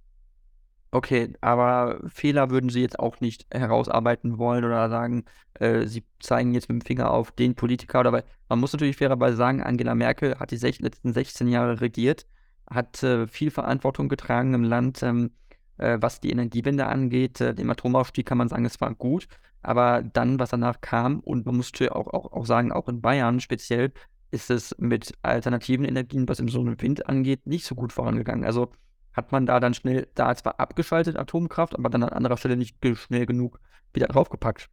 Okay, 0.96 1.34
aber 1.42 2.00
Fehler 2.08 2.52
würden 2.52 2.70
Sie 2.70 2.80
jetzt 2.80 3.00
auch 3.00 3.20
nicht 3.20 3.46
herausarbeiten 3.52 4.38
wollen 4.38 4.64
oder 4.64 4.90
sagen, 4.90 5.26
äh, 5.56 5.88
Sie 5.88 6.06
zeigen 6.22 6.54
jetzt 6.54 6.70
mit 6.70 6.82
dem 6.82 6.86
Finger 6.86 7.12
auf 7.12 7.34
den 7.34 7.54
Politiker 7.54 8.00
oder 8.00 8.24
man 8.48 8.60
muss 8.60 8.72
natürlich 8.72 8.96
fairerweise 8.96 9.36
sagen, 9.36 9.62
Angela 9.62 9.94
Merkel 9.94 10.40
hat 10.40 10.52
die 10.52 10.58
sech 10.58 10.80
letzten 10.80 11.12
16 11.12 11.50
Jahre 11.50 11.82
regiert, 11.82 12.26
hat 12.70 13.04
äh, 13.04 13.28
viel 13.28 13.52
Verantwortung 13.52 14.08
getragen 14.08 14.54
im 14.54 14.64
Land, 14.64 15.04
ähm, 15.04 15.32
äh, 15.80 15.98
was 16.00 16.22
die 16.22 16.32
Energiewende 16.32 16.86
angeht. 16.86 17.42
Äh, 17.42 17.54
dem 17.54 17.70
Atomausstieg 17.70 18.26
kann 18.26 18.38
man 18.38 18.48
sagen, 18.48 18.64
es 18.64 18.80
war 18.80 18.96
gut, 18.96 19.28
aber 19.64 20.02
dann, 20.02 20.40
was 20.40 20.52
danach 20.52 20.80
kam, 20.80 21.20
und 21.20 21.46
man 21.46 21.58
muss 21.58 21.74
auch, 21.90 22.08
auch, 22.08 22.32
auch 22.32 22.46
sagen, 22.46 22.72
auch 22.72 22.88
in 22.88 23.02
Bayern 23.02 23.42
speziell, 23.42 23.92
ist 24.32 24.50
es 24.50 24.74
mit 24.80 25.14
alternativen 25.24 25.84
Energien, 25.84 26.30
was 26.30 26.40
im 26.40 26.48
Sonne 26.48 26.72
und 26.72 26.82
Wind 26.82 27.06
angeht, 27.10 27.48
nicht 27.48 27.66
so 27.66 27.76
gut 27.76 27.92
vorangegangen. 27.92 28.46
Also 28.46 28.72
hat 29.16 29.32
man 29.32 29.46
da 29.46 29.60
dann 29.60 29.74
schnell, 29.74 30.08
da 30.16 30.36
zwar 30.36 30.60
abgeschaltet 30.60 31.18
Atomkraft, 31.18 31.76
aber 31.76 31.90
dann 31.90 32.04
an 32.04 32.10
anderer 32.10 32.38
Stelle 32.38 32.58
nicht 32.58 32.78
schnell 32.96 33.26
genug 33.26 33.60
wieder 33.94 34.08
draufgepackt. 34.08 34.70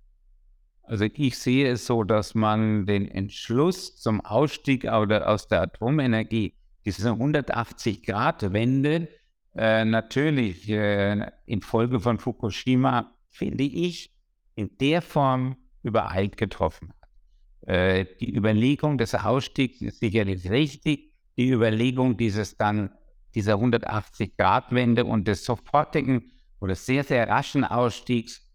Also 0.83 1.07
ich 1.15 1.39
sehe 1.39 1.71
es 1.71 1.87
so, 1.87 2.03
dass 2.03 2.35
man 2.35 2.87
den 2.87 3.07
Entschluss 3.09 3.97
zum 3.97 4.21
Ausstieg 4.21 4.87
aus 4.87 5.47
der 5.49 5.63
Atomenergie, 5.63 6.55
diese 6.85 7.11
180-Grad-Wende, 7.11 9.09
äh, 9.55 9.85
natürlich 9.85 10.69
äh, 10.69 11.31
infolge 11.47 12.01
von 12.01 12.19
Fukushima, 12.19 13.13
finde 13.31 13.65
ich, 13.65 14.13
in 14.55 14.77
der 14.79 15.03
Form 15.03 15.57
übereilt 15.83 16.37
getroffen 16.37 16.91
hat. 16.91 17.69
Äh, 17.69 18.07
die 18.21 18.35
Überlegung 18.35 18.99
des 18.99 19.15
Ausstiegs 19.15 19.81
ist 19.81 20.01
sicherlich 20.01 20.51
richtig. 20.51 21.13
Die 21.37 21.51
Überlegung 21.51 22.17
dieses 22.17 22.57
dann 22.57 22.91
dieser 23.35 23.55
180-Grad-Wende 23.55 25.05
und 25.05 25.29
des 25.29 25.45
sofortigen 25.45 26.31
oder 26.61 26.75
sehr, 26.75 27.05
sehr 27.05 27.29
raschen 27.29 27.65
Ausstiegs 27.65 28.49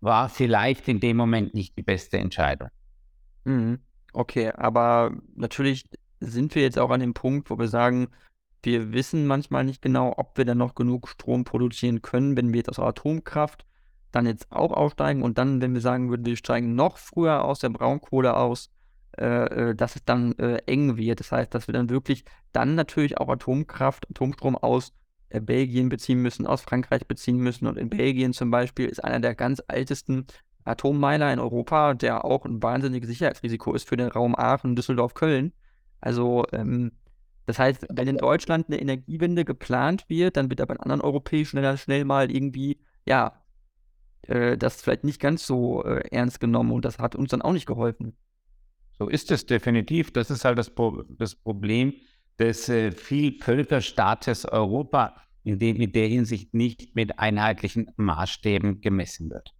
war 0.00 0.28
vielleicht 0.28 0.88
in 0.88 1.00
dem 1.00 1.16
Moment 1.16 1.54
nicht 1.54 1.76
die 1.76 1.82
beste 1.82 2.18
Entscheidung. 2.18 2.68
Mhm. 3.44 3.80
Okay, 4.12 4.50
aber 4.50 5.12
natürlich 5.34 5.88
sind 6.20 6.54
wir 6.54 6.62
jetzt 6.62 6.78
auch 6.78 6.90
an 6.90 7.00
dem 7.00 7.14
Punkt, 7.14 7.50
wo 7.50 7.58
wir 7.58 7.68
sagen, 7.68 8.08
wir 8.62 8.92
wissen 8.92 9.26
manchmal 9.26 9.64
nicht 9.64 9.80
genau, 9.80 10.14
ob 10.16 10.36
wir 10.36 10.44
dann 10.44 10.58
noch 10.58 10.74
genug 10.74 11.08
Strom 11.08 11.44
produzieren 11.44 12.02
können, 12.02 12.36
wenn 12.36 12.52
wir 12.52 12.58
jetzt 12.58 12.68
aus 12.68 12.78
Atomkraft 12.78 13.64
dann 14.12 14.26
jetzt 14.26 14.50
auch 14.50 14.72
aussteigen 14.72 15.22
und 15.22 15.38
dann, 15.38 15.60
wenn 15.62 15.72
wir 15.72 15.80
sagen 15.80 16.10
würden, 16.10 16.26
wir 16.26 16.36
steigen 16.36 16.74
noch 16.74 16.98
früher 16.98 17.44
aus 17.44 17.60
der 17.60 17.68
Braunkohle 17.68 18.36
aus, 18.36 18.70
äh, 19.18 19.70
äh, 19.70 19.74
dass 19.74 19.96
es 19.96 20.04
dann 20.04 20.32
äh, 20.38 20.58
eng 20.66 20.96
wird. 20.96 21.20
Das 21.20 21.32
heißt, 21.32 21.54
dass 21.54 21.68
wir 21.68 21.72
dann 21.72 21.90
wirklich 21.90 22.24
dann 22.52 22.74
natürlich 22.74 23.18
auch 23.18 23.28
Atomkraft, 23.28 24.08
Atomstrom 24.10 24.56
aus 24.56 24.92
äh, 25.30 25.40
Belgien 25.40 25.88
beziehen 25.88 26.22
müssen, 26.22 26.46
aus 26.46 26.62
Frankreich 26.62 27.06
beziehen 27.06 27.38
müssen. 27.38 27.66
Und 27.66 27.78
in 27.78 27.90
Belgien 27.90 28.32
zum 28.32 28.50
Beispiel 28.50 28.86
ist 28.86 29.02
einer 29.02 29.20
der 29.20 29.34
ganz 29.34 29.62
ältesten 29.68 30.26
Atommeiler 30.64 31.32
in 31.32 31.38
Europa, 31.38 31.94
der 31.94 32.24
auch 32.24 32.44
ein 32.44 32.62
wahnsinniges 32.62 33.08
Sicherheitsrisiko 33.08 33.74
ist 33.74 33.88
für 33.88 33.96
den 33.96 34.08
Raum 34.08 34.34
Aachen, 34.36 34.76
Düsseldorf, 34.76 35.14
Köln. 35.14 35.52
Also 36.00 36.44
ähm, 36.52 36.92
das 37.46 37.58
heißt, 37.58 37.86
wenn 37.90 38.06
in 38.06 38.18
Deutschland 38.18 38.68
eine 38.68 38.80
Energiewende 38.80 39.44
geplant 39.44 40.04
wird, 40.08 40.36
dann 40.36 40.50
wird 40.50 40.60
aber 40.60 40.74
in 40.74 40.80
anderen 40.80 41.00
europäischen 41.00 41.56
Ländern 41.56 41.78
schnell 41.78 42.04
mal 42.04 42.30
irgendwie, 42.30 42.78
ja, 43.06 43.42
äh, 44.22 44.56
das 44.56 44.80
vielleicht 44.82 45.04
nicht 45.04 45.20
ganz 45.20 45.46
so 45.46 45.82
äh, 45.84 46.08
ernst 46.10 46.40
genommen 46.40 46.72
und 46.72 46.84
das 46.84 46.98
hat 46.98 47.16
uns 47.16 47.30
dann 47.30 47.42
auch 47.42 47.52
nicht 47.52 47.66
geholfen. 47.66 48.16
So 49.00 49.08
ist 49.08 49.30
es 49.30 49.46
definitiv. 49.46 50.12
Das 50.12 50.30
ist 50.30 50.44
halt 50.44 50.58
das, 50.58 50.68
Pro 50.68 51.02
das 51.08 51.34
Problem 51.34 51.94
des 52.38 52.68
äh, 52.68 52.92
Vielvölkerstaates 52.92 54.44
Europa, 54.44 55.16
in 55.42 55.58
dem 55.58 55.76
in 55.76 55.90
der 55.90 56.06
Hinsicht 56.06 56.52
nicht 56.52 56.94
mit 56.94 57.18
einheitlichen 57.18 57.90
Maßstäben 57.96 58.82
gemessen 58.82 59.30
wird. 59.30 59.54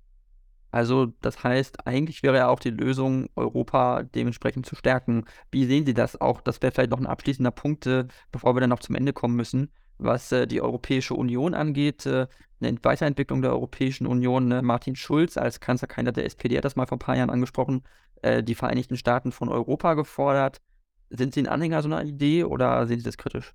Also 0.73 1.07
das 1.23 1.43
heißt, 1.43 1.87
eigentlich 1.87 2.23
wäre 2.23 2.37
ja 2.37 2.49
auch 2.49 2.61
die 2.61 2.71
Lösung, 2.71 3.31
Europa 3.35 4.03
dementsprechend 4.03 4.67
zu 4.67 4.77
stärken. 4.77 5.25
Wie 5.51 5.65
sehen 5.65 5.87
Sie 5.87 5.95
das 5.95 6.21
auch? 6.21 6.43
Das 6.43 6.61
wäre 6.61 6.71
vielleicht 6.71 6.91
noch 6.91 7.01
ein 7.01 7.07
abschließender 7.07 7.51
Punkt, 7.51 7.87
äh, 7.87 8.05
bevor 8.31 8.55
wir 8.55 8.61
dann 8.61 8.71
noch 8.71 8.81
zum 8.81 8.95
Ende 8.95 9.15
kommen 9.15 9.37
müssen, 9.37 9.73
was 9.97 10.31
äh, 10.33 10.47
die 10.47 10.61
Europäische 10.61 11.15
Union 11.15 11.55
angeht. 11.55 12.05
Äh, 12.05 12.27
eine 12.61 12.77
Weiterentwicklung 12.83 13.41
der 13.41 13.53
Europäischen 13.53 14.07
Union. 14.07 14.49
Ne? 14.49 14.61
Martin 14.61 14.97
Schulz 14.97 15.39
als 15.39 15.61
Kanzlerkandidat 15.61 16.19
der 16.19 16.27
SPD 16.27 16.59
hat 16.59 16.67
das 16.67 16.77
mal 16.77 16.87
vor 16.87 16.97
ein 16.97 17.01
paar 17.01 17.17
Jahren 17.17 17.31
angesprochen, 17.31 17.85
äh, 18.23 18.43
die 18.43 18.55
Vereinigten 18.55 18.97
Staaten 18.97 19.33
von 19.33 19.49
Europa 19.49 19.95
gefordert. 19.95 20.61
Sind 21.11 21.35
Sie 21.35 21.43
ein 21.43 21.49
Anhänger 21.49 21.83
so 21.83 21.89
einer 21.89 22.05
Idee 22.05 22.45
oder 22.45 22.87
sehen 22.87 22.99
Sie 22.99 23.05
das 23.05 23.19
kritisch? 23.19 23.55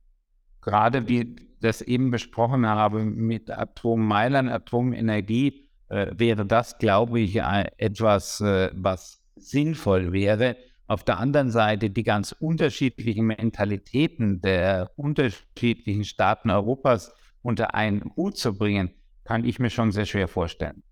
Gerade 0.62 1.08
wie 1.08 1.36
das 1.62 1.82
eben 1.82 2.12
besprochen 2.12 2.66
habe 2.66 3.06
mit 3.06 3.50
Atommeilern, 3.50 4.50
Atomenergie, 4.50 5.70
äh, 5.90 6.08
wäre 6.16 6.46
das, 6.46 6.78
glaube 6.78 7.20
ich, 7.20 7.36
etwas, 7.78 8.42
äh, 8.42 8.72
was 8.74 9.22
sinnvoll 9.36 10.12
wäre. 10.12 10.58
Auf 10.88 11.04
der 11.04 11.20
anderen 11.20 11.50
Seite 11.50 11.90
die 11.90 12.04
ganz 12.04 12.32
unterschiedlichen 12.32 13.26
Mentalitäten 13.26 14.42
der 14.42 14.92
unterschiedlichen 14.96 16.04
Staaten 16.04 16.50
Europas 16.50 17.14
unter 17.42 17.74
einen 17.74 18.12
Hut 18.16 18.38
zu 18.38 18.56
bringen, 18.56 18.92
kann 19.24 19.46
ich 19.46 19.60
mir 19.60 19.70
schon 19.70 19.92
sehr 19.92 20.06
schwer 20.06 20.28
vorstellen. 20.28 20.84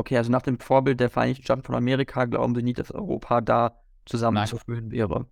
Okay, 0.00 0.16
also 0.16 0.32
nach 0.32 0.40
dem 0.40 0.58
Vorbild 0.58 0.98
der 0.98 1.10
Vereinigten 1.10 1.42
Staaten 1.42 1.62
von 1.62 1.74
Amerika 1.74 2.24
glauben 2.24 2.54
Sie 2.54 2.62
nicht, 2.62 2.78
dass 2.78 2.90
Europa 2.90 3.42
da 3.42 3.82
zusammenzuführen 4.06 4.90
wäre? 4.90 5.26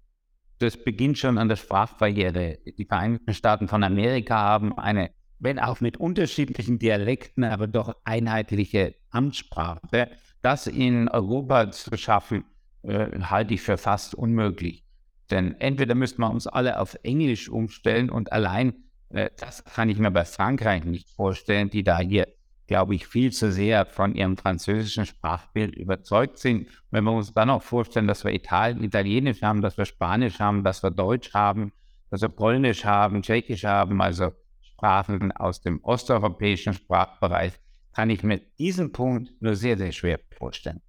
Das 0.58 0.76
beginnt 0.76 1.16
schon 1.16 1.38
an 1.38 1.48
der 1.48 1.56
Sprachbarriere. 1.56 2.58
Die 2.76 2.84
Vereinigten 2.84 3.32
Staaten 3.32 3.66
von 3.66 3.82
Amerika 3.82 4.36
haben 4.36 4.76
eine, 4.76 5.10
wenn 5.38 5.58
auch 5.58 5.80
mit 5.80 5.96
unterschiedlichen 5.96 6.78
Dialekten, 6.78 7.44
aber 7.44 7.66
doch 7.66 7.96
einheitliche 8.04 8.94
Amtssprache. 9.08 10.10
Das 10.42 10.66
in 10.66 11.08
Europa 11.08 11.70
zu 11.70 11.96
schaffen, 11.96 12.44
äh, 12.82 13.06
halte 13.22 13.54
ich 13.54 13.62
für 13.62 13.78
fast 13.78 14.14
unmöglich. 14.14 14.84
Denn 15.30 15.58
entweder 15.62 15.94
müssten 15.94 16.20
wir 16.20 16.30
uns 16.30 16.46
alle 16.46 16.78
auf 16.78 16.94
Englisch 17.04 17.48
umstellen 17.48 18.10
und 18.10 18.32
allein 18.32 18.74
äh, 19.08 19.30
das 19.38 19.64
kann 19.64 19.88
ich 19.88 19.98
mir 19.98 20.10
bei 20.10 20.26
Frankreich 20.26 20.84
nicht 20.84 21.08
vorstellen, 21.08 21.70
die 21.70 21.82
da 21.82 22.00
hier, 22.00 22.26
glaube 22.68 22.94
ich, 22.94 23.06
viel 23.06 23.32
zu 23.32 23.50
sehr 23.50 23.86
von 23.86 24.14
ihrem 24.14 24.36
französischen 24.36 25.06
Sprachbild 25.06 25.74
überzeugt 25.74 26.38
sind. 26.38 26.68
Wenn 26.90 27.02
wir 27.04 27.12
uns 27.12 27.32
dann 27.32 27.50
auch 27.50 27.62
vorstellen, 27.62 28.06
dass 28.06 28.24
wir 28.24 28.32
Italien, 28.32 28.84
Italienisch 28.84 29.42
haben, 29.42 29.62
dass 29.62 29.76
wir 29.76 29.86
Spanisch 29.86 30.38
haben, 30.38 30.62
dass 30.62 30.82
wir 30.82 30.90
Deutsch 30.90 31.34
haben, 31.34 31.72
dass 32.10 32.20
wir 32.20 32.28
Polnisch 32.28 32.84
haben, 32.84 33.22
Tschechisch 33.22 33.64
haben, 33.64 34.00
also 34.00 34.32
Sprachen 34.60 35.32
aus 35.32 35.62
dem 35.62 35.82
osteuropäischen 35.82 36.74
Sprachbereich, 36.74 37.54
kann 37.94 38.10
ich 38.10 38.22
mir 38.22 38.38
diesen 38.58 38.92
Punkt 38.92 39.32
nur 39.40 39.56
sehr, 39.56 39.76
sehr 39.76 39.90
schwer 39.90 40.20
vorstellen. 40.36 40.80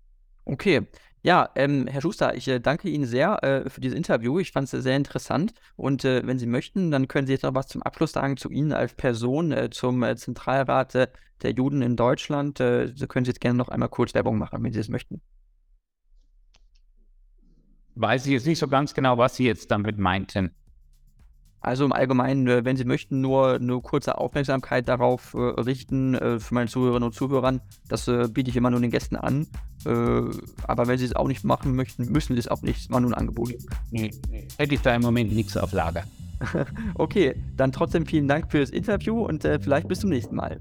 Okay, 0.46 0.88
Ja, 1.22 1.50
ähm, 1.56 1.86
Herr 1.88 2.02
Schuster, 2.02 2.36
ich 2.36 2.48
äh, 2.48 2.60
danke 2.60 2.88
Ihnen 2.88 3.06
sehr 3.06 3.44
äh, 3.44 3.70
für 3.70 3.82
dieses 3.82 3.98
Interview. 3.98 4.40
Ich 4.40 4.52
fand 4.52 4.68
es 4.68 4.74
äh, 4.74 4.82
sehr 4.82 4.96
interessant. 4.96 5.54
Und 5.76 6.06
äh, 6.06 6.26
wenn 6.26 6.40
Sie 6.40 6.46
möchten, 6.46 6.92
dann 6.92 7.10
können 7.10 7.28
Sie 7.28 7.34
jetzt 7.34 7.44
noch 7.44 7.56
was 7.56 7.68
zum 7.68 7.84
Abschluss 7.84 8.14
sagen 8.14 8.38
zu 8.38 8.50
Ihnen 8.50 8.72
als 8.72 8.94
Person, 8.94 9.52
äh, 9.52 9.70
zum 9.70 10.02
äh, 10.04 10.16
Zentralrat 10.16 10.94
der 10.94 11.52
Juden 11.52 11.82
in 11.82 11.96
Deutschland. 11.96 12.58
Sie 12.58 13.08
können 13.08 13.24
Sie 13.24 13.30
jetzt 13.30 13.40
gerne 13.40 13.58
noch 13.58 13.70
einmal 13.70 13.88
kurz 13.88 14.14
Werbung 14.14 14.38
machen, 14.38 14.62
wenn 14.62 14.74
Sie 14.74 14.80
es 14.80 14.90
möchten. 14.90 15.22
Weiß 17.96 18.26
ich 18.26 18.34
jetzt 18.34 18.46
nicht 18.46 18.60
so 18.60 18.68
ganz 18.68 18.94
genau, 18.94 19.18
was 19.18 19.38
Sie 19.38 19.46
jetzt 19.46 19.72
damit 19.72 19.98
meinten. 19.98 20.54
Also 21.62 21.86
im 21.86 21.92
Allgemeinen, 21.92 22.48
äh, 22.48 22.66
wenn 22.66 22.78
Sie 22.78 22.86
möchten, 22.86 23.22
nur 23.22 23.56
eine 23.56 23.82
kurze 23.82 24.18
Aufmerksamkeit 24.18 24.88
darauf 24.88 25.34
äh, 25.34 25.38
richten 25.38 26.16
äh, 26.16 26.40
für 26.40 26.54
meine 26.54 26.70
Zuhörerinnen 26.70 27.08
und 27.08 27.14
Zuhörer. 27.14 27.60
Das 27.88 28.08
äh, 28.08 28.28
biete 28.32 28.50
ich 28.50 28.56
immer 28.56 28.70
nur 28.70 28.80
den 28.80 28.92
Gästen 28.92 29.16
an. 29.16 29.48
Äh, 29.86 30.22
aber 30.64 30.88
wenn 30.88 30.98
Sie 30.98 31.06
es 31.06 31.16
auch 31.16 31.28
nicht 31.28 31.44
machen 31.44 31.76
möchten, 31.76 32.12
müssen 32.12 32.34
Sie 32.34 32.40
es 32.40 32.48
auch 32.48 32.62
nicht. 32.62 32.80
Es 32.80 32.90
war 32.90 33.00
nur 33.02 33.12
ein 33.12 33.16
Angebot. 33.16 33.54
Nee, 33.92 34.12
nee. 34.30 34.48
Hätte 34.58 34.76
ich 34.76 34.82
da 34.82 34.96
im 34.96 35.02
Moment 35.02 35.34
nichts 35.34 35.58
auf 35.58 35.74
Lager. 35.74 36.04
okay, 36.96 37.36
dann 37.58 37.72
trotzdem 37.72 38.06
vielen 38.06 38.28
Dank 38.28 38.50
für 38.52 38.60
das 38.60 38.70
Interview 38.70 39.26
und 39.26 39.44
äh, 39.44 39.60
vielleicht 39.60 39.88
bis 39.88 40.00
zum 40.00 40.10
nächsten 40.10 40.36
Mal. 40.36 40.60